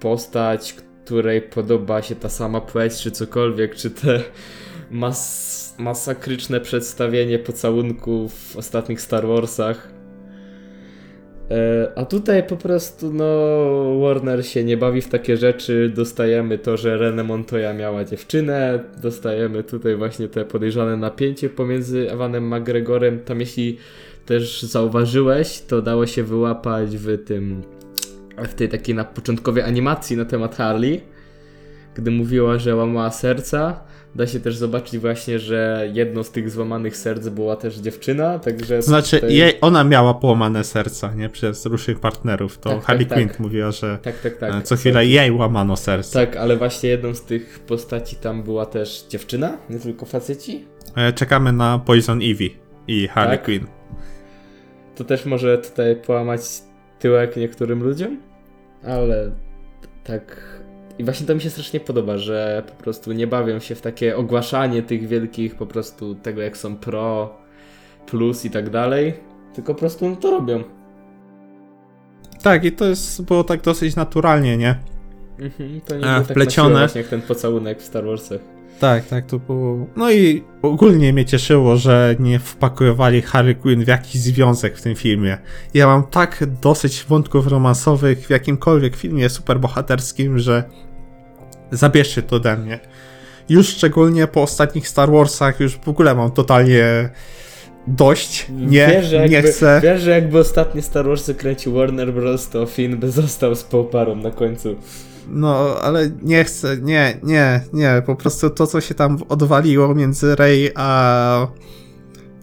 postać, 0.00 0.72
której 1.04 1.42
podoba 1.42 2.02
się 2.02 2.14
ta 2.14 2.28
sama 2.28 2.60
płeć, 2.60 3.02
czy 3.02 3.10
cokolwiek, 3.10 3.74
czy 3.74 3.90
te 3.90 4.20
mas 4.90 5.67
masakryczne 5.78 6.60
przedstawienie 6.60 7.38
pocałunków 7.38 8.34
w 8.34 8.56
ostatnich 8.56 9.00
Star 9.00 9.26
Warsach. 9.26 9.88
E, 11.50 11.92
a 11.96 12.04
tutaj 12.04 12.42
po 12.42 12.56
prostu, 12.56 13.12
no, 13.12 13.24
Warner 14.00 14.46
się 14.46 14.64
nie 14.64 14.76
bawi 14.76 15.00
w 15.00 15.08
takie 15.08 15.36
rzeczy. 15.36 15.92
Dostajemy 15.94 16.58
to, 16.58 16.76
że 16.76 16.96
Rene 16.96 17.24
Montoya 17.24 17.74
miała 17.74 18.04
dziewczynę. 18.04 18.84
Dostajemy 19.02 19.64
tutaj 19.64 19.96
właśnie 19.96 20.28
te 20.28 20.44
podejrzane 20.44 20.96
napięcie 20.96 21.48
pomiędzy 21.48 22.10
Evanem 22.10 22.54
McGregorem. 22.54 23.20
Tam, 23.20 23.40
jeśli 23.40 23.78
też 24.26 24.62
zauważyłeś, 24.62 25.60
to 25.60 25.82
dało 25.82 26.06
się 26.06 26.24
wyłapać 26.24 26.96
w 26.96 27.24
tym, 27.24 27.62
w 28.38 28.54
tej 28.54 28.68
takiej 28.68 28.94
na 28.94 29.04
początkowej 29.04 29.62
animacji 29.62 30.16
na 30.16 30.24
temat 30.24 30.56
Harley 30.56 31.00
gdy 31.98 32.10
mówiła, 32.10 32.58
że 32.58 32.76
łamała 32.76 33.10
serca, 33.10 33.80
da 34.18 34.26
się 34.26 34.40
też 34.40 34.56
zobaczyć 34.56 34.98
właśnie, 34.98 35.38
że 35.38 35.88
jedno 35.92 36.24
z 36.24 36.30
tych 36.30 36.50
złamanych 36.50 36.96
serc 36.96 37.28
była 37.28 37.56
też 37.56 37.76
dziewczyna, 37.76 38.38
także... 38.38 38.82
Znaczy, 38.82 39.16
tutaj- 39.20 39.34
jej, 39.34 39.58
ona 39.60 39.84
miała 39.84 40.14
połamane 40.14 40.64
serca, 40.64 41.14
nie? 41.14 41.28
Przez 41.28 41.66
różnych 41.66 42.00
partnerów. 42.00 42.58
To 42.58 42.68
Tak, 42.70 42.78
tak, 42.78 42.86
Harley 42.86 43.06
tak. 43.06 43.18
Quinn 43.18 43.30
mówiła, 43.38 43.70
że 43.70 43.98
Tak, 44.02 44.18
tak, 44.20 44.36
tak. 44.36 44.54
e, 44.54 44.62
co 44.62 44.76
chwilę 44.76 45.06
jej 45.06 45.32
łamano 45.32 45.76
serce. 45.76 46.26
Tak, 46.26 46.36
ale 46.36 46.56
właśnie 46.56 46.88
jedną 46.90 47.14
z 47.14 47.22
tych 47.22 47.58
postaci 47.58 48.16
tam 48.16 48.42
była 48.42 48.66
też 48.66 49.06
dziewczyna, 49.08 49.58
nie 49.70 49.78
tylko 49.78 50.06
faceci. 50.06 50.64
E, 50.96 51.12
Czekamy 51.12 51.52
na 51.52 51.78
Poison 51.78 52.22
Ivy 52.22 52.50
i 52.88 53.08
Harley 53.08 53.36
Tak? 53.38 53.44
Quinn. 53.44 53.66
To 54.96 55.04
też 55.04 55.24
może 55.26 55.58
tutaj 55.58 55.96
połamać 55.96 56.40
tyłek 56.98 57.36
niektórym 57.36 57.82
ludziom, 57.82 58.16
ale 58.84 59.30
tak. 60.04 60.57
I 60.98 61.04
właśnie 61.04 61.26
to 61.26 61.34
mi 61.34 61.40
się 61.40 61.50
strasznie 61.50 61.80
podoba, 61.80 62.18
że 62.18 62.62
po 62.66 62.82
prostu 62.82 63.12
nie 63.12 63.26
bawią 63.26 63.58
się 63.58 63.74
w 63.74 63.80
takie 63.80 64.16
ogłaszanie 64.16 64.82
tych 64.82 65.08
wielkich, 65.08 65.54
po 65.54 65.66
prostu 65.66 66.14
tego 66.14 66.42
jak 66.42 66.56
są 66.56 66.76
pro, 66.76 67.36
plus 68.06 68.44
i 68.44 68.50
tak 68.50 68.70
dalej, 68.70 69.14
tylko 69.54 69.74
po 69.74 69.80
prostu 69.80 70.08
no 70.08 70.16
to 70.16 70.30
robią. 70.30 70.62
Tak, 72.42 72.64
i 72.64 72.72
to 72.72 72.84
jest, 72.84 73.24
było 73.24 73.44
tak 73.44 73.62
dosyć 73.62 73.96
naturalnie, 73.96 74.56
nie? 74.56 74.78
Mhm, 75.38 75.80
to 75.80 75.96
nie 75.96 76.04
A, 76.04 76.14
było 76.14 76.26
tak 76.26 76.36
wplecione. 76.36 76.68
siłę 76.68 76.80
właśnie 76.80 77.00
jak 77.00 77.10
ten 77.10 77.22
pocałunek 77.22 77.78
w 77.78 77.84
Star 77.84 78.04
Warsach. 78.04 78.40
Tak, 78.80 79.06
tak, 79.06 79.26
to 79.26 79.38
było. 79.38 79.86
No 79.96 80.10
i 80.10 80.44
ogólnie 80.62 81.12
mnie 81.12 81.24
cieszyło, 81.24 81.76
że 81.76 82.16
nie 82.18 82.38
wpakowali 82.38 83.22
Harley 83.22 83.54
Quinn 83.54 83.84
w 83.84 83.88
jakiś 83.88 84.20
związek 84.20 84.78
w 84.78 84.82
tym 84.82 84.94
filmie. 84.94 85.38
Ja 85.74 85.86
mam 85.86 86.06
tak 86.06 86.44
dosyć 86.62 87.04
wątków 87.08 87.46
romansowych 87.46 88.26
w 88.26 88.30
jakimkolwiek 88.30 88.96
filmie 88.96 89.28
superbohaterskim, 89.28 90.38
że 90.38 90.64
zabierzcie 91.70 92.22
to 92.22 92.36
ode 92.36 92.56
mnie. 92.56 92.80
Już 93.48 93.68
szczególnie 93.68 94.26
po 94.26 94.42
ostatnich 94.42 94.88
Star 94.88 95.10
Warsach 95.10 95.60
już 95.60 95.76
w 95.76 95.88
ogóle 95.88 96.14
mam 96.14 96.30
totalnie 96.30 97.10
dość. 97.86 98.46
Nie, 98.50 99.02
jakby, 99.12 99.28
nie 99.28 99.42
chcę. 99.42 99.80
Wiesz, 99.82 100.02
że 100.02 100.10
jakby 100.10 100.38
ostatnie 100.38 100.82
Star 100.82 101.06
Warsy 101.06 101.34
kręcił 101.34 101.72
Warner 101.72 102.12
Bros., 102.12 102.48
to 102.48 102.66
Finn 102.66 102.96
by 102.96 103.10
został 103.10 103.54
z 103.54 103.62
Poparą 103.62 104.16
na 104.16 104.30
końcu. 104.30 104.76
No, 105.28 105.76
ale 105.82 106.10
nie 106.22 106.44
chcę, 106.44 106.76
nie, 106.76 107.18
nie, 107.22 107.60
nie. 107.72 108.02
Po 108.06 108.16
prostu 108.16 108.50
to, 108.50 108.66
co 108.66 108.80
się 108.80 108.94
tam 108.94 109.18
odwaliło 109.28 109.94
między 109.94 110.36
Rey 110.36 110.70
a 110.74 111.46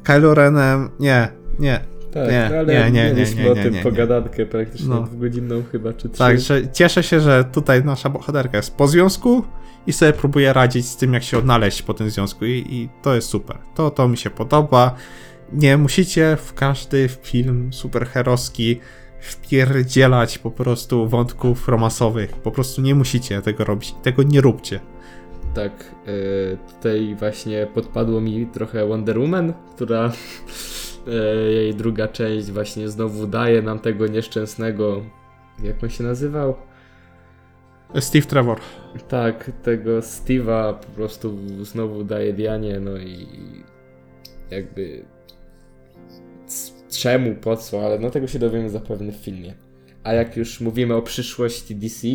Kylo 0.03 0.33
Renem, 0.33 0.89
nie, 0.99 1.27
nie. 1.59 1.94
Tak, 2.15 2.31
Nie, 2.31 2.45
ale 2.59 2.65
nie, 2.65 2.91
nie, 2.91 2.91
nie, 2.91 3.13
mieliśmy 3.13 3.43
nie, 3.43 3.51
o 3.51 3.55
nie, 3.55 3.63
tym 3.63 3.71
nie, 3.73 3.77
nie. 3.77 3.83
pogadankę 3.83 4.45
praktycznie 4.45 4.89
No. 4.89 5.01
dwugodzinną 5.01 5.63
chyba, 5.71 5.93
czy 5.93 6.09
trzy. 6.09 6.19
Także 6.19 6.71
cieszę 6.71 7.03
się, 7.03 7.19
że 7.19 7.43
tutaj 7.43 7.83
nasza 7.85 8.09
bohaterka 8.09 8.57
jest 8.57 8.75
po 8.75 8.87
związku 8.87 9.43
i 9.87 9.93
sobie 9.93 10.13
próbuje 10.13 10.53
radzić 10.53 10.85
z 10.87 10.97
tym, 10.97 11.13
jak 11.13 11.23
się 11.23 11.37
odnaleźć 11.37 11.81
po 11.81 11.93
tym 11.93 12.09
związku 12.09 12.45
i, 12.45 12.65
i 12.69 12.89
to 13.01 13.15
jest 13.15 13.27
super. 13.29 13.57
To, 13.75 13.91
to 13.91 14.07
mi 14.07 14.17
się 14.17 14.29
podoba. 14.29 14.95
Nie 15.53 15.77
musicie 15.77 16.37
w 16.41 16.53
każdy 16.53 17.09
film 17.23 17.73
superherowski 17.73 18.79
wpierdzielać 19.19 20.37
po 20.37 20.51
prostu 20.51 21.07
wątków 21.07 21.67
romansowych. 21.67 22.31
Po 22.31 22.51
prostu 22.51 22.81
nie 22.81 22.95
musicie 22.95 23.41
tego 23.41 23.63
robić. 23.63 23.95
Tego 24.03 24.23
nie 24.23 24.41
róbcie. 24.41 24.79
Tak, 25.55 25.71
e, 26.07 26.57
tutaj 26.75 27.15
właśnie 27.19 27.67
podpadło 27.73 28.21
mi 28.21 28.47
trochę 28.47 28.87
Wonder 28.87 29.19
Woman, 29.19 29.53
która 29.75 30.11
jej 31.49 31.75
druga 31.75 32.07
część 32.07 32.51
właśnie 32.51 32.89
znowu 32.89 33.27
daje 33.27 33.61
nam 33.61 33.79
tego 33.79 34.07
nieszczęsnego, 34.07 35.03
jak 35.63 35.83
on 35.83 35.89
się 35.89 36.03
nazywał? 36.03 36.55
Steve 37.99 38.25
Trevor. 38.25 38.59
Tak, 39.07 39.51
tego 39.63 39.99
Steve'a 39.99 40.73
po 40.73 40.87
prostu 40.95 41.37
znowu 41.61 42.03
daje 42.03 42.33
Dianie, 42.33 42.79
no 42.79 42.97
i 42.97 43.27
jakby 44.51 45.05
czemu, 46.89 47.35
po 47.35 47.57
co, 47.57 47.85
ale 47.85 47.99
no 47.99 48.09
tego 48.09 48.27
się 48.27 48.39
dowiemy 48.39 48.69
zapewne 48.69 49.11
w 49.11 49.15
filmie. 49.15 49.53
A 50.03 50.13
jak 50.13 50.37
już 50.37 50.61
mówimy 50.61 50.95
o 50.95 51.01
przyszłości 51.01 51.75
DC, 51.75 52.07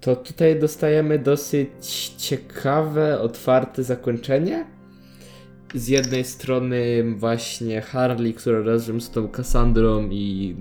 to 0.00 0.16
tutaj 0.16 0.60
dostajemy 0.60 1.18
dosyć 1.18 2.12
ciekawe, 2.16 3.20
otwarte 3.20 3.82
zakończenie. 3.82 4.64
Z 5.74 5.88
jednej 5.88 6.24
strony 6.24 7.04
właśnie 7.16 7.80
Harley, 7.80 8.34
która 8.34 8.62
razem 8.62 9.00
z 9.00 9.10
tą 9.10 9.28
Cassandrą 9.28 10.08
i 10.10 10.56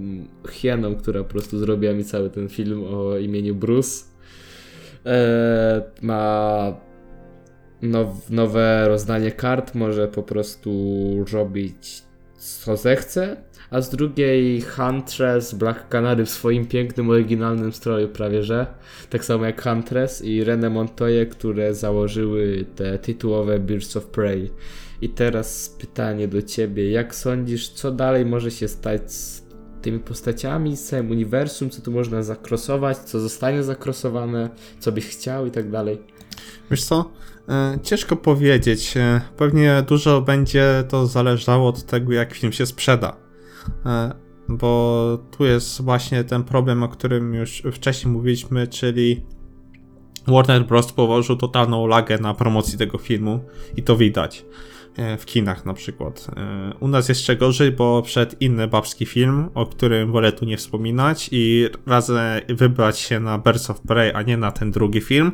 Hieną, 0.50 0.96
która 0.96 1.24
po 1.24 1.30
prostu 1.30 1.60
zrobiła 1.60 1.94
mi 1.94 2.04
cały 2.04 2.30
ten 2.30 2.50
film 2.50 2.84
o 2.84 3.18
imieniu 3.18 3.56
Bruce, 3.56 4.06
e, 5.06 5.82
ma 6.02 6.74
now, 7.82 8.30
nowe 8.30 8.88
rozdanie 8.88 9.32
kart, 9.32 9.76
może 9.76 10.08
po 10.08 10.24
prostu 10.24 10.72
robić 11.32 12.04
co 12.38 12.78
zechce, 12.78 13.38
a 13.70 13.82
z 13.82 13.90
drugiej 13.90 14.62
Huntress, 14.62 15.54
Black 15.54 15.90
Canary 15.90 16.26
w 16.26 16.30
swoim 16.30 16.66
pięknym, 16.66 17.10
oryginalnym 17.10 17.74
stroju 17.74 18.08
prawie 18.08 18.44
że, 18.44 18.68
tak 19.10 19.26
samo 19.26 19.46
jak 19.46 19.64
Huntress 19.64 20.22
i 20.22 20.44
René 20.44 20.70
Montoya, 20.70 21.26
które 21.32 21.74
założyły 21.74 22.66
te 22.76 23.00
tytułowe 23.00 23.60
Birds 23.60 23.98
of 23.98 24.06
Prey. 24.06 24.50
I 25.02 25.10
teraz 25.10 25.76
pytanie 25.80 26.28
do 26.28 26.42
ciebie, 26.42 26.92
jak 26.92 27.16
sądzisz, 27.16 27.70
co 27.70 27.92
dalej 27.92 28.26
może 28.26 28.52
się 28.52 28.68
stać 28.68 29.14
z 29.14 29.46
tymi 29.82 30.00
postaciami, 30.00 30.78
z 30.78 30.84
całym 30.84 31.12
uniwersum, 31.12 31.70
co 31.70 31.82
tu 31.82 31.92
można 31.92 32.24
zakrosować, 32.24 32.98
co 32.98 33.20
zostanie 33.20 33.64
zakrosowane, 33.64 34.50
co 34.80 34.92
byś 34.92 35.08
chciał 35.08 35.46
i 35.46 35.52
tak 35.52 35.72
dalej. 35.72 36.02
Wiesz 36.72 36.84
co? 36.84 37.12
E, 37.50 37.80
Ciężko 37.84 38.16
powiedzieć. 38.16 38.98
E, 38.98 39.22
Pewnie 39.38 39.84
dużo 39.88 40.22
będzie 40.22 40.84
to 40.90 41.08
zależało 41.08 41.70
od 41.70 41.84
tego, 41.86 42.14
jak 42.14 42.34
film 42.34 42.52
się 42.54 42.66
sprzeda. 42.66 43.16
E, 43.86 44.12
Bo 44.50 45.18
tu 45.38 45.46
jest 45.46 45.82
właśnie 45.82 46.24
ten 46.24 46.44
problem, 46.44 46.84
o 46.84 46.90
którym 46.90 47.34
już 47.34 47.64
wcześniej 47.72 48.14
mówiliśmy, 48.14 48.68
czyli 48.68 49.26
Warner 50.28 50.66
Bros. 50.66 50.92
położył 50.94 51.36
totalną 51.36 51.88
lagę 51.88 52.18
na 52.18 52.34
promocji 52.34 52.78
tego 52.78 52.98
filmu 52.98 53.40
i 53.78 53.84
to 53.84 53.98
widać. 53.98 54.46
E, 54.96 55.18
W 55.18 55.26
kinach 55.26 55.66
na 55.66 55.74
przykład. 55.74 56.28
E, 56.38 56.74
U 56.80 56.88
nas 56.88 57.10
jeszcze 57.10 57.36
gorzej, 57.36 57.72
bo 57.72 58.02
przed 58.02 58.42
inny 58.42 58.68
babski 58.68 59.06
film, 59.06 59.50
o 59.54 59.66
którym 59.66 60.12
wolę 60.12 60.32
tu 60.32 60.46
nie 60.46 60.58
wspominać 60.58 61.30
i 61.32 61.68
razem 61.86 62.18
wybrać 62.50 63.00
się 63.00 63.20
na 63.20 63.38
Birds 63.38 63.70
of 63.70 63.82
Prey, 63.82 64.12
a 64.14 64.22
nie 64.22 64.38
na 64.38 64.52
ten 64.52 64.72
drugi 64.72 65.02
film 65.02 65.32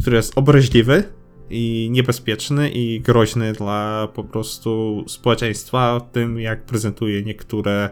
który 0.00 0.16
jest 0.16 0.38
obraźliwy 0.38 1.04
i 1.50 1.88
niebezpieczny 1.92 2.70
i 2.70 3.00
groźny 3.00 3.52
dla 3.52 4.08
po 4.14 4.24
prostu 4.24 5.04
społeczeństwa, 5.08 6.00
tym 6.12 6.40
jak 6.40 6.64
prezentuje 6.64 7.22
niektóre 7.22 7.90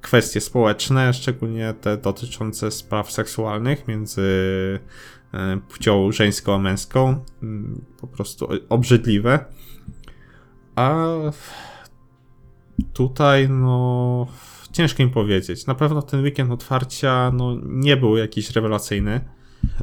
kwestie 0.00 0.40
społeczne, 0.40 1.14
szczególnie 1.14 1.74
te 1.80 1.96
dotyczące 1.96 2.70
spraw 2.70 3.12
seksualnych 3.12 3.88
między 3.88 4.22
e, 5.34 5.60
płcią 5.68 6.12
żeńską 6.12 6.54
a 6.54 6.58
męską, 6.58 7.24
Mm, 7.42 7.84
po 8.00 8.06
prostu 8.06 8.48
obrzydliwe. 8.68 9.44
A 10.78 11.08
tutaj, 12.92 13.48
no, 13.48 14.26
ciężko 14.72 15.02
im 15.02 15.10
powiedzieć. 15.10 15.66
Na 15.66 15.74
pewno 15.74 16.02
ten 16.02 16.22
weekend 16.22 16.52
otwarcia, 16.52 17.32
no, 17.34 17.56
nie 17.62 17.96
był 17.96 18.16
jakiś 18.16 18.50
rewelacyjny. 18.50 19.20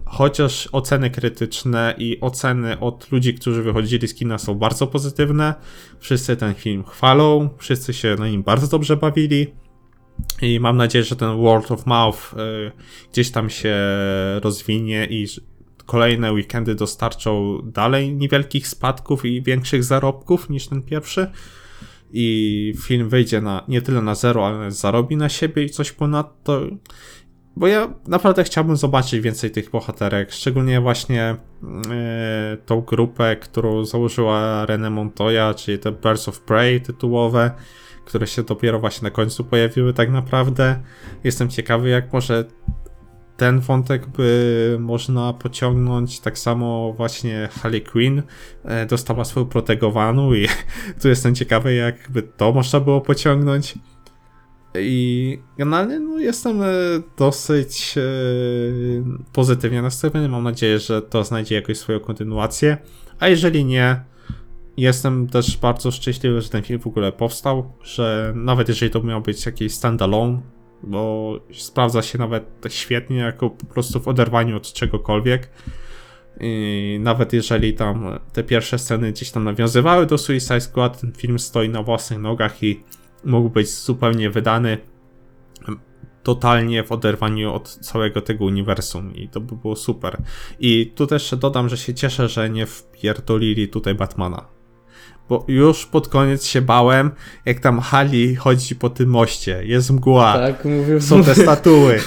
Chociaż 0.06 0.70
oceny 0.72 1.10
krytyczne 1.10 1.96
i 1.98 2.18
oceny 2.22 2.80
od 2.80 3.12
ludzi, 3.12 3.34
którzy 3.34 3.64
wychodzili 3.64 4.08
z 4.08 4.14
kina 4.14 4.38
są 4.38 4.56
bardzo 4.56 4.88
pozytywne. 4.88 5.54
Wszyscy 6.00 6.38
ten 6.38 6.54
film 6.54 6.84
chwalą, 6.84 7.50
wszyscy 7.58 7.94
się 7.94 8.16
na 8.20 8.28
nim 8.28 8.44
bardzo 8.44 8.68
dobrze 8.68 8.98
bawili. 8.98 9.48
I 10.42 10.60
mam 10.60 10.78
nadzieję, 10.78 11.04
że 11.06 11.16
ten 11.16 11.38
word 11.38 11.72
of 11.72 11.86
mouth 11.86 12.34
y, 12.34 12.72
gdzieś 13.12 13.32
tam 13.32 13.50
się 13.50 13.76
rozwinie 14.42 15.08
i 15.10 15.28
kolejne 15.86 16.34
weekendy 16.34 16.76
dostarczą 16.76 17.60
dalej 17.64 18.16
niewielkich 18.16 18.68
spadków 18.68 19.26
i 19.26 19.42
większych 19.42 19.84
zarobków 19.84 20.50
niż 20.50 20.68
ten 20.68 20.82
pierwszy. 20.82 21.32
I 22.12 22.74
film 22.84 23.10
wyjdzie 23.10 23.42
na 23.42 23.64
nie 23.68 23.82
tyle 23.82 24.02
na 24.02 24.16
zero, 24.16 24.48
ale 24.48 24.72
zarobi 24.72 25.18
na 25.18 25.30
siebie 25.30 25.64
i 25.64 25.70
coś 25.70 25.92
ponadto. 25.92 26.62
Bo 27.56 27.68
ja 27.68 27.94
naprawdę 28.08 28.44
chciałbym 28.44 28.78
zobaczyć 28.78 29.22
więcej 29.22 29.52
tych 29.52 29.70
bohaterek, 29.70 30.32
szczególnie 30.32 30.82
właśnie 30.82 31.24
e, 31.92 32.58
tą 32.66 32.82
grupę, 32.82 33.36
którą 33.36 33.86
założyła 33.86 34.66
René 34.66 34.92
Montoya, 34.92 35.54
czyli 35.54 35.80
te 35.80 35.92
Birds 35.92 36.28
of 36.28 36.40
Prey 36.40 36.82
tytułowe, 36.82 37.52
które 38.06 38.28
się 38.28 38.44
dopiero 38.44 38.80
właśnie 38.80 39.06
na 39.06 39.12
końcu 39.12 39.44
pojawiły 39.44 39.94
tak 39.94 40.12
naprawdę. 40.12 40.80
Jestem 41.24 41.50
ciekawy, 41.50 41.90
jak 41.90 42.14
może 42.14 42.46
ten 43.38 43.60
wątek 43.60 44.08
by 44.08 44.78
można 44.80 45.34
pociągnąć. 45.34 46.20
Tak 46.20 46.38
samo 46.40 46.94
właśnie 46.94 47.50
Harley 47.52 47.82
Quinn 47.82 48.24
e, 48.64 48.86
dostała 48.86 49.26
swoją 49.26 49.46
protegowaną 49.46 50.34
i 50.34 50.48
tu 51.02 51.08
jestem 51.08 51.36
ciekawy, 51.36 51.74
jak 51.74 52.12
by 52.12 52.22
to 52.22 52.52
można 52.52 52.80
było 52.80 53.02
pociągnąć. 53.02 53.76
I 54.80 55.40
generalnie 55.58 56.00
no, 56.00 56.20
jestem 56.20 56.62
e, 56.62 56.66
dosyć 57.18 57.96
e, 57.98 58.02
pozytywnie 59.34 59.82
nastawiony. 59.82 60.30
Mam 60.30 60.44
nadzieję, 60.44 60.80
że 60.80 61.02
to 61.02 61.24
znajdzie 61.24 61.56
jakoś 61.56 61.78
swoją 61.78 62.00
kontynuację. 62.00 62.78
A 63.20 63.28
jeżeli 63.28 63.66
nie, 63.66 64.02
jestem 64.78 65.28
też 65.28 65.58
bardzo 65.58 65.92
szczęśliwy, 65.92 66.42
że 66.42 66.50
ten 66.50 66.64
film 66.64 66.80
w 66.80 66.88
ogóle 66.88 67.12
powstał. 67.12 67.74
Że 67.84 68.34
nawet 68.36 68.68
jeżeli 68.68 68.92
to 68.92 69.04
miał 69.04 69.22
być 69.22 69.46
jakiś 69.46 69.74
standalone, 69.74 70.42
bo 70.84 71.34
sprawdza 71.54 72.02
się 72.02 72.18
nawet 72.18 72.44
świetnie, 72.70 73.18
jako 73.18 73.50
po 73.50 73.66
prostu 73.66 74.00
w 74.00 74.08
oderwaniu 74.08 74.58
od 74.58 74.74
czegokolwiek. 74.74 75.50
I 76.40 76.98
nawet 77.02 77.34
jeżeli 77.34 77.74
tam 77.74 78.20
te 78.34 78.44
pierwsze 78.44 78.80
sceny 78.80 79.12
gdzieś 79.12 79.32
tam 79.32 79.44
nawiązywały 79.44 80.06
do 80.06 80.18
Suicide 80.18 80.62
Squad, 80.62 81.02
ten 81.02 81.12
film 81.12 81.40
stoi 81.40 81.70
na 81.70 81.84
własnych 81.84 82.20
nogach 82.20 82.64
i 82.64 82.84
mógł 83.26 83.50
być 83.50 83.70
zupełnie 83.70 84.30
wydany 84.30 84.78
totalnie 86.24 86.84
w 86.84 86.92
oderwaniu 86.92 87.54
od 87.54 87.70
całego 87.70 88.22
tego 88.22 88.46
uniwersum 88.46 89.16
i 89.16 89.30
to 89.30 89.40
by 89.42 89.56
było 89.56 89.76
super. 89.76 90.22
I 90.60 90.92
tu 90.96 91.08
też 91.08 91.36
dodam, 91.38 91.70
że 91.70 91.78
się 91.78 91.94
cieszę, 91.94 92.30
że 92.30 92.50
nie 92.50 92.66
wpierdolili 92.66 93.68
tutaj 93.68 93.96
Batmana. 93.96 94.55
Bo 95.30 95.46
już 95.48 95.86
pod 95.86 96.08
koniec 96.08 96.46
się 96.46 96.62
bałem, 96.62 97.12
jak 97.46 97.60
tam 97.60 97.80
Hali 97.80 98.36
chodzi 98.36 98.76
po 98.76 98.90
tym 98.90 99.10
moście, 99.10 99.62
jest 99.66 99.92
mgła, 99.92 100.34
Tak, 100.34 100.66
mówił. 100.66 101.02
są 101.02 101.24
te 101.24 101.36
statuły 101.44 102.00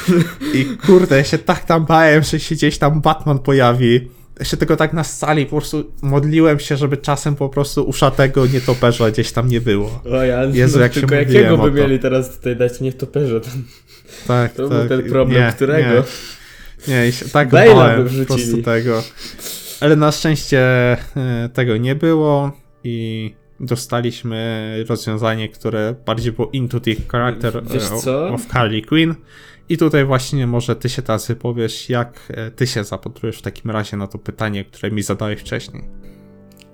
i 0.54 0.64
kurde, 0.86 1.16
ja 1.16 1.24
się 1.24 1.38
tak 1.38 1.64
tam 1.64 1.86
bałem, 1.86 2.22
że 2.22 2.40
się 2.40 2.54
gdzieś 2.54 2.78
tam 2.78 3.00
Batman 3.00 3.38
pojawi. 3.38 4.08
Ja 4.38 4.44
się 4.44 4.56
tylko 4.56 4.76
tak 4.76 4.92
na 4.92 5.04
sali 5.04 5.44
po 5.46 5.50
prostu 5.50 5.92
modliłem 6.02 6.58
się, 6.60 6.76
żeby 6.76 6.96
czasem 6.96 7.36
po 7.36 7.48
prostu 7.48 7.82
uszatego 7.84 8.46
nietoperza 8.46 9.10
gdzieś 9.10 9.32
tam 9.32 9.48
nie 9.48 9.60
było. 9.60 10.02
O 10.12 10.22
ja, 10.24 10.44
Jezu, 10.44 10.80
jak 10.80 10.94
się 10.94 11.00
tylko 11.00 11.14
jakiego 11.14 11.58
by 11.58 11.70
mieli 11.72 11.98
teraz 11.98 12.36
tutaj 12.36 12.56
dać 12.56 12.80
nietoperza? 12.80 13.40
To, 13.40 13.48
Tak, 14.26 14.52
to 14.52 14.68
tak. 14.68 14.78
był 14.78 14.88
ten 14.88 15.10
problem, 15.10 15.46
nie, 15.46 15.52
którego? 15.52 16.04
Nie, 16.88 17.04
nie 17.04 17.12
się 17.12 17.28
tak 17.28 17.48
Bale'a 17.48 17.74
bałem 17.74 18.08
po 18.08 18.34
prostu 18.34 18.62
tego. 18.62 19.02
Ale 19.80 19.96
na 19.96 20.12
szczęście 20.12 20.60
e, 21.16 21.48
tego 21.54 21.76
nie 21.76 21.94
było 21.94 22.52
i 22.88 23.34
dostaliśmy 23.60 24.84
rozwiązanie, 24.88 25.48
które 25.48 25.94
bardziej 26.06 26.32
było 26.32 26.50
into 26.52 26.80
the 26.80 26.94
character 27.08 27.62
e, 28.06 28.32
of 28.32 28.48
Harley 28.48 28.82
Quinn. 28.82 29.14
I 29.68 29.76
tutaj 29.76 30.04
właśnie 30.04 30.46
może 30.46 30.76
ty 30.76 30.88
się 30.88 31.02
teraz 31.02 31.28
wypowiesz, 31.28 31.90
jak 31.90 32.20
e, 32.30 32.50
ty 32.50 32.66
się 32.66 32.84
zapatrujesz 32.84 33.38
w 33.38 33.42
takim 33.42 33.70
razie 33.70 33.96
na 33.96 34.06
to 34.06 34.18
pytanie, 34.18 34.64
które 34.64 34.90
mi 34.90 35.02
zadałeś 35.02 35.40
wcześniej. 35.40 35.84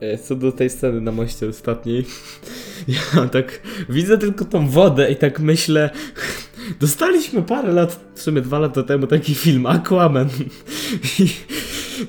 E, 0.00 0.18
Co 0.18 0.34
do 0.34 0.52
tej 0.52 0.70
sceny 0.70 1.00
na 1.00 1.12
moście 1.12 1.48
ostatniej, 1.48 2.04
ja 3.16 3.28
tak 3.28 3.62
widzę 3.88 4.18
tylko 4.18 4.44
tą 4.44 4.68
wodę 4.68 5.12
i 5.12 5.16
tak 5.16 5.40
myślę, 5.40 5.90
dostaliśmy 6.80 7.42
parę 7.42 7.72
lat, 7.72 8.00
w 8.14 8.22
sumie 8.22 8.40
dwa 8.40 8.58
lata 8.58 8.82
temu 8.82 9.06
taki 9.06 9.34
film 9.34 9.66
Aquaman 9.66 10.28
i 11.18 11.28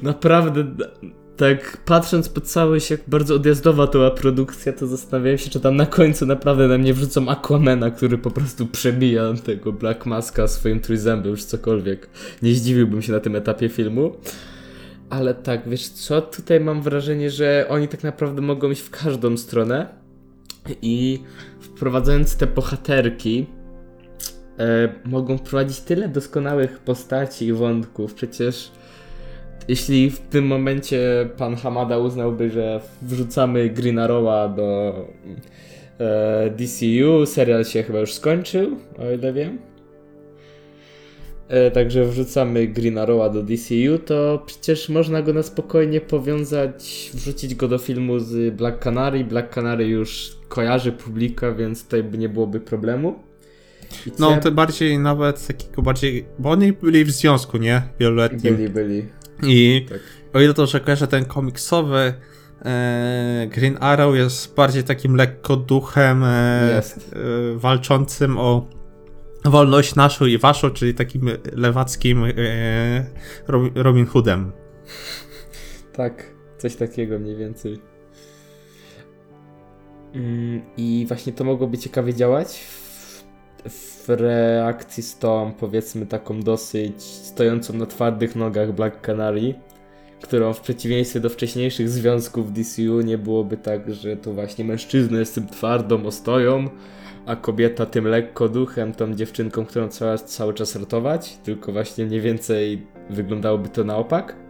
naprawdę 0.02 0.66
tak 1.38 1.78
patrząc 1.86 2.30
po 2.30 2.42
całość 2.42 2.92
jak 2.92 3.00
bardzo 3.08 3.36
odjazdowa 3.36 3.88
to 3.88 3.92
była 3.92 4.12
produkcja, 4.12 4.74
to 4.74 4.88
zastanawiałem 4.88 5.38
się, 5.38 5.50
czy 5.50 5.60
tam 5.60 5.76
na 5.76 5.86
końcu 5.86 6.26
naprawdę 6.26 6.68
na 6.68 6.78
mnie 6.78 6.94
wrzucą 6.94 7.30
Aquamana, 7.30 7.92
który 7.92 8.18
po 8.18 8.32
prostu 8.32 8.66
przebija 8.68 9.34
tego 9.46 9.72
Black 9.72 10.06
Maska 10.06 10.48
swoim 10.48 10.80
trójzębem, 10.80 11.32
już 11.32 11.44
cokolwiek. 11.44 12.10
Nie 12.42 12.54
zdziwiłbym 12.54 13.02
się 13.02 13.12
na 13.12 13.20
tym 13.20 13.36
etapie 13.36 13.70
filmu. 13.70 14.16
Ale 15.10 15.34
tak, 15.34 15.70
wiesz 15.70 15.90
co, 15.90 16.22
tutaj 16.22 16.60
mam 16.60 16.82
wrażenie, 16.82 17.30
że 17.30 17.66
oni 17.70 17.88
tak 17.88 18.04
naprawdę 18.04 18.42
mogą 18.42 18.72
iść 18.72 18.82
w 18.82 18.90
każdą 18.90 19.38
stronę 19.38 19.88
i 20.82 21.24
wprowadzając 21.60 22.36
te 22.36 22.48
bohaterki 22.48 23.46
e, 24.60 24.90
mogą 25.06 25.38
wprowadzić 25.38 25.80
tyle 25.80 26.10
doskonałych 26.10 26.80
postaci 26.80 27.46
i 27.46 27.54
wątków. 27.54 28.14
Przecież 28.14 28.72
jeśli 29.68 30.10
w 30.10 30.20
tym 30.20 30.46
momencie 30.48 31.30
pan 31.38 31.56
Hamada 31.56 31.98
uznałby, 31.98 32.50
że 32.50 32.82
wrzucamy 33.02 33.70
Green 33.70 34.00
Arrowa 34.00 34.50
do 34.50 34.94
e, 36.00 36.50
DCU, 36.50 37.26
serial 37.26 37.66
się 37.66 37.84
chyba 37.84 38.00
już 38.00 38.14
skończył, 38.14 38.78
o 38.98 39.12
ile 39.12 39.34
wiem. 39.34 39.60
E, 41.48 41.72
także 41.72 42.06
wrzucamy 42.06 42.68
Green 42.68 42.98
Arrowa 42.98 43.30
do 43.30 43.44
DCU, 43.44 44.00
to 44.06 44.44
przecież 44.46 44.90
można 44.90 45.22
go 45.22 45.34
na 45.34 45.44
spokojnie 45.44 46.02
powiązać, 46.02 47.10
wrzucić 47.14 47.56
go 47.56 47.68
do 47.68 47.78
filmu 47.78 48.20
z 48.20 48.56
Black 48.56 48.80
Canary. 48.80 49.24
Black 49.24 49.54
Canary 49.54 49.88
już 49.88 50.38
kojarzy 50.48 50.92
publika, 50.92 51.52
więc 51.52 51.84
tutaj 51.84 52.04
nie 52.18 52.30
byłoby 52.30 52.60
problemu. 52.60 53.20
No, 54.20 54.38
to 54.38 54.52
bardziej 54.52 55.00
nawet 55.00 55.48
takiego 55.48 55.82
bardziej, 55.82 56.26
bo 56.40 56.52
oni 56.52 56.74
byli 56.74 57.06
w 57.06 57.12
związku, 57.12 57.58
nie? 57.58 57.82
Wieloletnim. 58.00 58.56
byli, 58.56 58.70
byli. 58.70 59.06
I 59.44 59.86
Tak. 59.90 60.00
o 60.34 60.40
ile 60.42 60.54
to, 60.54 60.66
że 60.66 61.08
ten 61.08 61.26
komiksowy 61.26 62.14
e, 62.66 63.48
Green 63.52 63.78
Arrow 63.80 64.16
jest 64.16 64.56
bardziej 64.56 64.84
takim 64.84 65.16
lekko 65.16 65.56
duchem 65.58 66.24
e, 66.24 66.28
e, 66.78 66.82
walczącym 67.56 68.38
o 68.38 68.68
wolność 69.46 69.96
naszą 69.96 70.26
i 70.26 70.38
waszą, 70.38 70.70
czyli 70.70 70.94
takim 70.94 71.30
lewackim 71.54 72.24
e, 72.26 72.32
Ro- 73.48 73.70
Robin 73.76 74.06
Hoodem. 74.06 74.52
Tak, 75.94 76.24
coś 76.58 76.76
takiego 76.76 77.20
mniej 77.20 77.36
więcej. 77.36 77.80
Mm, 80.16 80.62
I 80.78 81.06
właśnie 81.08 81.34
to 81.34 81.44
mogłoby 81.44 81.78
ciekawie 81.78 82.14
działać 82.14 82.64
w, 83.70 84.10
reakcji 84.10 85.04
z 85.04 85.18
tą, 85.18 85.54
powiedzmy, 85.60 86.06
taką 86.06 86.42
dosyć 86.42 87.04
stojącą 87.04 87.74
na 87.74 87.86
twardych 87.86 88.36
nogach 88.36 88.72
Black 88.72 89.02
Canary, 89.02 89.54
którą 90.22 90.54
w 90.54 90.62
przeciwieństwie 90.62 91.20
do 91.20 91.30
wcześniejszych 91.30 91.90
związków 91.90 92.54
DCU 92.54 93.02
nie 93.02 93.18
byłoby 93.18 93.58
tak, 93.58 93.94
że 93.94 94.18
to 94.18 94.34
właśnie 94.34 94.66
mężczyzna 94.66 95.20
jest 95.20 95.36
tym 95.36 95.48
twardą 95.48 96.06
ostoją, 96.06 96.70
a 97.26 97.36
kobieta 97.36 97.86
tym 97.86 98.08
lekko 98.08 98.50
duchem, 98.50 98.94
tą 98.94 99.14
dziewczynką, 99.14 99.66
którą 99.66 99.90
trzeba 99.90 100.18
cały 100.18 100.54
czas 100.54 100.76
ratować, 100.76 101.38
tylko 101.44 101.72
właśnie 101.72 102.06
mniej 102.06 102.22
więcej 102.22 102.88
wyglądałoby 103.10 103.70
to 103.70 103.84
na 103.84 103.98
opak. 103.98 104.45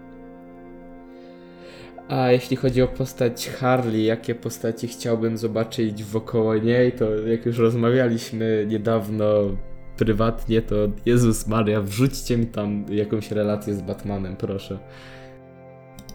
A 2.10 2.32
jeśli 2.32 2.58
chodzi 2.58 2.82
o 2.82 2.88
postać 2.88 3.50
Harley, 3.50 4.04
jakie 4.04 4.36
postaci 4.36 4.88
chciałbym 4.88 5.38
zobaczyć 5.38 6.04
wokoło 6.04 6.58
niej, 6.58 6.92
to 6.92 7.16
jak 7.16 7.46
już 7.46 7.58
rozmawialiśmy 7.58 8.66
niedawno 8.68 9.26
prywatnie, 9.98 10.62
to 10.62 10.76
Jezus 11.06 11.48
Maria, 11.48 11.82
wrzućcie 11.82 12.38
mi 12.38 12.46
tam 12.46 12.86
jakąś 12.90 13.32
relację 13.32 13.74
z 13.74 13.82
Batmanem, 13.82 14.36
proszę. 14.36 14.80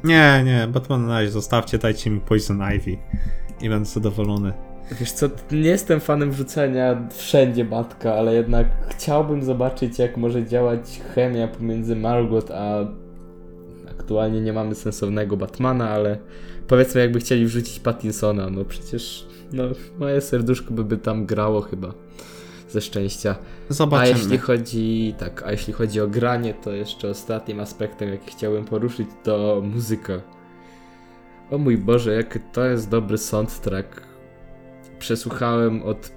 Nie, 0.04 0.42
nie, 0.44 0.68
Batman 0.68 1.06
na 1.06 1.18
razie 1.18 1.30
zostawcie, 1.30 1.78
dajcie 1.78 2.10
mi 2.10 2.20
Poison 2.20 2.62
Ivy 2.76 2.96
i 3.60 3.68
będę 3.68 3.84
zadowolony. 3.84 4.52
Wiesz 5.00 5.12
co, 5.12 5.26
nie 5.50 5.68
jestem 5.68 6.00
fanem 6.00 6.30
wrzucania 6.30 7.08
wszędzie 7.10 7.64
Batka, 7.64 8.14
ale 8.14 8.34
jednak 8.34 8.66
chciałbym 8.88 9.42
zobaczyć, 9.42 9.98
jak 9.98 10.16
może 10.16 10.46
działać 10.46 11.00
chemia 11.14 11.48
pomiędzy 11.48 11.96
Margot 11.96 12.50
a 12.50 12.86
aktualnie 14.10 14.40
nie 14.40 14.52
mamy 14.52 14.74
sensownego 14.74 15.36
Batmana, 15.36 15.90
ale 15.90 16.18
powiedzmy 16.66 17.00
jakby 17.00 17.20
chcieli 17.20 17.46
wrzucić 17.46 17.80
Pattinsona, 17.80 18.50
no 18.50 18.64
przecież 18.64 19.26
no, 19.52 19.64
moje 19.98 20.20
serduszko 20.20 20.74
by, 20.74 20.84
by 20.84 20.96
tam 20.96 21.26
grało 21.26 21.60
chyba 21.60 21.94
ze 22.68 22.80
szczęścia. 22.80 23.36
A 23.70 23.72
Zobaczymy. 23.74 24.18
jeśli 24.18 24.38
chodzi 24.38 25.14
tak, 25.18 25.42
a 25.42 25.52
jeśli 25.52 25.72
chodzi 25.72 26.00
o 26.00 26.08
granie, 26.08 26.54
to 26.54 26.72
jeszcze 26.72 27.08
ostatnim 27.10 27.60
aspektem, 27.60 28.08
jaki 28.08 28.30
chciałbym 28.30 28.64
poruszyć, 28.64 29.08
to 29.22 29.62
muzyka. 29.64 30.20
O 31.50 31.58
mój 31.58 31.78
Boże, 31.78 32.14
jak 32.14 32.38
to 32.52 32.64
jest 32.64 32.88
dobry 32.88 33.18
soundtrack. 33.18 34.02
Przesłuchałem 34.98 35.82
od 35.82 36.12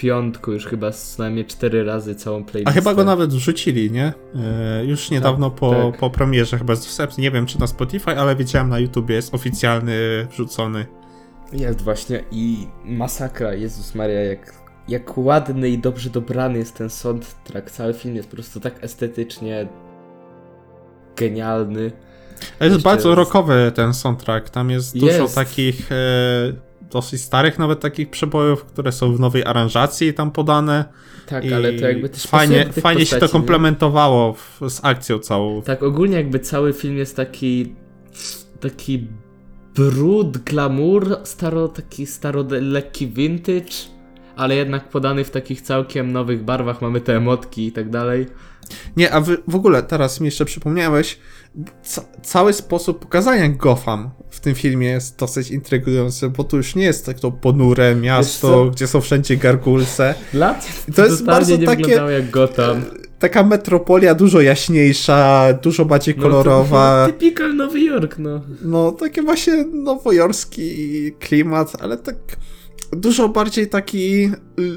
piątku 0.00 0.52
już 0.52 0.66
chyba 0.66 0.90
co 0.92 1.22
najmniej 1.22 1.44
cztery 1.44 1.84
razy 1.84 2.14
całą 2.14 2.44
playlistę. 2.44 2.70
A 2.70 2.74
chyba 2.74 2.94
go 2.94 3.04
nawet 3.04 3.30
wrzucili, 3.30 3.90
nie? 3.90 4.12
E, 4.34 4.84
już 4.84 5.10
niedawno 5.10 5.50
po, 5.50 5.70
tak. 5.70 6.00
po 6.00 6.10
premierze 6.10 6.58
chyba 6.58 6.74
dostępny. 6.74 7.22
Nie 7.22 7.30
wiem 7.30 7.46
czy 7.46 7.60
na 7.60 7.66
Spotify, 7.66 8.10
ale 8.10 8.36
widziałem 8.36 8.68
na 8.68 8.78
YouTubie 8.78 9.14
jest 9.14 9.34
oficjalny 9.34 10.26
wrzucony. 10.30 10.86
Jest 11.52 11.82
właśnie 11.82 12.24
i 12.30 12.66
masakra, 12.84 13.54
Jezus 13.54 13.94
Maria, 13.94 14.20
jak, 14.20 14.54
jak 14.88 15.18
ładny 15.18 15.68
i 15.68 15.78
dobrze 15.78 16.10
dobrany 16.10 16.58
jest 16.58 16.74
ten 16.74 16.90
soundtrack. 16.90 17.70
Cały 17.70 17.94
film 17.94 18.16
jest 18.16 18.28
po 18.28 18.36
prostu 18.36 18.60
tak 18.60 18.84
estetycznie 18.84 19.68
genialny. 21.16 21.82
Jest 21.82 22.60
Jeszcze 22.60 22.78
bardzo 22.82 23.08
jest- 23.08 23.16
rockowy 23.16 23.72
ten 23.74 23.94
soundtrack. 23.94 24.50
Tam 24.50 24.70
jest 24.70 24.98
dużo 24.98 25.22
Jest. 25.22 25.34
takich 25.34 25.92
e, 25.92 26.69
dosyć 26.90 27.20
starych 27.20 27.58
nawet 27.58 27.80
takich 27.80 28.10
przebojów, 28.10 28.64
które 28.64 28.92
są 28.92 29.16
w 29.16 29.20
nowej 29.20 29.44
aranżacji 29.44 30.14
tam 30.14 30.30
podane. 30.30 30.84
Tak, 31.26 31.44
I 31.44 31.52
ale 31.52 31.72
to 31.72 31.88
jakby 31.88 32.08
też 32.08 32.22
fajnie, 32.22 32.66
fajnie 32.72 33.06
się 33.06 33.10
to 33.10 33.20
postaci, 33.20 33.32
komplementowało 33.32 34.32
w, 34.32 34.60
z 34.68 34.80
akcją 34.82 35.18
całą. 35.18 35.62
Tak, 35.62 35.82
ogólnie 35.82 36.16
jakby 36.16 36.38
cały 36.38 36.72
film 36.72 36.96
jest 36.96 37.16
taki 37.16 37.74
taki 38.60 39.08
brud, 39.74 40.38
glamour, 40.38 41.18
staro, 41.24 41.68
taki 41.68 42.06
staro 42.06 42.44
lekki 42.50 43.08
vintage, 43.08 43.72
ale 44.36 44.54
jednak 44.54 44.88
podany 44.88 45.24
w 45.24 45.30
takich 45.30 45.60
całkiem 45.60 46.12
nowych 46.12 46.44
barwach, 46.44 46.82
mamy 46.82 47.00
te 47.00 47.16
emotki 47.16 47.66
i 47.66 47.72
tak 47.72 47.90
dalej. 47.90 48.26
Nie, 48.96 49.14
a 49.14 49.20
w 49.48 49.54
ogóle 49.54 49.82
teraz 49.82 50.20
mi 50.20 50.24
jeszcze 50.24 50.44
przypomniałeś, 50.44 51.18
ca 51.82 52.02
cały 52.22 52.52
sposób 52.52 52.98
pokazania 52.98 53.48
Gotham 53.48 54.10
w 54.30 54.40
tym 54.40 54.54
filmie 54.54 54.88
jest 54.88 55.18
dosyć 55.18 55.50
intrygujący, 55.50 56.28
bo 56.28 56.44
tu 56.44 56.56
już 56.56 56.74
nie 56.74 56.84
jest 56.84 57.06
tak 57.06 57.20
to 57.20 57.30
ponure 57.30 57.96
miasto, 57.96 58.70
gdzie 58.70 58.86
są 58.86 59.00
wszędzie 59.00 59.36
gargulce. 59.36 60.14
Dla 60.32 60.54
to, 60.54 60.92
to 60.94 61.04
jest 61.04 61.24
bardzo 61.24 61.56
nie 61.56 61.66
takie, 61.66 61.92
jak 61.92 62.30
Gotham. 62.30 62.82
Taka 63.18 63.42
metropolia 63.42 64.14
dużo 64.14 64.40
jaśniejsza, 64.40 65.48
dużo 65.62 65.84
bardziej 65.84 66.14
no, 66.16 66.22
kolorowa. 66.22 67.06
No, 67.06 67.12
typical 67.12 67.56
Nowy 67.56 67.80
Jork, 67.80 68.18
no. 68.18 68.40
No, 68.62 68.92
takie 68.92 69.22
właśnie 69.22 69.64
nowojorski 69.64 71.12
klimat, 71.18 71.72
ale 71.80 71.96
tak 71.96 72.16
dużo 72.92 73.28
bardziej 73.28 73.68
taki 73.68 74.30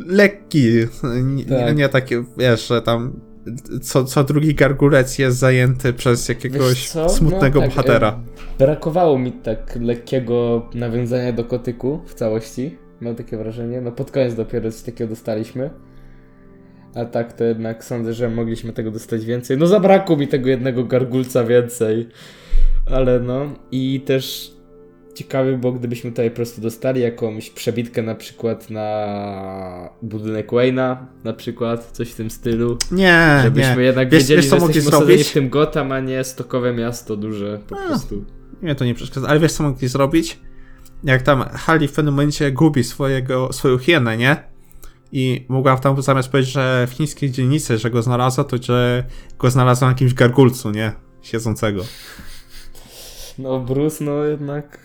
lekki, 0.05 0.69
nie, 1.24 1.45
tak. 1.45 1.78
nie 1.78 1.89
taki, 1.89 2.15
wiesz, 2.38 2.67
że 2.67 2.82
tam 2.82 3.19
co, 3.82 4.04
co 4.04 4.24
drugi 4.24 4.56
gargulec 4.56 5.20
jest 5.20 5.38
zajęty 5.38 5.94
przez 5.94 6.30
jakiegoś 6.30 6.89
smutnego 6.89 7.60
no, 7.60 7.66
tak, 7.66 7.76
bohatera. 7.76 8.20
Brakowało 8.60 9.20
mi 9.20 9.32
tak 9.32 9.78
lekkiego 9.82 10.70
nawiązania 10.74 11.34
do 11.34 11.44
kotyku 11.44 12.02
w 12.06 12.14
całości. 12.14 12.78
Mam 13.02 13.16
takie 13.16 13.38
wrażenie. 13.38 13.82
No 13.82 13.91
pod 13.91 14.12
koniec 14.12 14.36
dopiero 14.36 14.72
coś 14.72 14.82
takiego 14.82 15.10
dostaliśmy. 15.10 15.70
A 16.96 17.06
tak 17.06 17.34
to 17.34 17.44
jednak 17.44 17.84
sądzę, 17.84 18.14
że 18.14 18.30
mogliśmy 18.30 18.74
tego 18.74 18.91
dostać 18.91 19.26
więcej. 19.26 19.58
No 19.58 19.68
zabrakło 19.68 20.18
mi 20.18 20.28
tego 20.28 20.50
jednego 20.50 20.84
gargulca 20.84 21.44
więcej. 21.44 22.10
Ale 22.86 23.20
no. 23.20 23.46
I 23.72 24.02
też 24.06 24.54
ciekawy, 25.14 25.57
bo 25.57 25.72
gdybyśmy 25.72 26.09
tutaj 26.09 26.30
po 26.30 26.36
prostu 26.36 26.61
dostali 26.61 27.01
jakąś 27.01 27.49
przebitkę 27.49 28.01
na 28.01 28.16
przykład 28.16 28.70
na 28.70 29.89
budynek 30.01 30.51
Wayne'a, 30.51 30.97
na 31.24 31.34
przykład, 31.34 31.89
coś 31.91 32.11
w 32.11 32.16
tym 32.16 32.30
stylu. 32.30 32.78
Nie, 32.91 33.39
Żebyśmy 33.43 33.76
nie. 33.76 33.84
jednak 33.84 34.09
wiesz, 34.09 34.24
wiedzieli, 34.24 34.41
wiesz, 34.41 34.49
że 34.49 34.57
jesteśmy 34.57 34.82
zrobić? 34.82 35.28
w 35.28 35.34
tym 35.34 35.49
Gotham, 35.49 35.91
a 35.91 35.99
nie 35.99 36.24
stokowe 36.24 36.74
miasto 36.74 37.16
duże, 37.18 37.59
po 37.68 37.80
a, 37.80 37.88
prostu. 37.88 38.26
Nie, 38.61 38.76
to 38.76 38.86
nie 38.86 38.95
przeszkadza, 38.95 39.28
ale 39.28 39.39
wiesz 39.39 39.53
co 39.53 39.64
mogli 39.64 39.88
zrobić? 39.88 40.39
Jak 41.03 41.22
tam 41.22 41.41
Harley 41.41 41.88
w 41.88 41.93
pewnym 41.93 42.14
momencie 42.14 42.51
gubi 42.51 42.84
swojego, 42.84 43.53
swoją 43.53 43.78
hienę, 43.78 44.18
nie? 44.18 44.43
I 45.11 45.45
mogła 45.49 45.78
tam 45.78 46.01
zamiast 46.01 46.30
powiedzieć, 46.30 46.53
że 46.53 46.88
w 46.89 46.91
chińskiej 46.91 47.32
dzielnicy, 47.32 47.78
że 47.78 47.89
go 47.89 48.01
znalazła, 48.01 48.43
to 48.43 48.57
że 48.61 49.03
go 49.39 49.51
znalazła 49.51 49.88
na 49.88 49.91
jakimś 49.91 50.14
gargulcu, 50.14 50.72
nie? 50.72 50.91
Siedzącego. 51.22 51.84
No, 53.39 53.59
Bruce, 53.59 54.03
no 54.03 54.24
jednak 54.24 54.80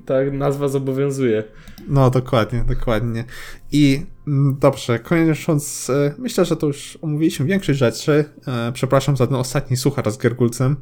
tak 0.00 0.32
nazwa 0.32 0.68
zobowiązuje. 0.68 1.44
No, 1.88 2.10
dokładnie, 2.10 2.64
dokładnie. 2.68 3.24
I 3.72 4.02
mm, 4.26 4.56
dobrze, 4.60 4.98
kończąc, 4.98 5.90
e, 5.90 6.14
myślę, 6.18 6.44
że 6.44 6.56
to 6.56 6.66
już 6.66 6.98
omówiliśmy 7.02 7.46
większość 7.46 7.78
rzeczy. 7.78 8.24
E, 8.46 8.72
przepraszam 8.72 9.16
za 9.16 9.26
ten 9.26 9.36
ostatni 9.36 9.76
suchar 9.76 10.10
z 10.10 10.16
Gergulcem 10.16 10.76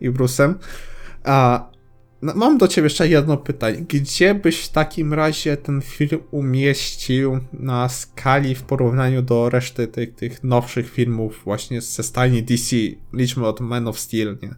i 0.00 0.10
Brusem. 0.10 0.58
A 1.24 1.68
no, 2.24 2.32
mam 2.36 2.58
do 2.58 2.68
ciebie 2.68 2.86
jeszcze 2.86 3.08
jedno 3.08 3.36
pytanie. 3.36 3.84
Gdzie 3.88 4.34
byś 4.34 4.64
w 4.64 4.68
takim 4.68 5.14
razie 5.14 5.56
ten 5.56 5.80
film 5.80 6.20
umieścił 6.30 7.40
na 7.52 7.88
skali 7.88 8.54
w 8.54 8.62
porównaniu 8.62 9.22
do 9.22 9.50
reszty 9.50 9.86
tych, 9.86 10.14
tych 10.14 10.44
nowszych 10.44 10.90
filmów 10.90 11.40
właśnie 11.44 11.80
ze 11.80 12.02
stajni 12.02 12.42
DC? 12.42 12.76
Liczmy 13.12 13.46
od 13.46 13.60
Man 13.60 13.88
of 13.88 13.98
Steel, 13.98 14.38
nie? 14.42 14.54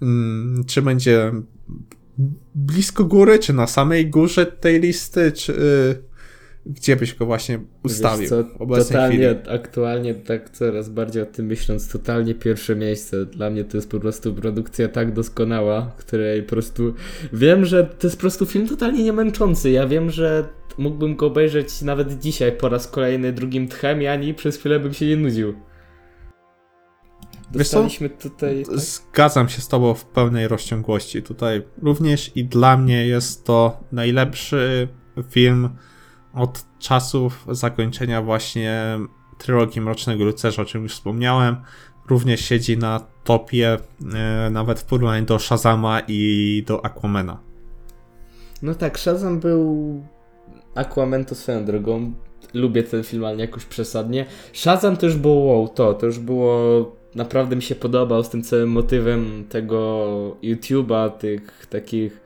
Hmm, 0.00 0.64
czy 0.66 0.82
będzie 0.82 1.32
blisko 2.54 3.04
góry, 3.04 3.38
czy 3.38 3.52
na 3.52 3.66
samej 3.66 4.10
górze 4.10 4.46
tej 4.46 4.80
listy, 4.80 5.32
czy 5.32 5.52
y, 5.52 6.14
gdzie 6.66 6.96
byś 6.96 7.14
go 7.14 7.26
właśnie 7.26 7.60
ustawił 7.82 8.28
co, 8.28 8.42
w 8.42 8.48
totalnie, 8.58 9.16
chwili? 9.16 9.54
Aktualnie 9.54 10.14
tak 10.14 10.50
coraz 10.50 10.88
bardziej 10.88 11.22
o 11.22 11.26
tym 11.26 11.46
myśląc, 11.46 11.88
totalnie 11.88 12.34
pierwsze 12.34 12.76
miejsce. 12.76 13.26
Dla 13.26 13.50
mnie 13.50 13.64
to 13.64 13.76
jest 13.76 13.90
po 13.90 14.00
prostu 14.00 14.34
produkcja 14.34 14.88
tak 14.88 15.12
doskonała, 15.12 15.92
której 15.96 16.42
po 16.42 16.48
prostu 16.48 16.94
wiem, 17.32 17.64
że 17.64 17.84
to 17.84 18.06
jest 18.06 18.16
po 18.16 18.20
prostu 18.20 18.46
film 18.46 18.68
totalnie 18.68 19.04
niemęczący. 19.04 19.70
Ja 19.70 19.86
wiem, 19.86 20.10
że 20.10 20.44
mógłbym 20.78 21.16
go 21.16 21.26
obejrzeć 21.26 21.82
nawet 21.82 22.18
dzisiaj 22.18 22.52
po 22.52 22.68
raz 22.68 22.88
kolejny 22.88 23.32
drugim 23.32 23.68
tchem 23.68 24.02
i 24.02 24.06
ani 24.06 24.34
przez 24.34 24.56
chwilę 24.56 24.80
bym 24.80 24.94
się 24.94 25.06
nie 25.06 25.16
nudził. 25.16 25.54
Dostaliśmy 27.58 28.10
tutaj. 28.10 28.64
Tak? 28.64 28.78
Zgadzam 28.78 29.48
się 29.48 29.60
z 29.60 29.68
Tobą 29.68 29.94
w 29.94 30.04
pełnej 30.04 30.48
rozciągłości. 30.48 31.22
Tutaj 31.22 31.62
również 31.82 32.36
i 32.36 32.44
dla 32.44 32.76
mnie 32.76 33.06
jest 33.06 33.44
to 33.44 33.80
najlepszy 33.92 34.88
film 35.30 35.70
od 36.34 36.64
czasów 36.78 37.46
zakończenia 37.50 38.22
właśnie 38.22 38.98
trylogii 39.38 39.80
Mrocznego 39.80 40.24
Rycerza, 40.24 40.62
o 40.62 40.64
czym 40.64 40.82
już 40.82 40.92
wspomniałem. 40.92 41.56
Również 42.08 42.40
siedzi 42.40 42.78
na 42.78 43.00
topie, 43.24 43.78
e, 44.14 44.50
nawet 44.50 44.80
w 44.80 44.84
porównaniu 44.84 45.26
do 45.26 45.38
Shazama 45.38 46.00
i 46.08 46.62
do 46.66 46.84
Aquamena. 46.84 47.38
No 48.62 48.74
tak, 48.74 48.98
Shazam 48.98 49.40
był. 49.40 50.02
Aquaman 50.74 51.24
to 51.24 51.34
swoją 51.34 51.64
drogą. 51.64 52.12
Lubię 52.54 52.82
ten 52.82 53.04
film, 53.04 53.24
ale 53.24 53.36
jakoś 53.36 53.64
przesadnie. 53.64 54.26
Shazam 54.52 54.96
to 54.96 55.06
już 55.06 55.16
było 55.16 55.34
wow, 55.34 55.68
to, 55.68 55.94
to 55.94 56.06
już 56.06 56.18
było 56.18 56.96
naprawdę 57.14 57.56
mi 57.56 57.62
się 57.62 57.74
podobał 57.74 58.24
z 58.24 58.28
tym 58.28 58.42
całym 58.42 58.68
motywem 58.68 59.44
tego 59.48 60.36
YouTube'a, 60.42 61.10
tych 61.10 61.66
takich 61.70 62.20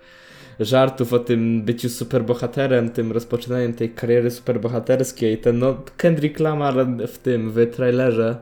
żartów 0.60 1.12
o 1.12 1.18
tym 1.18 1.62
byciu 1.62 1.88
superbohaterem, 1.88 2.90
tym 2.90 3.12
rozpoczynaniem 3.12 3.74
tej 3.74 3.90
kariery 3.90 4.30
superbohaterskiej. 4.30 5.38
Ten 5.38 5.58
no, 5.58 5.82
Kendrick 5.96 6.40
Lamar 6.40 6.74
w 7.08 7.18
tym, 7.18 7.50
w 7.50 7.66
trailerze. 7.66 8.36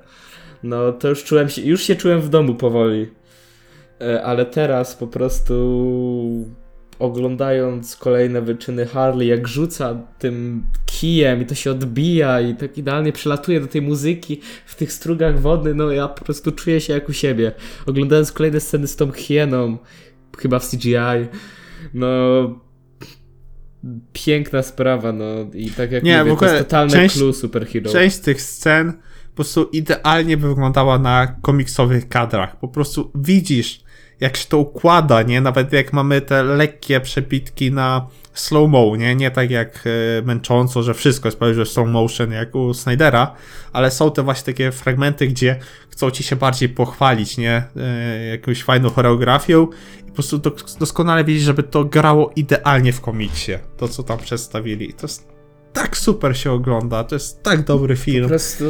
No 0.62 0.92
to 0.92 1.08
już 1.08 1.24
czułem 1.24 1.48
się, 1.48 1.62
już 1.62 1.82
się 1.82 1.96
czułem 1.96 2.20
w 2.20 2.28
domu 2.28 2.54
powoli. 2.54 3.10
E, 4.00 4.22
ale 4.22 4.46
teraz 4.46 4.94
po 4.94 5.06
prostu 5.06 6.46
oglądając 6.98 7.96
kolejne 7.96 8.42
wyczyny 8.42 8.86
Harley, 8.86 9.28
jak 9.28 9.48
rzuca 9.48 9.94
tym 10.18 10.66
kijem 10.86 11.42
i 11.42 11.46
to 11.46 11.54
się 11.54 11.70
odbija 11.70 12.40
i 12.40 12.54
tak 12.54 12.78
idealnie 12.78 13.12
przelatuje 13.12 13.60
do 13.60 13.66
tej 13.66 13.82
muzyki 13.82 14.40
w 14.66 14.74
tych 14.74 14.92
strugach 14.92 15.40
wody, 15.40 15.74
no 15.74 15.90
ja 15.90 16.08
po 16.08 16.24
prostu 16.24 16.52
czuję 16.52 16.80
się 16.80 16.92
jak 16.92 17.08
u 17.08 17.12
siebie. 17.12 17.52
Oglądając 17.86 18.32
kolejne 18.32 18.60
sceny 18.60 18.86
z 18.86 18.96
tą 18.96 19.12
hieną, 19.12 19.78
chyba 20.38 20.58
w 20.58 20.70
CGI, 20.70 21.26
no 21.94 22.06
piękna 24.12 24.62
sprawa, 24.62 25.12
no 25.12 25.24
i 25.54 25.70
tak 25.70 25.92
jak 25.92 26.04
Nie, 26.04 26.18
mówię, 26.18 26.30
w 26.30 26.32
ogóle 26.32 26.50
to 26.50 26.56
jest 26.56 26.66
totalne 26.66 26.92
część, 26.92 27.14
clue 27.14 27.32
superhero. 27.32 27.90
Część 27.90 28.18
tych 28.18 28.42
scen 28.42 28.92
po 28.92 29.34
prostu 29.34 29.64
idealnie 29.64 30.36
by 30.36 30.48
wyglądała 30.48 30.98
na 30.98 31.26
komiksowych 31.26 32.08
kadrach. 32.08 32.56
Po 32.56 32.68
prostu 32.68 33.12
widzisz 33.14 33.85
jak 34.20 34.36
się 34.36 34.48
to 34.48 34.58
układa, 34.58 35.22
nie? 35.22 35.40
Nawet 35.40 35.72
jak 35.72 35.92
mamy 35.92 36.20
te 36.20 36.42
lekkie 36.42 37.00
przepitki 37.00 37.72
na 37.72 38.06
slow-mo, 38.34 38.96
nie? 38.96 39.16
Nie 39.16 39.30
tak 39.30 39.50
jak 39.50 39.84
e, 39.86 40.22
męcząco, 40.22 40.82
że 40.82 40.94
wszystko 40.94 41.28
jest 41.28 41.38
prawie 41.38 41.66
slow 41.66 41.88
motion 41.88 42.32
jak 42.32 42.54
u 42.54 42.74
Snydera, 42.74 43.34
ale 43.72 43.90
są 43.90 44.10
te 44.10 44.22
właśnie 44.22 44.44
takie 44.44 44.72
fragmenty, 44.72 45.26
gdzie 45.26 45.58
chcą 45.90 46.10
ci 46.10 46.22
się 46.22 46.36
bardziej 46.36 46.68
pochwalić, 46.68 47.38
nie? 47.38 47.64
E, 47.76 48.26
jakąś 48.26 48.62
fajną 48.62 48.90
choreografią 48.90 49.68
i 50.00 50.08
po 50.08 50.14
prostu 50.14 50.40
doskonale 50.80 51.24
widzieć, 51.24 51.42
żeby 51.42 51.62
to 51.62 51.84
grało 51.84 52.32
idealnie 52.36 52.92
w 52.92 53.00
komiksie, 53.00 53.52
to 53.76 53.88
co 53.88 54.02
tam 54.02 54.18
przedstawili. 54.18 54.94
To 54.94 55.06
jest 55.06 55.28
tak 55.72 55.96
super 55.96 56.38
się 56.38 56.52
ogląda, 56.52 57.04
to 57.04 57.14
jest 57.14 57.42
tak 57.42 57.64
dobry 57.64 57.96
film. 57.96 58.22
Po 58.22 58.28
prostu 58.28 58.64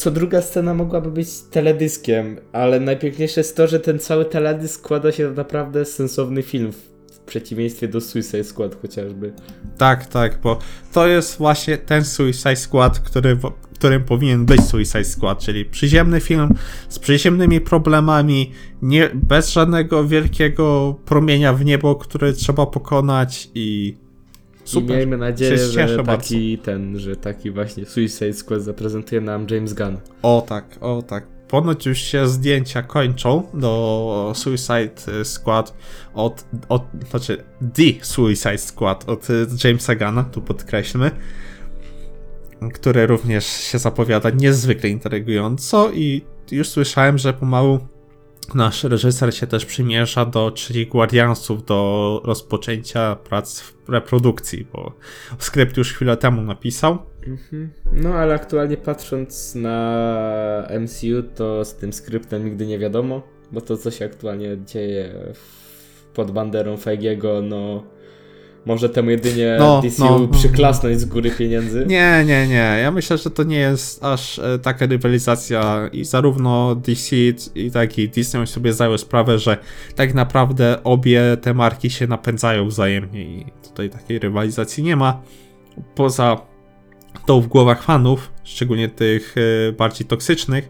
co 0.00 0.10
druga 0.10 0.42
scena 0.42 0.74
mogłaby 0.74 1.10
być 1.10 1.28
teledyskiem, 1.50 2.36
ale 2.52 2.80
najpiękniejsze 2.80 3.40
jest 3.40 3.56
to, 3.56 3.66
że 3.66 3.80
ten 3.80 3.98
cały 3.98 4.24
teledysk 4.24 4.80
składa 4.80 5.12
się 5.12 5.28
na 5.28 5.30
naprawdę 5.30 5.84
sensowny 5.84 6.42
film 6.42 6.72
w 7.12 7.18
przeciwieństwie 7.18 7.88
do 7.88 8.00
Suicide 8.00 8.44
Squad 8.44 8.82
chociażby. 8.82 9.32
Tak, 9.78 10.06
tak, 10.06 10.38
bo 10.42 10.58
to 10.92 11.06
jest 11.06 11.38
właśnie 11.38 11.78
ten 11.78 12.04
Suicide 12.04 12.56
Squad, 12.56 12.98
który, 13.00 13.38
którym 13.74 14.04
powinien 14.04 14.46
być 14.46 14.60
Suicide 14.64 15.04
Squad, 15.04 15.38
czyli 15.38 15.64
przyziemny 15.64 16.20
film 16.20 16.54
z 16.88 16.98
przyziemnymi 16.98 17.60
problemami, 17.60 18.52
nie, 18.82 19.10
bez 19.14 19.52
żadnego 19.52 20.04
wielkiego 20.04 20.96
promienia 21.04 21.52
w 21.52 21.64
niebo, 21.64 21.96
który 21.96 22.32
trzeba 22.32 22.66
pokonać 22.66 23.50
i 23.54 23.96
Super. 24.70 24.96
I 24.96 24.98
miejmy 24.98 25.16
nadzieję, 25.16 25.58
że 25.58 25.96
taki 25.96 26.56
bardzo. 26.56 26.64
ten, 26.64 26.98
że 26.98 27.16
taki 27.16 27.50
właśnie 27.50 27.86
Suicide 27.86 28.32
Squad 28.32 28.62
zaprezentuje 28.62 29.20
nam 29.20 29.46
James 29.50 29.74
Gunn. 29.74 29.96
O 30.22 30.44
tak, 30.48 30.64
o 30.80 31.02
tak. 31.02 31.26
Ponoć 31.48 31.86
już 31.86 31.98
się 31.98 32.28
zdjęcia 32.28 32.82
kończą 32.82 33.42
do 33.54 34.32
Suicide 34.34 35.24
Squad 35.24 35.74
od, 36.14 36.44
od 36.68 36.84
znaczy 37.10 37.44
The 37.74 38.04
Suicide 38.04 38.58
Squad 38.58 39.08
od 39.08 39.28
Jamesa 39.64 39.94
Gunna, 39.94 40.24
tu 40.24 40.42
podkreślmy, 40.42 41.10
które 42.74 43.06
również 43.06 43.46
się 43.46 43.78
zapowiada 43.78 44.30
niezwykle 44.30 44.88
intrygująco 44.88 45.90
i 45.92 46.24
już 46.50 46.68
słyszałem, 46.68 47.18
że 47.18 47.32
pomału 47.32 47.78
nasz 48.54 48.84
reżyser 48.84 49.34
się 49.34 49.46
też 49.46 49.66
przymierza 49.66 50.24
do 50.24 50.50
trzech 50.50 50.88
Guardiansów 50.88 51.64
do 51.64 52.20
rozpoczęcia 52.24 53.16
prac 53.16 53.60
w 53.60 53.88
reprodukcji, 53.88 54.66
bo 54.72 54.92
skrypt 55.38 55.76
już 55.76 55.92
chwilę 55.94 56.16
temu 56.16 56.42
napisał. 56.42 56.98
Mhm. 57.26 57.70
No 57.92 58.14
ale 58.14 58.34
aktualnie 58.34 58.76
patrząc 58.76 59.54
na 59.54 60.68
MCU, 60.80 61.22
to 61.34 61.64
z 61.64 61.74
tym 61.74 61.92
skryptem 61.92 62.44
nigdy 62.44 62.66
nie 62.66 62.78
wiadomo, 62.78 63.22
bo 63.52 63.60
to 63.60 63.76
co 63.76 63.90
się 63.90 64.04
aktualnie 64.04 64.58
dzieje 64.66 65.14
pod 66.14 66.30
banderą 66.30 66.76
Feigiego, 66.76 67.42
no 67.42 67.84
może 68.66 68.88
temu 68.88 69.10
jedynie 69.10 69.56
No, 69.58 69.82
DCU 69.82 70.04
no. 70.04 70.28
przyklasnąć 70.28 71.00
z 71.00 71.04
góry 71.04 71.30
pieniędzy. 71.30 71.84
Nie, 71.86 72.24
nie, 72.26 72.48
nie. 72.48 72.78
Ja 72.82 72.90
myślę, 72.90 73.18
że 73.18 73.30
to 73.30 73.42
nie 73.42 73.58
jest 73.58 74.04
aż 74.04 74.38
e, 74.38 74.58
taka 74.58 74.86
rywalizacja 74.86 75.88
i 75.92 76.04
zarówno 76.04 76.74
DC 76.74 77.16
i 77.54 77.70
tak 77.70 77.98
i 77.98 78.08
Disney 78.08 78.46
sobie 78.46 78.72
zdają 78.72 78.98
sprawę, 78.98 79.38
że 79.38 79.58
tak 79.94 80.14
naprawdę 80.14 80.84
obie 80.84 81.22
te 81.42 81.54
marki 81.54 81.90
się 81.90 82.06
napędzają 82.06 82.68
wzajemnie 82.68 83.22
i 83.24 83.46
tutaj 83.68 83.90
takiej 83.90 84.18
rywalizacji 84.18 84.82
nie 84.82 84.96
ma. 84.96 85.22
Poza 85.94 86.40
tą 87.26 87.40
w 87.40 87.46
głowach 87.46 87.82
fanów, 87.82 88.32
szczególnie 88.44 88.88
tych 88.88 89.34
e, 89.68 89.72
bardziej 89.72 90.06
toksycznych, 90.06 90.68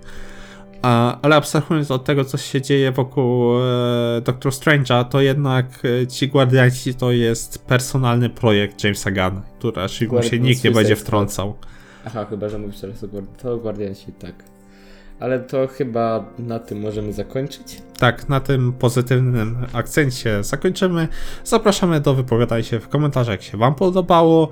ale 0.83 1.37
abstrahując 1.37 1.91
od 1.91 2.05
tego, 2.05 2.24
co 2.24 2.39
się 2.39 2.62
dzieje 2.62 2.93
wokół 2.93 3.59
e, 3.59 4.20
Doctor 4.24 4.53
Strange'a, 4.53 5.05
to 5.05 5.20
jednak 5.20 5.83
e, 6.03 6.07
ci 6.07 6.28
Guardianci 6.28 6.95
to 6.95 7.12
jest 7.12 7.64
personalny 7.66 8.31
projekt 8.31 8.85
Jamesa 8.85 9.11
Gunn, 9.11 9.43
który 9.59 9.72
raczej 9.76 10.09
mu 10.09 10.22
się 10.22 10.39
nikt 10.39 10.64
nie 10.64 10.70
będzie 10.70 10.97
wtrącał. 10.97 11.55
Aha, 12.05 12.26
chyba, 12.31 12.49
że 12.49 12.59
mówisz 12.59 12.81
teraz 12.81 13.05
o 13.45 13.57
Guardianci, 13.57 14.12
tak. 14.12 14.49
Ale 15.21 15.41
to 15.41 15.66
chyba 15.66 16.25
na 16.39 16.59
tym 16.59 16.81
możemy 16.81 17.12
zakończyć. 17.12 17.83
Tak, 17.99 18.29
na 18.29 18.41
tym 18.41 18.73
pozytywnym 18.73 19.57
akcencie 19.73 20.45
zakończymy. 20.45 21.09
Zapraszamy 21.45 22.01
do 22.01 22.14
wypowiadania 22.14 22.62
się 22.62 22.81
w 22.81 22.89
komentarzach, 22.89 23.33
jak 23.33 23.43
się 23.43 23.59
Wam 23.59 23.75
podobało, 23.75 24.49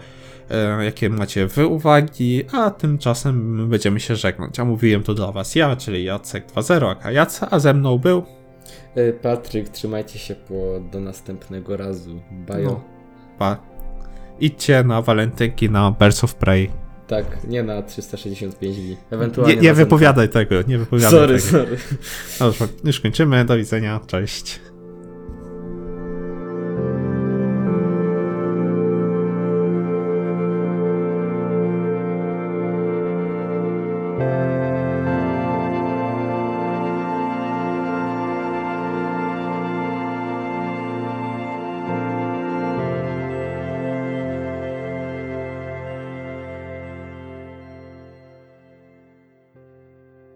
e, 0.51 0.85
jakie 0.85 1.11
macie 1.11 1.47
Wy 1.47 1.67
uwagi, 1.67 2.45
a 2.53 2.71
tymczasem 2.71 3.69
będziemy 3.69 4.01
się 4.01 4.17
żegnać. 4.17 4.61
A 4.61 4.65
mówiłem 4.65 5.03
to 5.03 5.15
dla 5.15 5.33
Was 5.33 5.55
ja, 5.55 5.77
czyli 5.77 6.05
Jacek 6.05 6.47
2.0, 6.47 6.91
aka 6.91 7.13
Jaca, 7.13 7.51
a 7.51 7.59
ze 7.59 7.75
mną 7.75 7.99
był 7.99 8.23
E, 8.95 9.13
Patryk, 9.13 9.69
trzymajcie 9.69 10.19
się 10.19 10.35
po, 10.35 10.81
do 10.93 11.01
następnego 11.01 11.77
razu. 11.77 12.21
Bajo. 12.31 12.71
No. 12.71 12.81
Pa. 13.39 13.57
Idźcie 14.41 14.85
na 14.85 15.03
walentynki 15.03 15.71
na 15.71 15.91
Birds 16.01 16.25
of 16.25 16.35
Prey. 16.35 16.71
Tak, 17.09 17.45
nie 17.49 17.63
na 17.63 17.83
365 17.83 18.77
dni. 18.77 18.89
Nie, 18.89 18.97
Ewentualnie 19.11 19.57
nie 19.57 19.69
na 19.69 19.75
wypowiadaj 19.75 20.29
tego, 20.29 20.55
nie 20.63 20.79
wypowiadaj 20.79 21.11
Sorry, 21.11 21.39
tego. 21.39 21.51
sorry. 21.51 21.77
Dobrze, 22.39 22.69
już 22.85 23.01
kończymy, 23.01 23.45
do 23.45 23.57
widzenia, 23.57 24.01
cześć. 24.07 24.61